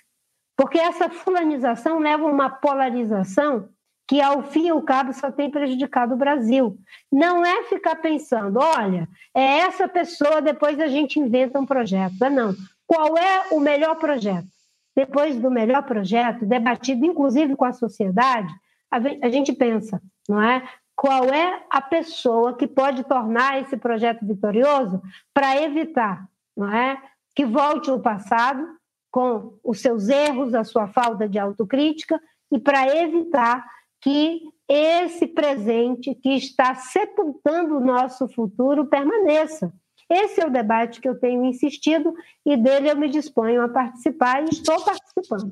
porque 0.58 0.78
essa 0.78 1.10
fulanização 1.10 2.00
leva 2.00 2.24
a 2.24 2.32
uma 2.32 2.50
polarização 2.50 3.70
que, 4.08 4.20
ao 4.20 4.44
fim 4.44 4.66
e 4.66 4.70
ao 4.70 4.82
cabo, 4.82 5.14
só 5.14 5.32
tem 5.32 5.50
prejudicado 5.50 6.16
o 6.16 6.18
Brasil. 6.18 6.78
Não 7.12 7.46
é 7.46 7.64
ficar 7.64 7.96
pensando, 7.96 8.60
olha, 8.60 9.08
é 9.34 9.60
essa 9.60 9.88
pessoa, 9.88 10.42
depois 10.42 10.80
a 10.80 10.88
gente 10.88 11.20
inventa 11.20 11.60
um 11.60 11.66
projeto. 11.66 12.14
Não. 12.30 12.54
Qual 12.92 13.18
é 13.18 13.48
o 13.52 13.60
melhor 13.62 13.96
projeto? 13.96 14.50
Depois 14.94 15.38
do 15.40 15.50
melhor 15.50 15.82
projeto, 15.84 16.46
debatido 16.46 17.06
inclusive 17.06 17.56
com 17.56 17.64
a 17.64 17.72
sociedade, 17.72 18.54
a 18.92 19.30
gente 19.30 19.54
pensa, 19.54 20.02
não 20.28 20.42
é? 20.42 20.62
Qual 20.94 21.24
é 21.34 21.64
a 21.70 21.80
pessoa 21.80 22.54
que 22.54 22.68
pode 22.68 23.06
tornar 23.06 23.62
esse 23.62 23.78
projeto 23.78 24.26
vitorioso 24.26 25.02
para 25.34 25.56
evitar, 25.64 26.28
não 26.54 26.70
é? 26.70 27.02
Que 27.34 27.46
volte 27.46 27.90
o 27.90 28.02
passado 28.02 28.68
com 29.10 29.58
os 29.64 29.80
seus 29.80 30.10
erros, 30.10 30.54
a 30.54 30.66
sua 30.66 30.90
falta 30.90 31.30
de 31.30 31.40
autocrítica 31.40 32.20
e 32.52 32.60
para 32.60 32.94
evitar 32.94 33.66
que 34.02 34.42
esse 34.68 35.28
presente 35.28 36.14
que 36.14 36.36
está 36.36 36.76
sepultando 36.76 37.78
o 37.78 37.86
nosso 37.86 38.28
futuro 38.28 38.86
permaneça. 38.88 39.72
Esse 40.12 40.42
é 40.42 40.46
o 40.46 40.50
debate 40.50 41.00
que 41.00 41.08
eu 41.08 41.18
tenho 41.18 41.46
insistido 41.46 42.14
e 42.46 42.58
dele 42.58 42.92
eu 42.92 42.98
me 42.98 43.08
disponho 43.08 43.62
a 43.62 43.70
participar 43.70 44.44
e 44.44 44.50
estou 44.50 44.84
participando. 44.84 45.50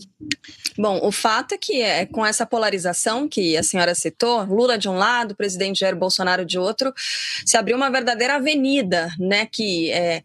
Bom, 0.78 1.00
o 1.02 1.14
fato 1.14 1.54
é 1.54 1.58
que 1.58 1.82
é, 1.82 2.06
com 2.06 2.26
essa 2.26 2.46
polarização 2.46 3.26
que 3.26 3.56
a 3.56 3.64
senhora 3.64 3.96
citou, 3.96 4.44
Lula 4.44 4.78
de 4.78 4.90
um 4.90 4.98
lado, 4.98 5.34
presidente 5.34 5.80
Jair 5.80 5.96
Bolsonaro 5.96 6.46
de 6.46 6.60
outro, 6.60 6.94
se 7.46 7.56
abriu 7.56 7.78
uma 7.78 7.90
verdadeira 7.90 8.36
avenida, 8.36 9.10
né, 9.18 9.46
que 9.46 9.92
é, 9.92 10.24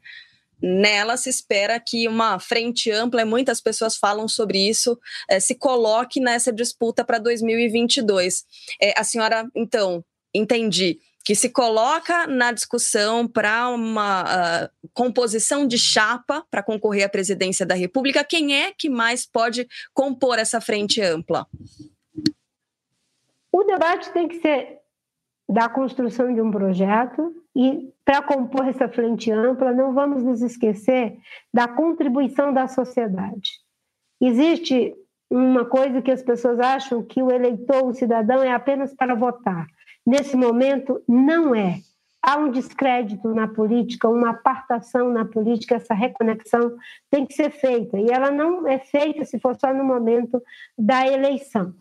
nela 0.61 1.17
se 1.17 1.31
espera 1.31 1.79
que 1.79 2.09
uma 2.09 2.41
frente 2.41 2.91
ampla, 2.91 3.23
e 3.23 3.25
muitas 3.25 3.61
pessoas 3.61 3.97
falam 3.97 4.27
sobre 4.27 4.59
isso, 4.59 4.99
é, 5.29 5.39
se 5.39 5.55
coloque 5.55 6.19
nessa 6.19 6.53
disputa 6.53 7.05
para 7.05 7.19
2022. 7.19 8.45
É, 8.83 8.99
a 8.99 9.05
senhora, 9.05 9.47
então, 9.55 10.05
entendi 10.35 10.99
que 11.25 11.35
se 11.35 11.49
coloca 11.49 12.27
na 12.27 12.53
discussão 12.53 13.27
para 13.27 13.71
uma 13.71 14.23
uh, 14.25 14.89
composição 14.93 15.67
de 15.67 15.79
chapa 15.79 16.45
para 16.51 16.63
concorrer 16.63 17.07
à 17.07 17.09
presidência 17.09 17.65
da 17.65 17.75
República. 17.75 18.23
Quem 18.23 18.55
é 18.55 18.73
que 18.73 18.91
mais 18.91 19.25
pode 19.25 19.67
compor 19.95 20.39
essa 20.39 20.61
frente 20.61 21.01
ampla? 21.01 21.47
O 23.51 23.65
debate 23.65 24.13
tem 24.13 24.29
que 24.29 24.41
ser 24.41 24.81
da 25.49 25.69
construção 25.69 26.35
de 26.35 26.41
um 26.41 26.51
projeto 26.51 27.35
e 27.57 27.91
para 28.05 28.21
compor 28.21 28.67
essa 28.67 28.89
frente 28.89 29.31
ampla, 29.31 29.73
não 29.73 29.95
vamos 29.95 30.23
nos 30.23 30.43
esquecer 30.43 31.17
da 31.53 31.67
contribuição 31.67 32.53
da 32.53 32.69
sociedade. 32.69 33.53
Existe 34.21 34.95
uma 35.31 35.65
coisa 35.65 36.03
que 36.03 36.11
as 36.11 36.23
pessoas 36.23 36.61
acham 36.61 37.03
que 37.03 37.23
o 37.23 37.31
eleitor, 37.31 37.85
o 37.87 37.95
cidadão, 37.95 38.43
é 38.43 38.53
apenas 38.53 38.95
para 38.95 39.15
votar. 39.15 39.67
Nesse 40.07 40.37
momento, 40.37 41.03
não 41.09 41.55
é. 41.55 41.79
Há 42.23 42.39
um 42.39 42.51
descrédito 42.51 43.35
na 43.35 43.47
política, 43.47 44.09
uma 44.09 44.31
apartação 44.31 45.11
na 45.11 45.27
política, 45.27 45.75
essa 45.75 45.93
reconexão 45.93 46.75
tem 47.11 47.27
que 47.27 47.35
ser 47.35 47.51
feita. 47.51 47.99
E 47.99 48.07
ela 48.11 48.31
não 48.31 48.67
é 48.67 48.79
feita 48.79 49.25
se 49.25 49.39
for 49.39 49.55
só 49.57 49.75
no 49.75 49.85
momento 49.85 50.43
da 50.79 51.07
eleição. 51.07 51.75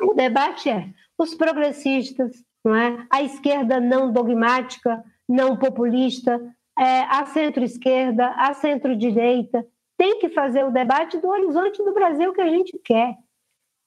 O 0.00 0.14
debate 0.14 0.70
é: 0.70 0.88
os 1.18 1.34
progressistas, 1.34 2.32
não 2.64 2.74
é? 2.74 3.06
a 3.10 3.22
esquerda 3.22 3.78
não 3.78 4.10
dogmática, 4.10 5.04
não 5.28 5.56
populista, 5.56 6.40
é, 6.78 7.02
a 7.02 7.26
centro-esquerda, 7.26 8.28
a 8.36 8.54
centro-direita, 8.54 9.66
tem 10.00 10.18
que 10.18 10.30
fazer 10.30 10.64
o 10.64 10.70
debate 10.70 11.18
do 11.18 11.28
horizonte 11.28 11.84
do 11.84 11.92
Brasil 11.92 12.32
que 12.32 12.40
a 12.40 12.48
gente 12.48 12.72
quer. 12.82 13.18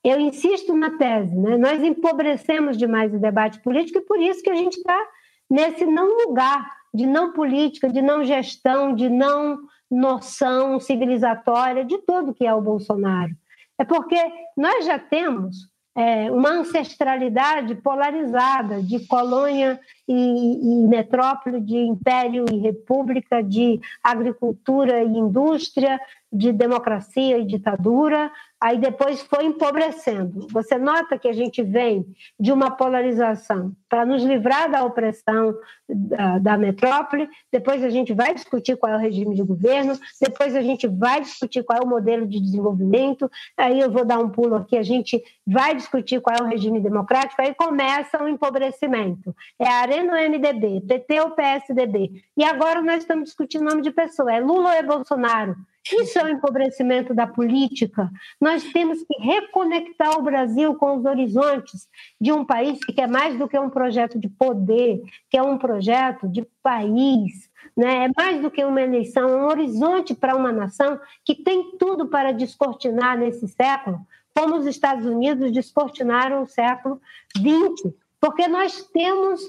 Eu 0.04 0.20
insisto 0.20 0.78
na 0.78 0.96
tese, 0.96 1.36
né? 1.36 1.58
nós 1.58 1.82
empobrecemos 1.82 2.78
demais 2.78 3.12
o 3.12 3.20
debate 3.20 3.60
político 3.62 3.98
e 3.98 4.06
por 4.06 4.20
isso 4.20 4.44
que 4.44 4.52
a 4.52 4.56
gente 4.56 4.78
está 4.78 5.10
nesse 5.50 5.88
não 5.88 6.06
lugar 6.28 6.70
de 6.94 7.08
não 7.08 7.34
política, 7.34 7.90
de 7.90 8.00
não 8.00 8.24
gestão, 8.24 8.94
de 8.94 9.10
não 9.10 9.58
noção 9.90 10.80
civilizatória 10.80 11.84
de 11.84 11.98
tudo 12.06 12.36
que 12.36 12.46
é 12.46 12.54
o 12.54 12.62
Bolsonaro. 12.62 13.32
É 13.80 13.84
porque 13.84 14.20
nós 14.56 14.86
já 14.86 15.00
temos 15.00 15.68
é, 15.96 16.32
uma 16.32 16.50
ancestralidade 16.50 17.76
polarizada 17.76 18.82
de 18.82 19.06
colônia 19.06 19.80
e, 20.08 20.14
e, 20.14 20.88
metrópole, 20.88 21.62
de 21.62 21.78
império 21.78 22.46
e 22.52 22.58
república, 22.58 23.44
de 23.44 23.80
agricultura 24.04 25.04
e 25.04 25.08
indústria, 25.08 26.00
de 26.34 26.52
democracia 26.52 27.38
e 27.38 27.46
ditadura, 27.46 28.32
aí 28.60 28.80
depois 28.80 29.22
foi 29.22 29.46
empobrecendo. 29.46 30.48
Você 30.52 30.80
nota 30.80 31.20
que 31.20 31.28
a 31.28 31.34
gente 31.34 31.62
vem 31.62 32.06
de 32.40 32.52
uma 32.52 32.72
polarização 32.72 33.72
para 33.88 34.04
nos 34.04 34.24
livrar 34.24 34.72
da 34.72 34.84
opressão 34.84 35.54
da, 35.88 36.40
da, 36.40 36.58
metrópole, 36.58 37.30
depois 37.52 37.84
a 37.84 37.90
gente 37.90 38.14
vai 38.14 38.34
discutir 38.34 38.76
qual 38.78 38.94
é 38.94 38.96
o 38.96 39.00
regime 39.00 39.36
de 39.36 39.44
governo, 39.44 40.00
depois 40.20 40.56
a 40.56 40.62
gente 40.62 40.88
vai 40.88 41.22
discutir 41.22 41.62
qual 41.64 41.78
é 41.78 41.86
o 41.86 41.88
modelo 41.88 42.26
de 42.26 42.40
desenvolvimento, 42.40 43.30
aí 43.56 43.80
eu 43.80 43.92
vou 43.92 44.04
dar 44.04 44.18
um 44.18 44.30
pulo 44.30 44.56
aqui, 44.56 44.76
a 44.76 44.84
gente 44.84 45.22
vai 45.46 45.76
discutir 45.76 46.20
qual 46.20 46.36
é 46.36 46.42
o 46.42 46.48
regime 46.48 46.80
democrático, 46.80 47.42
aí 47.42 47.54
começa 47.54 48.24
o 48.24 48.28
empobrecimento. 48.28 49.36
É 49.60 49.68
a 49.68 49.82
Arena 49.82 50.14
ou 50.14 50.30
MDB, 50.30 50.82
PT 50.88 51.22
ou 51.22 51.32
PSDB. 51.32 52.24
E 52.36 52.44
agora 52.44 52.82
nós 52.82 53.04
estamos 53.04 53.26
discutindo 53.26 53.62
o 53.62 53.70
nome 53.70 53.84
de 53.84 53.92
pessoa, 53.92 54.34
é 54.34 54.40
Lula 54.40 54.70
ou 54.70 54.76
é 54.76 54.82
Bolsonaro? 54.82 55.56
Isso 55.92 56.18
é 56.18 56.24
o 56.24 56.30
empobrecimento 56.30 57.14
da 57.14 57.28
política. 57.28 58.10
Nós 58.40 58.64
temos 58.72 59.04
que 59.04 59.22
reconectar 59.22 60.18
o 60.18 60.22
Brasil 60.22 60.76
com 60.76 60.98
os 60.98 61.06
horizontes 61.06 61.90
de 62.20 62.32
um 62.32 62.46
país 62.46 62.80
que 62.80 63.02
é 63.02 63.08
mais 63.08 63.38
do 63.38 63.50
que 63.50 63.60
um 63.60 63.70
projeto 63.70 64.18
de 64.18 64.30
poder, 64.30 65.02
que 65.30 65.38
é 65.38 65.42
um 65.42 65.58
projeto 65.58 66.28
de 66.28 66.48
país. 66.62 67.50
Né? 67.76 68.06
É 68.06 68.12
mais 68.16 68.42
do 68.42 68.50
que 68.50 68.64
uma 68.64 68.82
eleição, 68.82 69.28
é 69.28 69.36
um 69.36 69.48
horizonte 69.48 70.14
para 70.14 70.36
uma 70.36 70.52
nação 70.52 71.00
que 71.26 71.36
tem 71.36 71.78
tudo 71.78 72.08
para 72.08 72.32
descortinar 72.32 73.18
nesse 73.18 73.48
século, 73.50 74.00
como 74.34 74.56
os 74.56 74.66
Estados 74.66 75.06
Unidos 75.06 75.52
descortinaram 75.52 76.44
o 76.44 76.48
século 76.48 77.02
XX. 77.36 77.94
Porque 78.22 78.48
nós 78.48 78.84
temos 78.94 79.42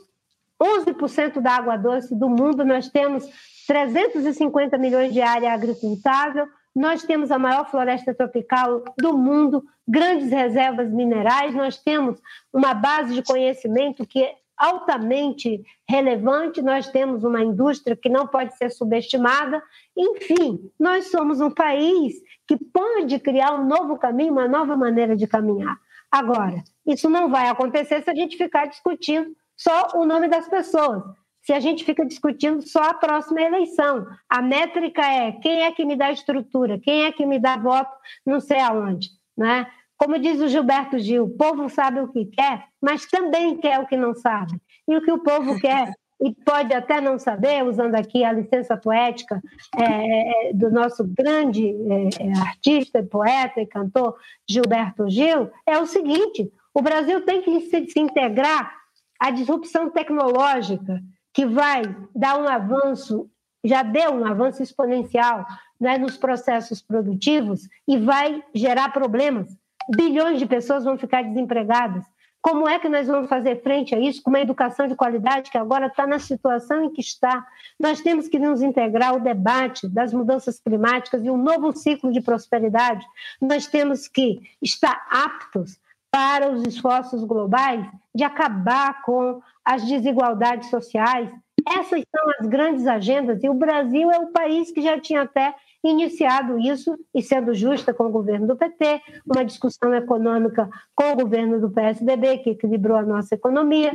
11% 0.61 1.41
da 1.41 1.53
água 1.53 1.77
doce 1.77 2.15
do 2.15 2.29
mundo, 2.29 2.65
nós 2.65 2.89
temos 2.89 3.25
350 3.67 4.77
milhões 4.79 5.13
de 5.13 5.21
área 5.21 5.53
agricultável, 5.53 6.47
nós 6.75 7.03
temos 7.05 7.31
a 7.31 7.39
maior 7.39 7.71
floresta 7.71 8.13
tropical 8.13 8.83
do 8.99 9.17
mundo, 9.17 9.65
grandes 9.87 10.31
reservas 10.31 10.91
minerais, 10.91 11.55
nós 11.55 11.77
temos 11.79 12.21
uma 12.53 12.75
base 12.75 13.15
de 13.15 13.23
conhecimento 13.23 14.07
que 14.07 14.23
é 14.23 14.35
altamente 14.57 15.65
relevante, 15.89 16.63
nós 16.63 16.89
temos 16.89 17.25
uma 17.25 17.43
indústria 17.43 17.97
que 17.97 18.09
não 18.09 18.27
pode 18.27 18.57
ser 18.57 18.71
subestimada. 18.71 19.63
Enfim, 19.97 20.71
nós 20.79 21.11
somos 21.11 21.41
um 21.41 21.51
país 21.51 22.15
que 22.47 22.57
pode 22.57 23.19
criar 23.19 23.53
um 23.53 23.67
novo 23.67 23.99
caminho, 23.99 24.33
uma 24.33 24.49
nova 24.49 24.77
maneira 24.77 25.17
de 25.17 25.27
caminhar. 25.27 25.77
Agora, 26.11 26.63
isso 26.87 27.09
não 27.09 27.29
vai 27.29 27.49
acontecer 27.49 28.03
se 28.03 28.11
a 28.11 28.15
gente 28.15 28.37
ficar 28.37 28.67
discutindo 28.67 29.35
só 29.57 29.91
o 29.95 30.05
nome 30.05 30.29
das 30.29 30.49
pessoas 30.49 31.03
se 31.45 31.53
a 31.53 31.61
gente 31.61 31.85
fica 31.85 32.05
discutindo 32.07 32.67
só 32.67 32.83
a 32.85 32.95
próxima 32.95 33.43
eleição. 33.43 34.07
A 34.29 34.41
métrica 34.41 35.03
é 35.03 35.33
quem 35.33 35.63
é 35.63 35.73
que 35.73 35.85
me 35.85 35.95
dá 35.95 36.11
estrutura, 36.11 36.79
quem 36.79 37.05
é 37.05 37.13
que 37.13 37.27
me 37.27 37.39
dá 37.39 37.57
voto, 37.57 37.95
não 38.25 38.41
sei 38.41 38.59
aonde. 38.61 39.11
Né? 39.37 39.67
Como 39.97 40.19
diz 40.19 40.41
o 40.41 40.49
Gilberto 40.49 40.99
Gil, 40.99 41.25
o 41.25 41.37
povo 41.37 41.69
sabe 41.69 42.01
o 42.01 42.09
que 42.09 42.25
quer, 42.27 42.65
mas 42.81 43.07
também 43.07 43.59
quer 43.59 43.79
o 43.79 43.87
que 43.87 43.97
não 43.97 44.15
sabe. 44.15 44.59
E 44.89 44.97
o 44.97 45.03
que 45.03 45.13
o 45.13 45.23
povo 45.23 45.59
quer 45.61 45.93
e 46.23 46.33
pode 46.33 46.73
até 46.73 47.01
não 47.01 47.19
saber, 47.19 47.63
usando 47.65 47.95
aqui 47.95 48.25
a 48.25 48.33
licença 48.33 48.77
poética 48.77 49.43
é, 49.77 50.49
é 50.49 50.53
do 50.55 50.71
nosso 50.71 51.05
grande 51.05 51.67
é, 51.69 52.25
é, 52.25 52.39
artista, 52.39 53.03
poeta 53.03 53.61
e 53.61 53.67
cantor 53.67 54.17
Gilberto 54.49 55.11
Gil, 55.11 55.51
é 55.67 55.79
o 55.79 55.85
seguinte: 55.85 56.51
o 56.73 56.81
Brasil 56.81 57.21
tem 57.27 57.43
que 57.43 57.61
se, 57.63 57.91
se 57.91 58.01
integrar 58.01 58.75
à 59.21 59.31
disrupção 59.31 59.91
tecnológica 59.91 61.03
que 61.35 61.45
vai 61.45 61.83
dar 62.15 62.41
um 62.41 62.49
avanço, 62.49 63.29
já 63.65 63.83
deu 63.83 64.13
um 64.13 64.25
avanço 64.25 64.63
exponencial 64.63 65.45
né, 65.81 65.99
nos 65.99 66.17
processos 66.17 66.81
produtivos 66.81 67.69
e 67.87 67.99
vai 67.99 68.43
gerar 68.55 68.93
problemas. 68.93 69.49
Bilhões 69.97 70.39
de 70.39 70.47
pessoas 70.47 70.85
vão 70.85 70.97
ficar 70.97 71.23
desempregadas. 71.23 72.05
Como 72.41 72.69
é 72.69 72.79
que 72.79 72.91
nós 72.91 73.07
vamos 73.07 73.29
fazer 73.29 73.63
frente 73.63 73.95
a 73.95 73.99
isso 73.99 74.23
com 74.23 74.29
uma 74.29 74.41
educação 74.41 74.87
de 74.87 74.95
qualidade 74.95 75.51
que 75.51 75.59
agora 75.59 75.87
está 75.87 76.07
na 76.07 76.19
situação 76.19 76.85
em 76.85 76.93
que 76.93 77.01
está? 77.01 77.45
Nós 77.81 78.03
temos 78.03 78.29
que 78.29 78.39
nos 78.39 78.63
integrar 78.63 79.11
ao 79.11 79.21
debate 79.21 79.89
das 79.89 80.13
mudanças 80.13 80.61
climáticas 80.61 81.25
e 81.25 81.31
um 81.31 81.39
novo 81.39 81.75
ciclo 81.75 82.13
de 82.13 82.21
prosperidade. 82.21 83.05
Nós 83.41 83.67
temos 83.67 84.07
que 84.07 84.43
estar 84.63 85.07
aptos 85.11 85.79
para 86.15 86.49
os 86.49 86.63
esforços 86.63 87.25
globais 87.25 87.85
de 88.15 88.23
acabar 88.23 89.03
com 89.03 89.43
as 89.65 89.85
desigualdades 89.85 90.71
sociais 90.71 91.29
Essas 91.67 92.05
são 92.15 92.31
as 92.39 92.47
grandes 92.47 92.87
agendas, 92.87 93.43
e 93.43 93.49
o 93.49 93.55
Brasil 93.55 94.13
é 94.13 94.19
o 94.19 94.29
país 94.29 94.71
que 94.71 94.81
já 94.81 95.01
tinha 95.01 95.23
até 95.23 95.53
iniciado 95.83 96.59
isso, 96.59 96.97
e 97.13 97.21
sendo 97.21 97.53
justa 97.53 97.93
com 97.93 98.05
o 98.05 98.11
governo 98.11 98.47
do 98.47 98.57
PT, 98.57 99.01
uma 99.27 99.45
discussão 99.45 99.93
econômica 99.93 100.69
com 100.95 101.13
o 101.13 101.17
governo 101.17 101.61
do 101.61 101.71
PSDB, 101.71 102.39
que 102.39 102.51
equilibrou 102.51 102.97
a 102.97 103.03
nossa 103.03 103.35
economia. 103.35 103.93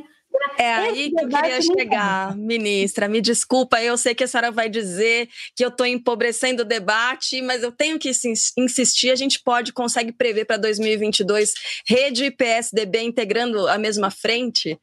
É 0.58 0.74
aí 0.74 1.12
que 1.12 1.24
eu 1.24 1.28
queria 1.28 1.62
chegar, 1.62 2.36
ministra. 2.36 3.08
Me 3.08 3.22
desculpa, 3.22 3.82
eu 3.82 3.98
sei 3.98 4.14
que 4.14 4.24
a 4.24 4.28
senhora 4.28 4.52
vai 4.52 4.70
dizer 4.70 5.30
que 5.56 5.64
eu 5.64 5.70
estou 5.70 5.86
empobrecendo 5.86 6.64
o 6.64 6.66
debate, 6.66 7.42
mas 7.42 7.64
eu 7.64 7.72
tenho 7.72 7.98
que 7.98 8.10
insistir. 8.10 9.10
A 9.10 9.16
gente 9.16 9.42
pode, 9.42 9.74
consegue 9.74 10.12
prever 10.12 10.46
para 10.46 10.58
2022 10.58 11.54
rede 11.88 12.26
e 12.26 12.32
PSDB 12.32 13.02
integrando 13.02 13.68
a 13.68 13.78
mesma 13.78 14.12
frente? 14.12 14.78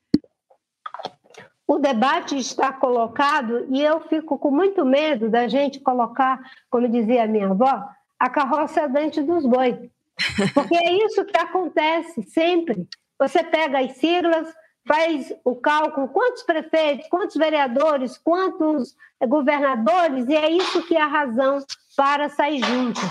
o 1.66 1.78
debate 1.78 2.38
está 2.38 2.72
colocado 2.72 3.66
e 3.70 3.82
eu 3.82 4.00
fico 4.08 4.38
com 4.38 4.50
muito 4.50 4.84
medo 4.84 5.28
da 5.28 5.48
gente 5.48 5.80
colocar, 5.80 6.38
como 6.70 6.88
dizia 6.88 7.24
a 7.24 7.26
minha 7.26 7.48
avó, 7.48 7.82
a 8.18 8.30
carroça 8.30 8.88
dentro 8.88 9.24
dos 9.24 9.44
bois. 9.44 9.76
Porque 10.54 10.76
é 10.76 10.92
isso 11.04 11.24
que 11.24 11.36
acontece 11.36 12.22
sempre. 12.30 12.86
Você 13.18 13.42
pega 13.42 13.80
as 13.80 13.96
siglas, 13.96 14.48
faz 14.86 15.32
o 15.44 15.56
cálculo, 15.56 16.08
quantos 16.08 16.42
prefeitos, 16.44 17.08
quantos 17.08 17.36
vereadores, 17.36 18.16
quantos 18.16 18.94
governadores, 19.26 20.28
e 20.28 20.36
é 20.36 20.50
isso 20.50 20.86
que 20.86 20.96
é 20.96 21.02
a 21.02 21.06
razão 21.06 21.58
para 21.96 22.28
sair 22.28 22.64
juntos. 22.64 23.02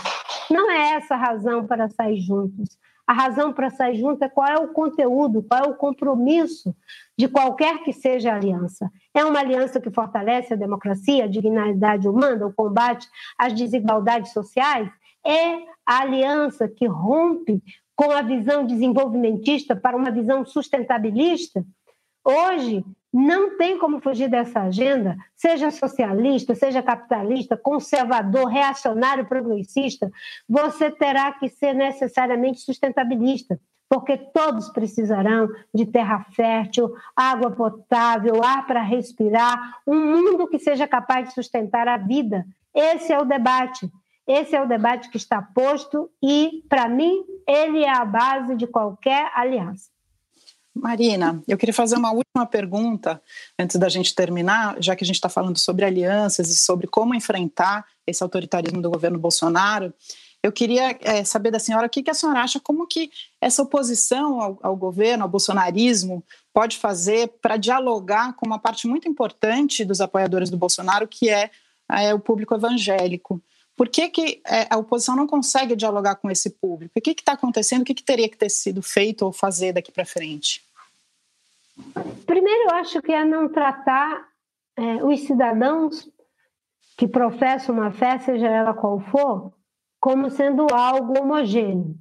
Não 0.49 0.71
é 0.71 0.93
essa 0.93 1.15
a 1.15 1.17
razão 1.17 1.65
para 1.65 1.89
sair 1.89 2.21
juntos. 2.21 2.77
A 3.07 3.13
razão 3.13 3.53
para 3.53 3.69
sair 3.69 3.97
junto 3.97 4.23
é 4.23 4.29
qual 4.29 4.47
é 4.47 4.57
o 4.57 4.69
conteúdo, 4.69 5.43
qual 5.43 5.65
é 5.65 5.67
o 5.67 5.75
compromisso 5.75 6.75
de 7.17 7.27
qualquer 7.27 7.83
que 7.83 7.93
seja 7.93 8.31
a 8.31 8.35
aliança. 8.35 8.89
É 9.13 9.23
uma 9.23 9.39
aliança 9.39 9.79
que 9.79 9.91
fortalece 9.91 10.53
a 10.53 10.57
democracia, 10.57 11.25
a 11.25 11.27
dignidade 11.27 12.07
humana, 12.07 12.47
o 12.47 12.53
combate 12.53 13.07
às 13.37 13.53
desigualdades 13.53 14.33
sociais? 14.33 14.89
É 15.23 15.57
a 15.85 16.01
aliança 16.01 16.67
que 16.67 16.87
rompe 16.87 17.61
com 17.95 18.11
a 18.11 18.21
visão 18.21 18.65
desenvolvimentista 18.65 19.75
para 19.75 19.95
uma 19.95 20.11
visão 20.11 20.45
sustentabilista? 20.45 21.65
Hoje, 22.23 22.83
não 23.13 23.57
tem 23.57 23.79
como 23.79 24.01
fugir 24.01 24.27
dessa 24.27 24.61
agenda, 24.63 25.15
seja 25.37 25.71
socialista, 25.71 26.53
seja 26.53 26.83
capitalista, 26.83 27.55
conservador, 27.55 28.47
reacionário, 28.47 29.25
progressista, 29.25 30.11
você 30.49 30.91
terá 30.91 31.31
que 31.31 31.47
ser 31.47 31.73
necessariamente 31.73 32.59
sustentabilista, 32.59 33.57
porque 33.87 34.17
todos 34.17 34.69
precisarão 34.69 35.47
de 35.73 35.85
terra 35.85 36.25
fértil, 36.31 36.93
água 37.15 37.51
potável, 37.51 38.43
ar 38.43 38.67
para 38.67 38.81
respirar, 38.81 39.79
um 39.87 40.11
mundo 40.11 40.47
que 40.47 40.59
seja 40.59 40.85
capaz 40.85 41.29
de 41.29 41.35
sustentar 41.35 41.87
a 41.87 41.95
vida. 41.95 42.45
Esse 42.73 43.13
é 43.13 43.19
o 43.19 43.23
debate. 43.23 43.89
Esse 44.27 44.55
é 44.55 44.61
o 44.61 44.67
debate 44.67 45.09
que 45.09 45.17
está 45.17 45.41
posto 45.41 46.09
e, 46.21 46.63
para 46.67 46.89
mim, 46.89 47.23
ele 47.47 47.83
é 47.83 47.89
a 47.89 48.03
base 48.03 48.55
de 48.55 48.65
qualquer 48.65 49.31
aliança. 49.35 49.89
Marina, 50.73 51.41
eu 51.47 51.57
queria 51.57 51.73
fazer 51.73 51.95
uma 51.95 52.11
última 52.11 52.45
pergunta 52.45 53.21
antes 53.57 53.77
da 53.77 53.87
gente 53.87 54.13
terminar, 54.13 54.75
já 54.79 54.93
que 54.93 55.05
a 55.05 55.07
gente 55.07 55.15
está 55.15 55.29
falando 55.29 55.57
sobre 55.57 55.85
alianças 55.85 56.49
e 56.49 56.55
sobre 56.55 56.85
como 56.85 57.15
enfrentar 57.15 57.85
esse 58.05 58.21
autoritarismo 58.21 58.81
do 58.81 58.91
governo 58.91 59.17
Bolsonaro. 59.17 59.93
Eu 60.43 60.51
queria 60.51 60.97
é, 61.01 61.23
saber 61.23 61.49
da 61.49 61.59
senhora 61.59 61.87
o 61.87 61.89
que, 61.89 62.03
que, 62.03 62.11
a 62.11 62.13
senhora 62.13 62.41
acha, 62.41 62.59
como 62.59 62.85
que 62.85 63.09
essa 63.39 63.63
oposição 63.63 64.41
ao, 64.41 64.59
ao 64.61 64.75
governo, 64.75 65.23
ao 65.23 65.29
bolsonarismo, 65.29 66.23
pode 66.53 66.77
fazer 66.77 67.29
para 67.41 67.57
dialogar 67.57 68.33
com 68.33 68.45
uma 68.45 68.59
parte 68.59 68.85
muito 68.85 69.07
importante 69.07 69.85
dos 69.85 70.01
apoiadores 70.01 70.49
do 70.49 70.57
Bolsonaro, 70.57 71.07
que 71.07 71.29
é, 71.29 71.49
é 71.89 72.13
o 72.13 72.19
público 72.19 72.53
evangélico. 72.53 73.41
Por 73.75 73.89
que, 73.89 74.07
que 74.09 74.41
é, 74.47 74.67
a 74.69 74.77
oposição 74.77 75.15
não 75.15 75.27
consegue 75.27 75.75
dialogar 75.75 76.15
com 76.15 76.31
esse 76.31 76.49
público? 76.49 76.93
O 76.97 77.01
que 77.01 77.11
está 77.11 77.33
acontecendo? 77.33 77.81
O 77.81 77.85
que, 77.85 77.93
que 77.93 78.03
teria 78.03 78.29
que 78.29 78.37
ter 78.37 78.49
sido 78.49 78.81
feito 78.81 79.25
ou 79.25 79.33
fazer 79.33 79.73
daqui 79.73 79.91
para 79.91 80.05
frente? 80.05 80.63
Primeiro, 82.25 82.69
eu 82.69 82.75
acho 82.75 83.01
que 83.01 83.11
é 83.11 83.25
não 83.25 83.49
tratar 83.49 84.29
é, 84.77 85.03
os 85.03 85.21
cidadãos 85.21 86.09
que 86.97 87.07
professam 87.07 87.75
uma 87.75 87.91
fé, 87.91 88.17
seja 88.19 88.47
ela 88.47 88.73
qual 88.73 88.99
for, 89.01 89.51
como 89.99 90.29
sendo 90.29 90.67
algo 90.73 91.19
homogêneo. 91.19 91.95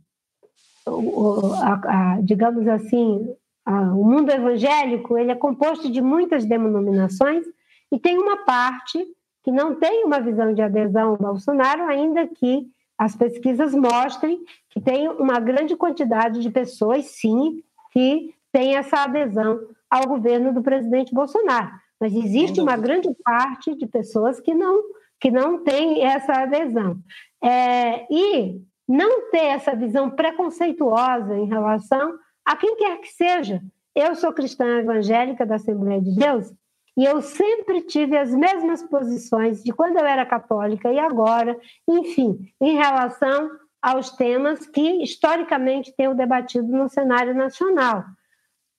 O, 0.87 1.53
a, 1.55 2.15
a, 2.15 2.21
digamos 2.21 2.69
assim, 2.69 3.35
a, 3.65 3.81
o 3.95 4.05
mundo 4.05 4.31
evangélico 4.31 5.19
ele 5.19 5.33
é 5.33 5.35
composto 5.35 5.91
de 5.91 6.01
muitas 6.01 6.45
denominações 6.45 7.45
e 7.91 7.99
tem 7.99 8.19
uma 8.19 8.45
parte 8.45 9.05
que 9.45 9.53
não 9.53 9.75
tem 9.75 10.05
uma 10.05 10.21
visão 10.21 10.55
de 10.55 10.63
adesão 10.63 11.11
ao 11.11 11.17
Bolsonaro, 11.19 11.85
ainda 11.85 12.27
que 12.27 12.67
as 12.99 13.15
pesquisas 13.15 13.75
mostrem 13.75 14.41
que 14.71 14.81
tem 14.81 15.07
uma 15.09 15.39
grande 15.39 15.77
quantidade 15.77 16.41
de 16.41 16.51
pessoas, 16.51 17.05
sim, 17.07 17.63
que 17.93 18.35
tem 18.51 18.77
essa 18.77 19.03
adesão 19.03 19.61
ao 19.91 20.07
governo 20.09 20.53
do 20.53 20.63
presidente 20.63 21.15
Bolsonaro. 21.15 21.71
Mas 22.01 22.15
existe 22.15 22.61
uma 22.61 22.77
grande 22.77 23.09
parte 23.23 23.75
de 23.77 23.87
pessoas 23.87 24.41
que 24.41 24.55
não, 24.55 24.83
que 25.21 25.31
não 25.31 25.63
tem 25.63 26.05
essa 26.05 26.33
adesão. 26.33 26.97
É, 27.43 28.07
e 28.11 28.63
não 28.89 29.31
ter 29.31 29.47
essa 29.47 29.75
visão 29.77 30.11
preconceituosa 30.11 31.37
em 31.37 31.47
relação 31.47 32.15
a 32.45 32.57
quem 32.57 32.77
quer 32.77 32.99
que 33.01 33.09
seja. 33.09 33.63
Eu 33.95 34.15
sou 34.15 34.33
cristã 34.33 34.79
evangélica 34.79 35.45
da 35.45 35.57
Assembleia 35.57 36.01
de 36.01 36.17
Deus 36.17 36.53
e 36.97 37.05
eu 37.05 37.21
sempre 37.21 37.83
tive 37.83 38.17
as 38.17 38.33
mesmas 38.33 38.83
posições 38.83 39.63
de 39.63 39.73
quando 39.73 39.97
eu 39.97 40.07
era 40.07 40.25
católica 40.25 40.93
e 40.93 40.99
agora, 40.99 41.59
enfim, 41.89 42.53
em 42.61 42.77
relação 42.77 43.51
aos 43.83 44.11
temas 44.11 44.67
que 44.67 45.03
historicamente 45.03 45.95
tenho 45.97 46.15
debatido 46.15 46.69
no 46.69 46.89
cenário 46.89 47.35
nacional. 47.35 48.05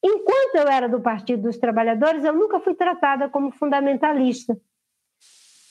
Enquanto 0.04 0.56
eu 0.56 0.68
era 0.68 0.88
do 0.88 1.02
Partido 1.02 1.44
dos 1.44 1.58
Trabalhadores, 1.58 2.24
eu 2.24 2.34
nunca 2.34 2.60
fui 2.60 2.74
tratada 2.74 3.28
como 3.28 3.52
fundamentalista. 3.52 4.58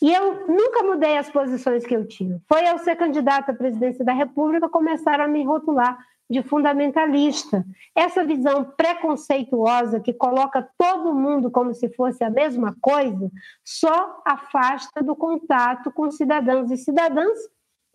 E 0.02 0.12
eu 0.12 0.46
nunca 0.46 0.82
mudei 0.82 1.16
as 1.16 1.30
posições 1.30 1.86
que 1.86 1.96
eu 1.96 2.06
tinha. 2.06 2.38
Foi 2.46 2.66
ao 2.66 2.78
ser 2.78 2.96
candidata 2.96 3.52
à 3.52 3.54
presidência 3.54 4.04
da 4.04 4.12
República 4.12 4.68
começaram 4.68 5.24
a 5.24 5.28
me 5.28 5.42
rotular 5.44 5.96
de 6.34 6.42
fundamentalista. 6.42 7.64
Essa 7.94 8.24
visão 8.24 8.64
preconceituosa 8.76 10.00
que 10.00 10.12
coloca 10.12 10.68
todo 10.76 11.14
mundo 11.14 11.48
como 11.48 11.72
se 11.72 11.88
fosse 11.90 12.24
a 12.24 12.30
mesma 12.30 12.76
coisa 12.80 13.30
só 13.64 14.20
afasta 14.26 15.00
do 15.00 15.14
contato 15.14 15.92
com 15.92 16.10
cidadãos 16.10 16.72
e 16.72 16.76
cidadãs 16.76 17.38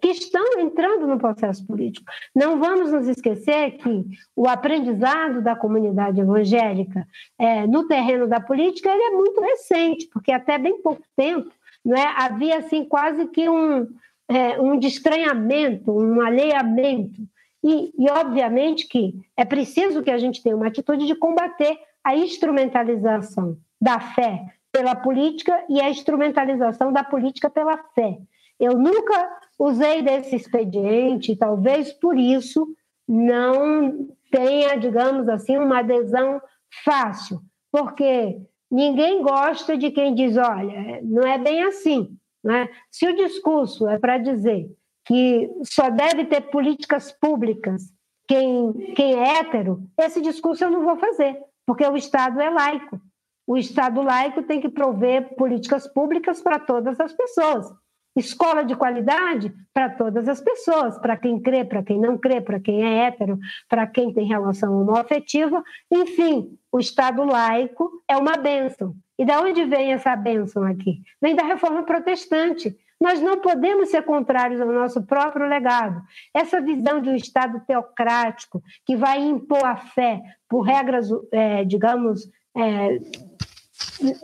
que 0.02 0.08
estão 0.08 0.58
entrando 0.60 1.06
no 1.06 1.18
processo 1.18 1.68
político. 1.68 2.10
Não 2.34 2.58
vamos 2.58 2.94
nos 2.94 3.06
esquecer 3.10 3.72
que 3.72 4.06
o 4.34 4.48
aprendizado 4.48 5.42
da 5.42 5.58
comunidade 5.58 6.22
evangélica 6.22 7.06
é, 7.38 7.68
no 7.68 7.86
terreno 7.86 8.26
da 8.26 8.40
política 8.40 8.90
ele 8.90 9.04
é 9.04 9.12
muito 9.12 9.42
recente, 9.42 10.08
porque 10.14 10.32
até 10.32 10.58
bem 10.58 10.82
pouco 10.82 11.04
tempo 11.18 11.52
é, 11.88 12.24
havia 12.24 12.60
assim 12.60 12.86
quase 12.86 13.28
que 13.28 13.50
um, 13.50 13.90
é, 14.30 14.58
um 14.62 14.80
destranhamento, 14.80 15.92
um 15.92 16.22
alheamento. 16.22 17.22
E, 17.64 17.92
e, 17.98 18.10
obviamente, 18.10 18.88
que 18.88 19.14
é 19.36 19.44
preciso 19.44 20.02
que 20.02 20.12
a 20.12 20.18
gente 20.18 20.42
tenha 20.42 20.56
uma 20.56 20.68
atitude 20.68 21.06
de 21.06 21.16
combater 21.16 21.78
a 22.04 22.16
instrumentalização 22.16 23.58
da 23.82 24.00
fé 24.00 24.46
pela 24.72 24.96
política 24.96 25.64
e 25.70 25.82
a 25.82 25.90
instrumentalização 25.90 26.94
da 26.94 27.04
política 27.04 27.50
pela 27.50 27.78
fé. 27.96 28.18
Eu 28.60 28.78
nunca 28.78 29.40
usei 29.58 30.02
desse 30.02 30.36
expediente, 30.36 31.36
talvez 31.36 31.92
por 31.92 32.18
isso 32.18 32.68
não 33.08 34.08
tenha, 34.32 34.78
digamos 34.78 35.28
assim, 35.28 35.58
uma 35.58 35.80
adesão 35.80 36.42
fácil, 36.84 37.42
porque 37.72 38.40
ninguém 38.70 39.22
gosta 39.22 39.78
de 39.78 39.92
quem 39.92 40.14
diz, 40.14 40.38
olha, 40.38 41.02
não 41.04 41.24
é 41.24 41.38
bem 41.38 41.64
assim. 41.64 42.16
Né? 42.44 42.70
Se 42.92 43.08
o 43.08 43.16
discurso 43.16 43.88
é 43.88 43.98
para 43.98 44.18
dizer 44.18 44.70
que 45.10 45.50
só 45.64 45.90
deve 45.90 46.26
ter 46.26 46.42
políticas 46.52 47.12
públicas 47.12 47.92
quem, 48.28 48.94
quem 48.96 49.16
é 49.16 49.40
hétero, 49.40 49.82
esse 50.00 50.22
discurso 50.22 50.64
eu 50.64 50.70
não 50.70 50.84
vou 50.84 50.98
fazer, 50.98 51.36
porque 51.66 51.84
o 51.84 51.98
Estado 51.98 52.40
é 52.40 52.48
laico. 52.48 53.02
O 53.48 53.58
Estado 53.58 54.04
laico 54.04 54.44
tem 54.44 54.62
que 54.62 54.70
prover 54.70 55.36
políticas 55.36 55.92
públicas 55.92 56.40
para 56.44 56.60
todas 56.60 57.00
as 57.00 57.12
pessoas 57.12 57.74
escola 58.20 58.64
de 58.64 58.76
qualidade 58.76 59.54
para 59.74 59.90
todas 59.90 60.28
as 60.28 60.42
pessoas, 60.42 60.98
para 61.00 61.18
quem 61.18 61.40
crê, 61.40 61.64
para 61.64 61.84
quem 61.84 62.00
não 62.00 62.18
crê, 62.18 62.42
para 62.42 62.60
quem 62.60 62.84
é 62.84 63.06
hétero, 63.06 63.40
para 63.68 63.88
quem 63.88 64.14
tem 64.14 64.28
relação 64.28 64.80
homoafetiva, 64.80 65.64
enfim, 65.92 66.58
o 66.72 66.80
Estado 66.80 67.24
laico 67.24 67.90
é 68.08 68.18
uma 68.18 68.36
bênção. 68.36 68.96
E 69.18 69.26
de 69.26 69.32
onde 69.34 69.66
vem 69.66 69.94
essa 69.94 70.16
bênção 70.16 70.64
aqui? 70.64 71.02
Vem 71.22 71.36
da 71.36 71.44
reforma 71.44 71.84
protestante. 71.84 72.76
Nós 73.00 73.22
não 73.22 73.40
podemos 73.40 73.90
ser 73.90 74.04
contrários 74.04 74.60
ao 74.60 74.68
nosso 74.68 75.02
próprio 75.06 75.48
legado. 75.48 76.02
Essa 76.34 76.60
visão 76.60 77.02
de 77.02 77.10
um 77.10 77.16
Estado 77.16 77.62
teocrático 77.66 78.62
que 78.86 78.96
vai 78.96 79.20
impor 79.20 79.64
a 79.66 79.78
fé 79.78 80.22
por 80.50 80.62
regras, 80.62 81.08
é, 81.32 81.64
digamos, 81.64 82.30
é, 82.58 83.00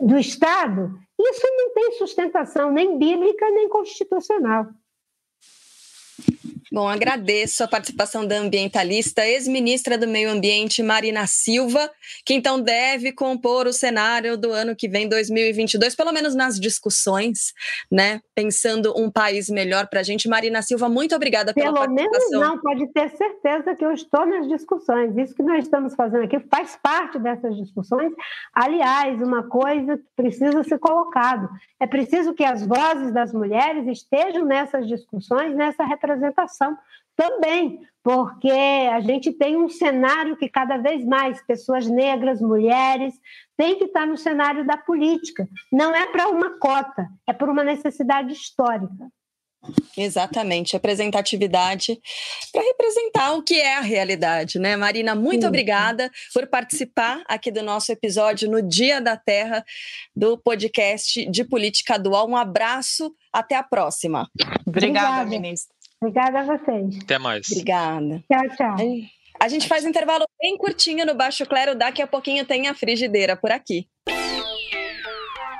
do 0.00 0.18
Estado, 0.18 0.98
isso 1.18 1.46
não 1.56 1.72
tem 1.72 1.92
sustentação 1.92 2.70
nem 2.70 2.98
bíblica 2.98 3.50
nem 3.50 3.68
constitucional. 3.68 4.66
Bom, 6.72 6.88
agradeço 6.88 7.62
a 7.62 7.68
participação 7.68 8.26
da 8.26 8.38
ambientalista, 8.38 9.24
ex-ministra 9.24 9.96
do 9.96 10.08
Meio 10.08 10.28
Ambiente, 10.28 10.82
Marina 10.82 11.24
Silva, 11.24 11.88
que 12.24 12.34
então 12.34 12.60
deve 12.60 13.12
compor 13.12 13.68
o 13.68 13.72
cenário 13.72 14.36
do 14.36 14.50
ano 14.50 14.74
que 14.74 14.88
vem, 14.88 15.08
2022, 15.08 15.94
pelo 15.94 16.12
menos 16.12 16.34
nas 16.34 16.58
discussões, 16.58 17.52
né? 17.90 18.20
Pensando 18.34 18.92
um 18.96 19.08
país 19.08 19.48
melhor 19.48 19.86
para 19.86 20.00
a 20.00 20.02
gente. 20.02 20.28
Marina 20.28 20.60
Silva, 20.60 20.88
muito 20.88 21.14
obrigada 21.14 21.54
pela 21.54 21.66
pelo 21.66 21.86
participação. 21.86 22.30
Pelo 22.30 22.40
menos 22.40 22.48
não, 22.48 22.60
pode 22.60 22.86
ter 22.88 23.10
certeza 23.10 23.74
que 23.76 23.84
eu 23.84 23.92
estou 23.92 24.26
nas 24.26 24.48
discussões. 24.48 25.16
Isso 25.16 25.36
que 25.36 25.44
nós 25.44 25.64
estamos 25.64 25.94
fazendo 25.94 26.24
aqui 26.24 26.40
faz 26.50 26.76
parte 26.82 27.16
dessas 27.20 27.56
discussões. 27.56 28.12
Aliás, 28.52 29.22
uma 29.22 29.44
coisa 29.44 29.98
que 29.98 30.04
precisa 30.16 30.64
ser 30.64 30.80
colocado: 30.80 31.48
é 31.78 31.86
preciso 31.86 32.34
que 32.34 32.42
as 32.42 32.66
vozes 32.66 33.12
das 33.12 33.32
mulheres 33.32 33.86
estejam 33.86 34.44
nessas 34.44 34.88
discussões, 34.88 35.54
nessa 35.54 35.84
representação 35.84 36.55
também, 37.16 37.80
porque 38.04 38.50
a 38.50 39.00
gente 39.00 39.32
tem 39.32 39.56
um 39.56 39.68
cenário 39.68 40.36
que 40.36 40.48
cada 40.48 40.76
vez 40.76 41.04
mais 41.04 41.44
pessoas 41.44 41.86
negras, 41.86 42.40
mulheres, 42.40 43.14
têm 43.56 43.78
que 43.78 43.84
estar 43.84 44.06
no 44.06 44.16
cenário 44.16 44.64
da 44.66 44.76
política. 44.76 45.48
Não 45.72 45.94
é 45.94 46.06
para 46.06 46.28
uma 46.28 46.58
cota, 46.58 47.08
é 47.26 47.32
por 47.32 47.48
uma 47.48 47.64
necessidade 47.64 48.32
histórica. 48.32 49.10
Exatamente, 49.96 50.74
representatividade 50.74 51.98
para 52.52 52.62
representar 52.62 53.32
o 53.32 53.42
que 53.42 53.54
é 53.54 53.76
a 53.76 53.80
realidade, 53.80 54.58
né? 54.58 54.76
Marina, 54.76 55.14
muito 55.14 55.42
Sim. 55.42 55.48
obrigada 55.48 56.10
por 56.32 56.46
participar 56.46 57.24
aqui 57.26 57.50
do 57.50 57.62
nosso 57.62 57.90
episódio 57.90 58.48
no 58.48 58.62
Dia 58.62 59.00
da 59.00 59.16
Terra 59.16 59.64
do 60.14 60.38
podcast 60.38 61.28
de 61.28 61.44
Política 61.44 61.98
Dual. 61.98 62.28
Um 62.28 62.36
abraço, 62.36 63.12
até 63.32 63.56
a 63.56 63.62
próxima. 63.62 64.30
Obrigada, 64.66 65.22
obrigada. 65.22 65.24
ministra. 65.30 65.75
Obrigada 66.00 66.40
a 66.40 66.44
vocês. 66.44 66.98
Até 67.02 67.18
mais. 67.18 67.46
Obrigada. 67.50 68.22
Tchau, 68.30 68.56
tchau. 68.56 68.76
A 69.40 69.48
gente 69.48 69.68
faz 69.68 69.84
um 69.84 69.88
intervalo 69.88 70.24
bem 70.40 70.56
curtinho 70.56 71.04
no 71.04 71.14
Baixo 71.14 71.44
Clero, 71.46 71.74
daqui 71.74 72.00
a 72.00 72.06
pouquinho 72.06 72.44
tem 72.44 72.68
a 72.68 72.74
frigideira 72.74 73.36
por 73.36 73.50
aqui. 73.50 73.86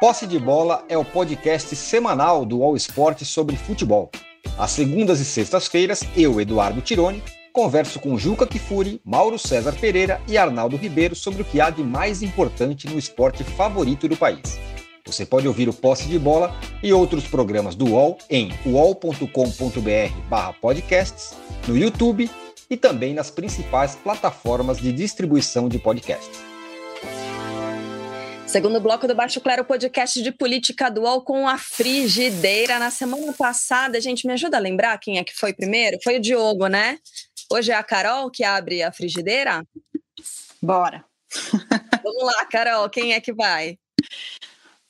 Posse 0.01 0.27
de 0.27 0.39
Bola 0.39 0.85
é 0.89 0.97
o 0.97 1.05
podcast 1.05 1.75
semanal 1.75 2.45
do 2.45 2.63
All 2.63 2.77
Sport 2.77 3.23
sobre 3.23 3.57
futebol. 3.57 4.11
Às 4.59 4.71
segundas 4.71 5.21
e 5.21 5.25
sextas-feiras, 5.25 6.03
eu, 6.17 6.41
Eduardo 6.41 6.81
Tironi, 6.81 7.23
converso 7.53 7.99
com 7.99 8.19
Juca 8.19 8.47
Kifuri, 8.47 9.01
Mauro 9.05 9.39
César 9.39 9.75
Pereira 9.79 10.21
e 10.29 10.37
Arnaldo 10.37 10.77
Ribeiro 10.77 11.15
sobre 11.15 11.41
o 11.43 11.45
que 11.45 11.61
há 11.61 11.71
de 11.71 11.83
mais 11.83 12.23
importante 12.23 12.87
no 12.87 12.99
esporte 12.99 13.43
favorito 13.43 14.07
do 14.07 14.17
país. 14.17 14.59
Você 15.07 15.25
pode 15.25 15.47
ouvir 15.47 15.69
o 15.69 15.73
Posse 15.73 16.09
de 16.09 16.19
Bola 16.19 16.53
e 16.83 16.93
outros 16.93 17.29
programas 17.29 17.77
do 17.77 17.93
UOL 17.93 18.19
em 18.29 18.51
uol.com.br/podcasts, 18.67 21.37
no 21.69 21.79
YouTube 21.79 22.29
e 22.69 22.77
também 22.77 23.15
nas 23.15 23.31
principais 23.31 23.95
plataformas 23.95 24.79
de 24.79 24.93
distribuição 24.93 25.69
de 25.69 25.79
podcasts. 25.79 26.41
Segundo 28.49 28.81
bloco 28.81 29.07
do 29.07 29.15
Baixo 29.15 29.41
Claro, 29.41 29.65
podcast 29.65 30.21
de 30.21 30.33
política 30.33 30.89
dual 30.89 31.23
com 31.23 31.49
a 31.49 31.57
frigideira. 31.57 32.81
Na 32.81 32.91
semana 32.91 33.33
passada, 33.33 33.99
a 33.99 34.01
gente 34.01 34.27
me 34.27 34.33
ajuda 34.33 34.57
a 34.57 34.61
lembrar 34.61 34.99
quem 34.99 35.19
é 35.19 35.25
que 35.25 35.37
foi 35.37 35.53
primeiro? 35.53 35.99
Foi 36.03 36.17
o 36.17 36.21
Diogo, 36.21 36.67
né? 36.67 36.99
Hoje 37.53 37.71
é 37.71 37.77
a 37.77 37.83
Carol 37.83 38.31
que 38.31 38.43
abre 38.43 38.83
a 38.83 38.91
frigideira? 38.91 39.63
Bora. 40.61 41.05
Vamos 42.03 42.25
lá, 42.25 42.45
Carol, 42.47 42.89
quem 42.89 43.13
é 43.13 43.21
que 43.21 43.33
vai? 43.33 43.79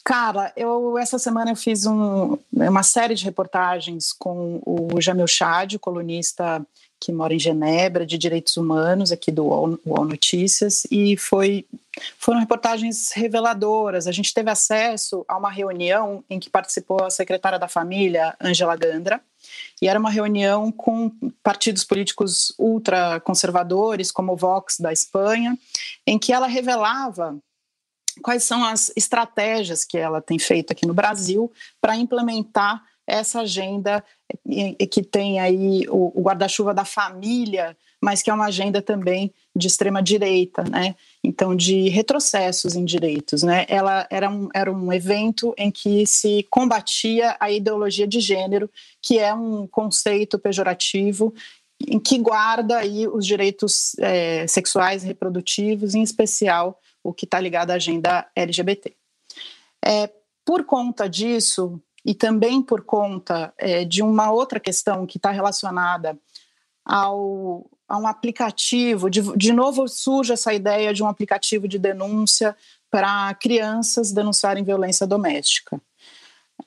Cara, 0.07 0.52
eu 0.57 0.96
essa 0.96 1.18
semana 1.18 1.50
eu 1.50 1.57
fiz 1.57 1.84
um, 1.84 2.38
uma 2.52 2.84
série 2.84 3.16
de 3.16 3.24
reportagens 3.24 4.12
com 4.12 4.62
o 4.64 5.00
Jamil 5.00 5.26
Chad, 5.26 5.78
colunista 5.80 6.64
que 7.00 7.11
mora 7.11 7.34
em 7.34 7.40
Genebra, 7.40 8.07
de 8.07 8.16
direitos 8.16 8.57
humanos, 8.57 9.11
aqui 9.11 9.32
do 9.32 9.46
UOL, 9.46 9.80
UOL 9.84 10.04
Notícias, 10.04 10.86
e 10.92 11.16
foi, 11.16 11.66
foram 12.18 12.38
reportagens 12.38 13.11
reveladoras. 13.11 14.07
A 14.07 14.12
gente 14.12 14.32
teve 14.32 14.48
acesso 14.48 15.24
a 15.26 15.36
uma 15.36 15.50
reunião 15.50 16.22
em 16.30 16.38
que 16.38 16.48
participou 16.48 17.02
a 17.02 17.11
secretária 17.11 17.59
da 17.59 17.66
Família, 17.66 18.32
Angela 18.40 18.76
Gandra, 18.76 19.20
e 19.82 19.88
era 19.88 19.98
uma 19.98 20.11
reunião 20.11 20.70
com 20.70 21.11
partidos 21.42 21.82
políticos 21.82 22.54
ultraconservadores, 22.57 24.12
como 24.12 24.34
o 24.34 24.36
Vox 24.36 24.78
da 24.78 24.92
Espanha, 24.92 25.59
em 26.07 26.16
que 26.16 26.32
ela 26.32 26.46
revelava 26.46 27.36
quais 28.23 28.45
são 28.45 28.64
as 28.64 28.91
estratégias 28.97 29.85
que 29.85 29.99
ela 29.99 30.21
tem 30.21 30.39
feito 30.39 30.73
aqui 30.73 30.87
no 30.87 30.95
Brasil 30.95 31.53
para 31.81 31.97
implementar 31.97 32.83
essa 33.07 33.41
agenda 33.41 34.03
que 34.91 35.03
tem 35.03 35.39
aí 35.39 35.87
o, 35.89 36.21
guarda-chuva 36.21 36.75
da 36.75 36.85
família, 36.85 37.77
mas 38.03 38.21
que 38.21 38.31
é 38.31 38.35
uma 38.35 38.47
agenda 38.47 38.83
também 38.83 39.33
de 39.55 39.69
extrema 39.69 40.03
direita, 40.03 40.64
né? 40.64 40.97
Então 41.23 41.55
de 41.55 41.89
retrocessos 41.89 42.75
em 42.75 42.85
direitos, 42.85 43.43
né? 43.43 43.64
Ela 43.69 44.07
era 44.11 44.29
um, 44.29 44.49
era 44.53 44.73
um 44.73 44.93
evento 44.93 45.55
em 45.57 45.71
que 45.71 46.05
se 46.07 46.45
combatia 46.51 47.37
a 47.39 47.51
ideologia 47.51 48.07
de 48.07 48.21
gênero, 48.21 48.69
que 49.01 49.19
é 49.19 49.33
um 49.33 49.67
conceito 49.69 50.39
pejorativo 50.39 51.33
em 51.81 51.99
que 51.99 52.19
guarda 52.19 52.79
aí 52.79 53.07
os 53.07 53.25
direitos 53.25 53.95
é, 53.99 54.47
sexuais 54.47 55.05
e 55.05 55.07
reprodutivos, 55.07 55.95
em 55.95 56.03
especial 56.03 56.81
o 57.09 57.12
que 57.12 57.24
está 57.24 57.40
ligado 57.40 57.70
à 57.70 57.74
agenda 57.74 58.26
LGBT. 58.34 58.96
É, 59.84 60.11
por 60.44 60.64
conta 60.64 61.09
disso, 61.09 61.80
e 62.04 62.14
também 62.14 62.62
por 62.62 62.82
conta 62.82 63.52
é, 63.59 63.84
de 63.84 64.02
uma 64.02 64.30
outra 64.30 64.61
questão 64.61 65.07
que 65.07 65.18
está 65.18 65.30
relacionada 65.30 66.18
ao, 66.84 67.68
a 67.88 67.98
um 67.98 68.07
aplicativo, 68.07 69.11
de, 69.11 69.22
de 69.36 69.52
novo 69.52 69.88
surge 69.88 70.32
essa 70.32 70.54
ideia 70.54 70.94
de 70.94 71.02
um 71.02 71.09
aplicativo 71.09 71.66
de 71.66 71.78
denúncia 71.78 72.57
para 72.90 73.34
crianças 73.34 74.12
denunciarem 74.12 74.64
violência 74.64 75.07
doméstica. 75.07 75.80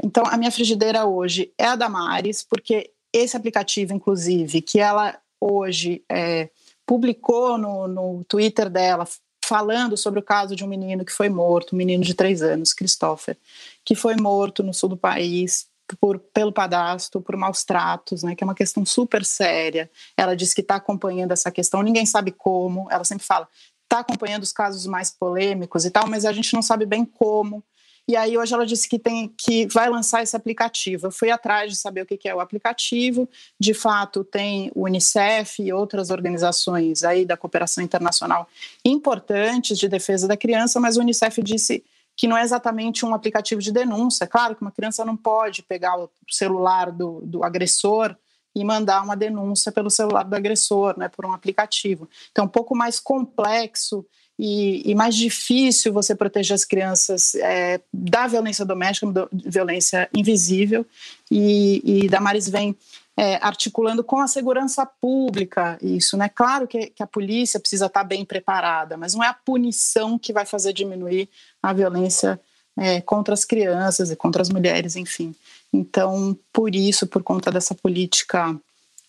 Então, 0.04 0.24
a 0.26 0.38
minha 0.38 0.52
frigideira 0.52 1.06
hoje 1.06 1.52
é 1.58 1.66
a 1.66 1.76
Damares, 1.76 2.44
porque 2.44 2.92
esse 3.12 3.36
aplicativo, 3.36 3.94
inclusive, 3.94 4.62
que 4.62 4.80
ela 4.80 5.18
hoje 5.42 6.04
é, 6.10 6.50
publicou 6.86 7.58
no, 7.58 7.88
no 7.88 8.24
Twitter 8.26 8.70
dela, 8.70 9.08
falando 9.50 9.98
sobre 9.98 10.20
o 10.20 10.24
caso 10.24 10.56
de 10.56 10.64
um 10.64 10.68
menino 10.68 11.04
que 11.04 11.12
foi 11.12 11.28
morto, 11.28 11.74
um 11.74 11.78
menino 11.78 12.04
de 12.04 12.14
três 12.14 12.44
anos, 12.44 12.72
Christopher, 12.72 13.36
que 13.84 13.96
foi 13.96 14.16
morto 14.16 14.62
no 14.62 14.76
sul 14.76 14.90
do 14.90 14.98
país 14.98 15.68
por, 16.00 16.20
pelo 16.20 16.54
padastro, 16.54 17.20
por 17.20 17.36
maus 17.36 17.64
tratos, 17.64 18.22
né, 18.22 18.36
que 18.36 18.44
é 18.44 18.46
uma 18.46 18.54
questão 18.54 18.86
super 18.86 19.26
séria. 19.26 19.90
Ela 20.16 20.36
diz 20.36 20.54
que 20.54 20.62
está 20.62 20.76
acompanhando 20.76 21.32
essa 21.32 21.50
questão, 21.50 21.82
ninguém 21.82 22.06
sabe 22.06 22.32
como, 22.32 22.88
ela 22.92 23.04
sempre 23.04 23.26
fala, 23.26 23.48
está 23.86 24.02
acompanhando 24.02 24.44
os 24.44 24.52
casos 24.52 24.86
mais 24.86 25.10
polêmicos 25.10 25.84
e 25.84 25.90
tal, 25.90 26.08
mas 26.08 26.26
a 26.26 26.32
gente 26.32 26.54
não 26.54 26.62
sabe 26.62 26.86
bem 26.86 27.04
como. 27.04 27.64
E 28.10 28.16
aí 28.16 28.36
hoje 28.40 28.56
ela 28.56 28.66
disse 28.66 28.90
que 28.90 28.98
tem 28.98 29.32
que 29.38 29.68
vai 29.68 29.88
lançar 29.88 30.24
esse 30.24 30.36
aplicativo. 30.36 31.06
Eu 31.06 31.12
fui 31.12 31.30
atrás 31.30 31.72
de 31.72 31.78
saber 31.78 32.02
o 32.02 32.06
que 32.08 32.28
é 32.28 32.34
o 32.34 32.40
aplicativo. 32.40 33.30
De 33.60 33.72
fato, 33.72 34.24
tem 34.24 34.72
o 34.74 34.86
UNICEF 34.86 35.62
e 35.62 35.72
outras 35.72 36.10
organizações 36.10 37.04
aí 37.04 37.24
da 37.24 37.38
cooperação 37.38 37.84
internacional 37.84 38.50
importantes 38.84 39.78
de 39.78 39.88
defesa 39.88 40.28
da 40.28 40.36
criança, 40.36 40.80
mas 40.80 40.98
o 40.98 41.02
UNICEF 41.02 41.44
disse 41.44 41.84
que 42.18 42.28
não 42.28 42.36
é 42.36 42.42
exatamente 42.42 43.06
um 43.06 43.14
aplicativo 43.14 43.62
de 43.62 43.72
denúncia. 43.72 44.26
Claro 44.26 44.56
que 44.56 44.64
uma 44.64 44.72
criança 44.72 45.06
não 45.06 45.16
pode 45.16 45.62
pegar 45.62 45.96
o 45.96 46.10
celular 46.28 46.92
do, 46.92 47.22
do 47.24 47.44
agressor 47.44 48.16
e 48.56 48.66
mandar 48.66 49.04
uma 49.04 49.16
denúncia 49.16 49.72
pelo 49.72 49.92
celular 49.92 50.24
do 50.24 50.36
agressor, 50.36 50.98
né, 50.98 51.10
por 51.10 51.28
um 51.28 51.32
aplicativo. 51.32 52.10
Então, 52.32 52.46
um 52.46 52.50
pouco 52.50 52.76
mais 52.76 53.00
complexo 53.00 54.04
e, 54.42 54.90
e, 54.90 54.96
mais 54.96 55.16
difícil 55.16 55.92
você 55.92 56.16
proteger 56.16 56.56
as 56.56 56.64
crianças 56.64 57.36
é, 57.36 57.82
da 57.94 58.26
violência 58.26 58.64
doméstica, 58.64 59.12
da 59.12 59.28
violência 59.34 60.10
invisível. 60.16 60.86
E, 61.30 61.82
e 61.84 62.08
Damares 62.08 62.48
vem 62.48 62.74
é, 63.18 63.36
articulando 63.42 64.02
com 64.02 64.22
a 64.22 64.28
segurança 64.30 64.86
pública 64.86 65.78
isso, 65.82 66.16
né? 66.16 66.30
Claro 66.30 66.70
que, 66.70 66.88
que, 66.88 67.04
a 67.04 67.08
polícia 67.08 67.60
precisa 67.60 67.88
estar 67.88 68.06
bem 68.06 68.24
preparada, 68.24 68.96
mas 68.96 69.14
não 69.14 69.22
é 69.22 69.28
a 69.28 69.34
punição 69.34 70.18
que 70.18 70.32
vai 70.32 70.46
fazer 70.46 70.72
diminuir 70.72 71.28
a 71.62 71.74
violência 71.74 72.40
é, 72.78 73.02
contra 73.02 73.34
as 73.34 73.44
crianças 73.44 74.10
e 74.10 74.16
contra 74.16 74.42
as 74.42 74.48
mulheres, 74.48 74.96
enfim. 74.96 75.36
Então, 75.74 76.38
por 76.54 76.74
isso, 76.74 77.06
por 77.06 77.24
conta 77.24 77.52
dessa 77.52 77.76
política 77.76 78.58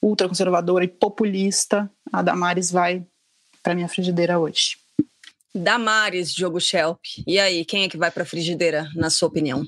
ultraconservadora 0.02 0.84
e 0.84 0.88
populista, 0.88 1.88
a 2.12 2.20
Damares 2.20 2.72
vai 2.72 3.04
para 3.62 3.76
minha 3.76 3.88
frigideira 3.88 4.36
hoje. 4.36 4.79
Damares, 5.54 6.32
Diogo 6.32 6.60
Schelp. 6.60 7.00
E 7.26 7.38
aí, 7.38 7.64
quem 7.64 7.84
é 7.84 7.88
que 7.88 7.96
vai 7.96 8.10
para 8.10 8.22
a 8.22 8.26
frigideira, 8.26 8.88
na 8.94 9.10
sua 9.10 9.28
opinião? 9.28 9.66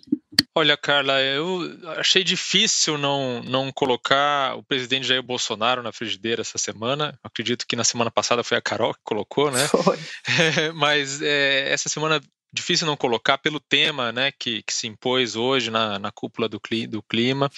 Olha, 0.55 0.77
Carla, 0.77 1.21
eu 1.23 1.61
achei 1.97 2.23
difícil 2.23 2.99
não, 2.99 3.43
não 3.43 3.73
colocar 3.73 4.55
o 4.57 4.63
presidente 4.63 5.07
Jair 5.07 5.23
Bolsonaro 5.23 5.83
na 5.83 5.93
frigideira 5.93 6.43
essa 6.43 6.59
semana. 6.59 7.19
Acredito 7.23 7.67
que 7.67 7.75
na 7.75 7.85
semana 7.85 8.11
passada 8.11 8.45
foi 8.45 8.59
a 8.59 8.63
Carol 8.63 8.93
que 8.93 9.01
colocou, 9.03 9.51
né? 9.51 9.67
Foi. 9.69 9.99
É, 10.29 10.71
mas 10.77 11.23
é, 11.23 11.73
essa 11.73 11.89
semana 11.89 12.21
difícil 12.53 12.87
não 12.87 12.97
colocar 12.97 13.39
pelo 13.39 13.59
tema 13.59 14.13
né, 14.13 14.31
que, 14.33 14.63
que 14.63 14.75
se 14.75 14.87
impôs 14.87 15.37
hoje 15.37 15.71
na, 15.71 15.99
na 15.99 16.13
cúpula 16.13 16.49
do, 16.49 16.61
do 16.89 17.03
clima, 17.03 17.51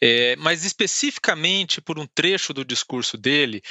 é, 0.00 0.34
mas 0.36 0.64
especificamente 0.64 1.80
por 1.80 1.98
um 1.98 2.06
trecho 2.06 2.52
do 2.52 2.64
discurso 2.64 3.16
dele, 3.16 3.62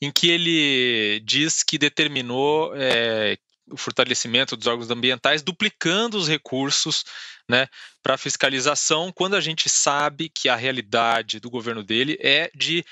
em 0.00 0.10
que 0.10 0.30
ele 0.30 1.20
diz 1.24 1.62
que 1.62 1.76
determinou 1.76 2.72
é, 2.76 3.36
o 3.70 3.76
fortalecimento 3.76 4.56
dos 4.56 4.66
órgãos 4.66 4.90
ambientais, 4.90 5.42
duplicando 5.42 6.16
os 6.16 6.28
recursos 6.28 7.04
né, 7.48 7.66
para 8.02 8.18
fiscalização, 8.18 9.12
quando 9.12 9.34
a 9.34 9.40
gente 9.40 9.68
sabe 9.68 10.28
que 10.28 10.48
a 10.48 10.56
realidade 10.56 11.40
do 11.40 11.50
governo 11.50 11.82
dele 11.82 12.16
é 12.20 12.50
de 12.54 12.84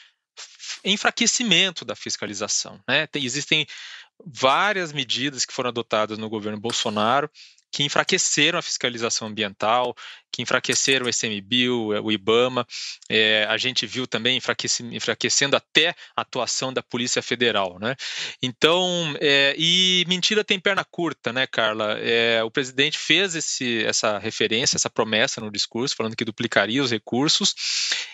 enfraquecimento 0.84 1.84
da 1.84 1.94
fiscalização. 1.94 2.80
Né? 2.88 3.06
Tem, 3.06 3.24
existem 3.24 3.66
várias 4.26 4.92
medidas 4.92 5.44
que 5.44 5.52
foram 5.52 5.68
adotadas 5.70 6.18
no 6.18 6.28
governo 6.28 6.60
Bolsonaro 6.60 7.30
que 7.72 7.84
enfraqueceram 7.84 8.58
a 8.58 8.62
fiscalização 8.62 9.28
ambiental, 9.28 9.94
que 10.32 10.42
enfraqueceram 10.42 11.06
o 11.06 11.08
SMBio, 11.08 12.02
o 12.02 12.12
IBAMA. 12.12 12.66
É, 13.08 13.46
a 13.48 13.56
gente 13.56 13.86
viu 13.86 14.06
também 14.06 14.38
enfraquecendo 14.92 15.56
até 15.56 15.94
a 16.16 16.22
atuação 16.22 16.72
da 16.72 16.82
Polícia 16.82 17.22
Federal. 17.22 17.78
Né? 17.80 17.94
Então, 18.42 19.14
é, 19.20 19.54
e 19.58 20.04
mentira 20.08 20.44
tem 20.44 20.58
perna 20.58 20.84
curta, 20.84 21.32
né, 21.32 21.46
Carla? 21.46 21.98
É, 21.98 22.42
o 22.44 22.50
presidente 22.50 22.98
fez 22.98 23.34
esse, 23.34 23.84
essa 23.84 24.18
referência, 24.18 24.76
essa 24.76 24.90
promessa 24.90 25.40
no 25.40 25.50
discurso, 25.50 25.96
falando 25.96 26.16
que 26.16 26.24
duplicaria 26.24 26.82
os 26.82 26.90
recursos. 26.90 27.54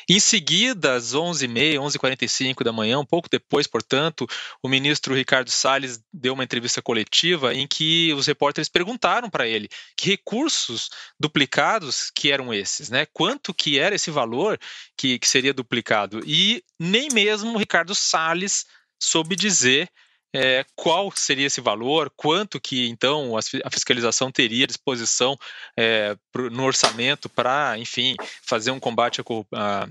Em 0.08 0.20
seguida, 0.20 0.94
às 0.94 1.14
11h30, 1.14 1.78
11h45 1.78 2.62
da 2.62 2.72
manhã, 2.72 2.98
um 2.98 3.04
pouco 3.04 3.28
depois, 3.28 3.66
portanto, 3.66 4.26
o 4.62 4.68
ministro 4.68 5.14
Ricardo 5.14 5.50
Salles 5.50 6.00
deu 6.12 6.34
uma 6.34 6.44
entrevista 6.44 6.80
coletiva 6.80 7.52
em 7.54 7.66
que 7.66 8.12
os 8.14 8.26
repórteres 8.26 8.68
perguntaram 8.68 9.28
para 9.28 9.46
ele 9.46 9.68
que 9.96 10.10
recursos 10.10 10.90
duplicados 11.18 12.05
que 12.10 12.30
eram 12.30 12.52
esses, 12.52 12.90
né? 12.90 13.06
Quanto 13.12 13.54
que 13.54 13.78
era 13.78 13.94
esse 13.94 14.10
valor 14.10 14.58
que, 14.96 15.18
que 15.18 15.28
seria 15.28 15.54
duplicado? 15.54 16.20
E 16.26 16.62
nem 16.78 17.08
mesmo 17.12 17.54
o 17.54 17.58
Ricardo 17.58 17.94
Salles 17.94 18.66
soube 19.00 19.36
dizer 19.36 19.90
é, 20.34 20.64
qual 20.74 21.10
seria 21.14 21.46
esse 21.46 21.60
valor, 21.60 22.12
quanto 22.14 22.60
que 22.60 22.88
então 22.88 23.36
a 23.36 23.70
fiscalização 23.70 24.30
teria 24.30 24.64
à 24.64 24.66
disposição 24.66 25.36
é, 25.78 26.16
no 26.52 26.64
orçamento 26.64 27.28
para, 27.28 27.78
enfim, 27.78 28.14
fazer 28.42 28.70
um 28.70 28.80
combate 28.80 29.22
a, 29.54 29.88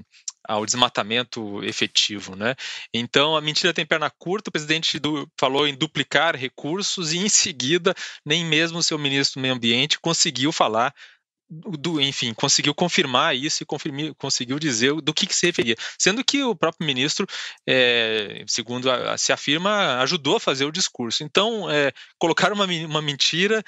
ao 0.48 0.66
desmatamento 0.66 1.64
efetivo, 1.64 2.36
né? 2.36 2.56
Então 2.94 3.36
a 3.36 3.42
mentira 3.42 3.74
tem 3.74 3.86
perna 3.86 4.12
curta. 4.12 4.50
O 4.50 4.52
presidente 4.52 5.00
do, 5.00 5.28
falou 5.40 5.68
em 5.68 5.74
duplicar 5.74 6.36
recursos 6.36 7.12
e 7.12 7.18
em 7.18 7.30
seguida 7.30 7.96
nem 8.24 8.46
mesmo 8.46 8.78
o 8.78 8.84
seu 8.84 9.00
ministro 9.00 9.40
do 9.40 9.42
Meio 9.42 9.56
Ambiente 9.56 10.00
conseguiu 10.00 10.52
falar 10.52 10.94
do, 11.50 12.02
enfim, 12.02 12.34
conseguiu 12.34 12.74
confirmar 12.74 13.36
isso 13.36 13.64
e 13.64 14.14
conseguiu 14.16 14.58
dizer 14.58 14.94
do 15.02 15.14
que, 15.14 15.28
que, 15.28 15.36
se 15.36 15.46
referia. 15.46 15.76
Sendo 15.98 16.24
que 16.24 16.44
o 16.44 16.56
próprio 16.56 16.86
ministro, 16.86 17.28
é, 17.68 18.44
segundo 18.48 18.90
a, 18.90 19.18
se 19.18 19.32
afirma, 19.32 20.00
ajudou 20.02 20.38
a 20.38 20.40
fazer 20.40 20.66
o 20.66 20.72
discurso. 20.72 21.24
Então, 21.24 21.70
é, 21.70 21.92
colocaram 22.18 22.56
uma, 22.56 22.66
uma 22.66 23.02
mentira 23.02 23.64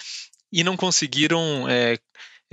e 0.52 0.64
não 0.64 0.76
conseguiram 0.76 1.68
é, 1.70 1.98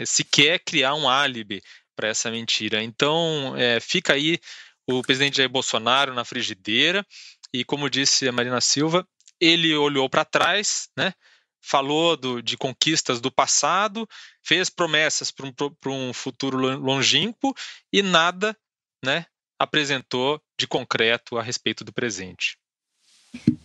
sequer 0.05 0.59
criar 0.61 0.95
um 0.95 1.09
álibi 1.09 1.63
para 1.97 2.09
essa 2.09 2.31
mentira. 2.31 2.83
Então, 2.83 3.55
é, 3.57 3.81
fica 3.81 4.13
aí 4.13 4.39
o 4.87 5.03
presidente 5.03 5.39
Jair 5.39 5.49
Bolsonaro 5.49 6.13
na 6.13 6.25
frigideira 6.25 7.07
e, 7.53 7.65
como 7.65 7.89
disse 7.89 8.29
a 8.29 8.33
Marina 8.33 8.61
Silva, 8.61 9.07
ele 9.41 9.75
olhou 9.75 10.09
para 10.09 10.25
trás, 10.25 10.89
né? 10.97 11.15
Falou 11.67 12.15
do, 12.15 12.43
de 12.43 12.59
conquistas 12.59 13.21
do 13.23 13.33
passado, 13.33 14.07
fez 14.43 14.69
promessas 14.69 15.31
para 15.31 15.47
um, 15.91 16.11
um 16.11 16.13
futuro 16.13 16.59
longínquo 16.59 17.55
e 17.91 18.03
nada, 18.03 18.55
né? 19.03 19.25
Apresentou 19.59 20.43
de 20.59 20.67
concreto 20.67 21.39
a 21.39 21.43
respeito 21.43 21.83
do 21.83 21.93
presente. 21.93 22.59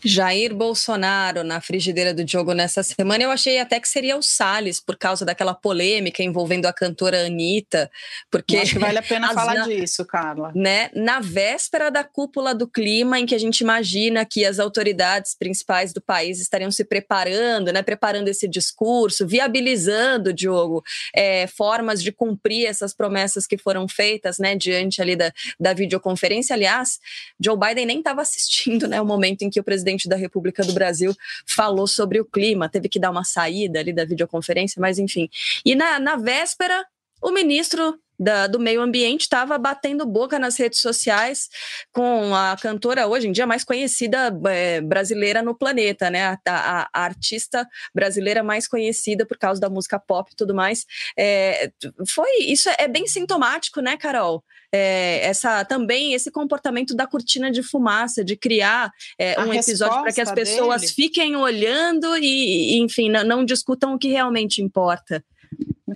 Jair 0.04 0.54
Bolsonaro 0.54 1.44
na 1.44 1.60
frigideira 1.62 2.14
do 2.14 2.24
Diogo 2.24 2.54
nessa 2.54 2.84
semana. 2.84 3.24
Eu 3.24 3.32
achei 3.32 3.60
até 3.60 3.80
que 3.80 3.88
seria 3.88 4.18
o 4.18 4.22
Salles, 4.22 4.80
por 4.80 4.98
causa 4.98 5.26
daquela 5.26 5.54
polêmica 5.54 6.24
envolvendo 6.24 6.66
a 6.66 6.74
cantora 6.74 7.26
Anitta. 7.26 7.92
Porque 8.32 8.58
acho 8.58 8.74
que 8.74 8.80
vale 8.80 8.98
a 8.98 9.04
pena 9.04 9.34
falar 9.34 9.54
na, 9.54 9.68
disso, 9.68 10.06
Carla. 10.06 10.52
Né, 10.56 10.90
na 10.94 11.20
véspera 11.20 11.90
da 11.90 12.04
cúpula 12.04 12.56
do 12.56 12.68
clima, 12.68 13.20
em 13.20 13.26
que 13.26 13.36
a 13.36 13.40
gente 13.40 13.62
imagina 13.62 14.26
que 14.26 14.46
as 14.46 14.60
autoridades 14.60 15.36
principais 15.36 15.94
do 15.94 16.02
país 16.02 16.40
estariam 16.40 16.72
se 16.72 16.86
preparando, 16.86 17.72
né, 17.74 17.82
preparando 17.82 18.28
esse 18.28 18.48
discurso, 18.48 19.28
viabilizando, 19.28 20.34
Diogo, 20.34 20.84
é, 21.16 21.48
formas 21.48 22.02
de 22.02 22.12
cumprir 22.12 22.66
essas 22.66 22.94
promessas 22.94 23.46
que 23.46 23.58
foram 23.58 23.88
feitas 23.88 24.38
né, 24.38 24.56
diante 24.56 25.02
ali 25.02 25.16
da, 25.16 25.34
da 25.60 25.74
videoconferência. 25.74 26.54
Aliás, 26.54 27.00
Joe 27.40 27.58
Biden 27.58 27.86
nem 27.86 28.00
estava 28.00 28.22
assistindo 28.22 28.88
né, 28.88 29.02
o 29.02 29.06
momento 29.06 29.42
em 29.42 29.50
que 29.50 29.60
o 29.60 29.64
presidente 29.64 29.89
da 30.08 30.16
República 30.16 30.64
do 30.64 30.74
Brasil 30.74 31.16
falou 31.46 31.88
sobre 31.88 32.20
o 32.20 32.26
clima, 32.26 32.70
teve 32.70 32.90
que 32.90 33.00
dar 33.00 33.12
uma 33.12 33.24
saída 33.24 33.80
ali 33.80 33.94
da 33.94 34.06
videoconferência, 34.06 34.80
mas 34.80 35.00
enfim. 35.00 35.30
E 35.66 35.76
na, 35.76 36.00
na 36.00 36.16
véspera, 36.16 36.86
o 37.22 37.32
ministro 37.32 38.00
da, 38.20 38.48
do 38.48 38.60
meio 38.60 38.82
ambiente 38.82 39.22
estava 39.22 39.58
batendo 39.58 40.06
boca 40.06 40.38
nas 40.38 40.58
redes 40.58 40.82
sociais 40.82 41.48
com 41.92 42.36
a 42.36 42.58
cantora 42.62 43.08
hoje 43.08 43.28
em 43.28 43.32
dia 43.32 43.48
mais 43.48 43.64
conhecida 43.64 44.38
é, 44.48 44.82
brasileira 44.82 45.42
no 45.42 45.58
planeta, 45.58 46.10
né? 46.10 46.26
A, 46.26 46.40
a, 46.48 46.90
a, 46.94 47.04
artista 47.06 47.66
brasileira 47.96 48.44
mais 48.44 48.68
conhecida 48.68 49.26
por 49.26 49.38
causa 49.38 49.62
da 49.62 49.70
música 49.70 50.00
pop 50.00 50.30
e 50.32 50.36
tudo 50.36 50.54
mais. 50.54 50.86
É, 51.18 51.72
foi 52.08 52.30
isso 52.42 52.70
é 52.78 52.88
bem 52.88 53.08
sintomático, 53.08 53.80
né, 53.82 53.96
Carol? 53.96 54.44
É, 54.72 55.26
essa 55.26 55.66
também 55.66 56.14
esse 56.14 56.30
comportamento 56.30 56.96
da 56.96 57.08
cortina 57.08 57.50
de 57.50 57.64
fumaça, 57.64 58.24
de 58.24 58.36
criar 58.36 58.92
é, 59.18 59.40
um 59.42 59.54
episódio 59.54 60.02
para 60.02 60.12
que 60.12 60.22
as 60.22 60.32
pessoas 60.32 60.82
dele. 60.82 60.94
fiquem 60.94 61.36
olhando 61.36 62.18
e, 62.18 62.76
e 62.76 62.80
enfim, 62.80 63.10
não, 63.10 63.24
não 63.24 63.46
discutam 63.46 63.94
o 63.94 63.98
que 63.98 64.10
realmente 64.10 64.62
importa. 64.62 65.24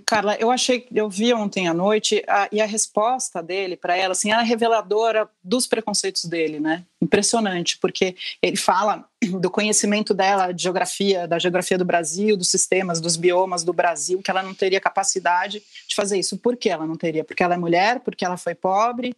Carla, 0.06 0.36
eu 0.36 0.50
achei, 0.50 0.86
eu 0.94 1.08
vi 1.08 1.32
ontem 1.32 1.68
à 1.68 1.74
noite 1.74 2.22
a, 2.26 2.48
e 2.50 2.60
a 2.60 2.66
resposta 2.66 3.42
dele 3.42 3.76
para 3.76 3.96
ela, 3.96 4.12
assim, 4.12 4.32
é 4.32 4.42
reveladora 4.42 5.28
dos 5.42 5.66
preconceitos 5.66 6.24
dele, 6.24 6.58
né? 6.58 6.84
Impressionante, 7.00 7.78
porque 7.78 8.16
ele 8.42 8.56
fala 8.56 9.08
do 9.40 9.50
conhecimento 9.50 10.14
dela 10.14 10.52
de 10.52 10.62
geografia, 10.62 11.28
da 11.28 11.38
geografia 11.38 11.78
do 11.78 11.84
Brasil, 11.84 12.36
dos 12.36 12.50
sistemas, 12.50 13.00
dos 13.00 13.16
biomas 13.16 13.62
do 13.62 13.72
Brasil, 13.72 14.22
que 14.22 14.30
ela 14.30 14.42
não 14.42 14.54
teria 14.54 14.80
capacidade 14.80 15.62
de 15.88 15.94
fazer 15.94 16.18
isso. 16.18 16.38
Por 16.38 16.56
que 16.56 16.70
ela 16.70 16.86
não 16.86 16.96
teria? 16.96 17.24
Porque 17.24 17.42
ela 17.42 17.54
é 17.54 17.58
mulher, 17.58 18.00
porque 18.00 18.24
ela 18.24 18.36
foi 18.36 18.54
pobre. 18.54 19.14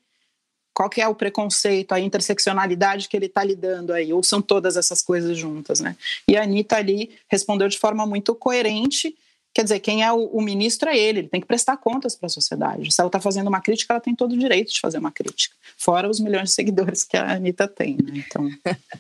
Qual 0.75 0.91
que 0.91 1.01
é 1.01 1.09
o 1.09 1.15
preconceito, 1.15 1.93
a 1.93 2.01
interseccionalidade 2.01 3.09
que 3.09 3.17
ele 3.17 3.27
está 3.27 3.43
lidando 3.43 3.95
aí? 3.95 4.13
Ou 4.13 4.23
são 4.23 4.43
todas 4.43 4.77
essas 4.77 5.01
coisas 5.01 5.39
juntas, 5.39 5.81
né? 5.81 5.97
E 6.29 6.37
a 6.37 6.43
Anitta 6.43 6.77
ali 6.77 7.17
respondeu 7.29 7.67
de 7.69 7.79
forma 7.79 8.07
muito 8.07 8.35
coerente 8.35 9.17
Quer 9.57 9.63
dizer, 9.63 9.81
quem 9.81 10.05
é 10.05 10.13
o, 10.13 10.27
o 10.27 10.43
ministro 10.43 10.91
é 10.91 10.99
ele, 10.99 11.21
ele 11.21 11.29
tem 11.29 11.41
que 11.41 11.47
prestar 11.47 11.79
contas 11.79 12.15
para 12.15 12.27
a 12.27 12.29
sociedade. 12.29 12.93
Se 12.93 13.01
ela 13.01 13.09
está 13.09 13.19
fazendo 13.19 13.47
uma 13.47 13.63
crítica, 13.63 13.95
ela 13.95 14.01
tem 14.03 14.15
todo 14.15 14.33
o 14.33 14.39
direito 14.39 14.71
de 14.71 14.79
fazer 14.79 14.99
uma 14.99 15.11
crítica. 15.11 15.57
Fora 15.79 16.11
os 16.11 16.21
milhões 16.21 16.51
de 16.51 16.55
seguidores 16.55 17.05
que 17.05 17.17
a 17.17 17.33
Anitta 17.33 17.67
tem, 17.67 17.97
né? 17.97 18.23
Então, 18.27 18.51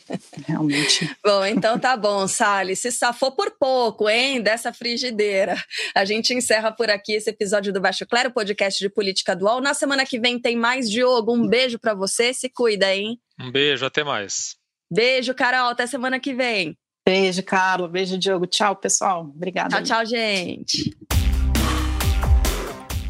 realmente. 0.48 1.14
bom, 1.22 1.44
então 1.44 1.78
tá 1.78 1.94
bom, 1.94 2.26
Salles. 2.26 2.78
Se 2.78 2.90
safou 2.90 3.32
por 3.32 3.50
pouco, 3.50 4.08
hein, 4.08 4.40
dessa 4.40 4.72
frigideira. 4.72 5.62
A 5.94 6.06
gente 6.06 6.32
encerra 6.32 6.72
por 6.72 6.88
aqui 6.88 7.12
esse 7.12 7.28
episódio 7.28 7.70
do 7.70 7.78
Baixo 7.78 8.06
Claro, 8.06 8.30
podcast 8.30 8.82
de 8.82 8.88
política 8.88 9.36
dual. 9.36 9.60
Na 9.60 9.74
semana 9.74 10.06
que 10.06 10.18
vem 10.18 10.40
tem 10.40 10.56
mais 10.56 10.90
Diogo. 10.90 11.34
Um 11.34 11.46
beijo 11.46 11.78
para 11.78 11.92
você, 11.92 12.32
se 12.32 12.48
cuida, 12.48 12.94
hein? 12.94 13.20
Um 13.38 13.52
beijo, 13.52 13.84
até 13.84 14.02
mais. 14.02 14.56
Beijo, 14.90 15.34
Carol. 15.34 15.68
Até 15.68 15.86
semana 15.86 16.18
que 16.18 16.32
vem. 16.32 16.74
Beijo, 17.06 17.42
Carlos. 17.44 17.88
Beijo, 17.88 18.18
Diogo. 18.18 18.46
Tchau, 18.48 18.74
pessoal. 18.74 19.20
Obrigada. 19.22 19.76
Tchau, 19.76 19.82
tchau, 19.82 20.06
gente. 20.06 20.96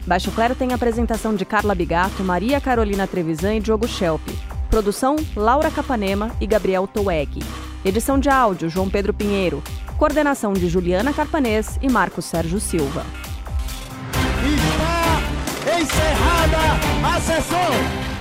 Baixo 0.06 0.30
Clero 0.30 0.54
tem 0.54 0.72
apresentação 0.72 1.34
de 1.34 1.44
Carla 1.44 1.74
Bigato, 1.74 2.22
Maria 2.22 2.60
Carolina 2.60 3.06
Trevisan 3.06 3.54
e 3.56 3.60
Diogo 3.60 3.88
Schelp. 3.88 4.20
Produção, 4.70 5.16
Laura 5.34 5.70
Capanema 5.70 6.30
e 6.40 6.46
Gabriel 6.46 6.86
Toueg. 6.86 7.42
Edição 7.84 8.18
de 8.18 8.28
áudio, 8.28 8.68
João 8.68 8.90
Pedro 8.90 9.14
Pinheiro. 9.14 9.62
Coordenação 9.96 10.52
de 10.52 10.68
Juliana 10.68 11.12
Carpanês 11.12 11.78
e 11.80 11.88
Marcos 11.88 12.26
Sérgio 12.26 12.60
Silva. 12.60 13.04
Está 14.44 15.80
encerrada 15.80 17.16
a 17.16 17.20
sessão! 17.20 18.15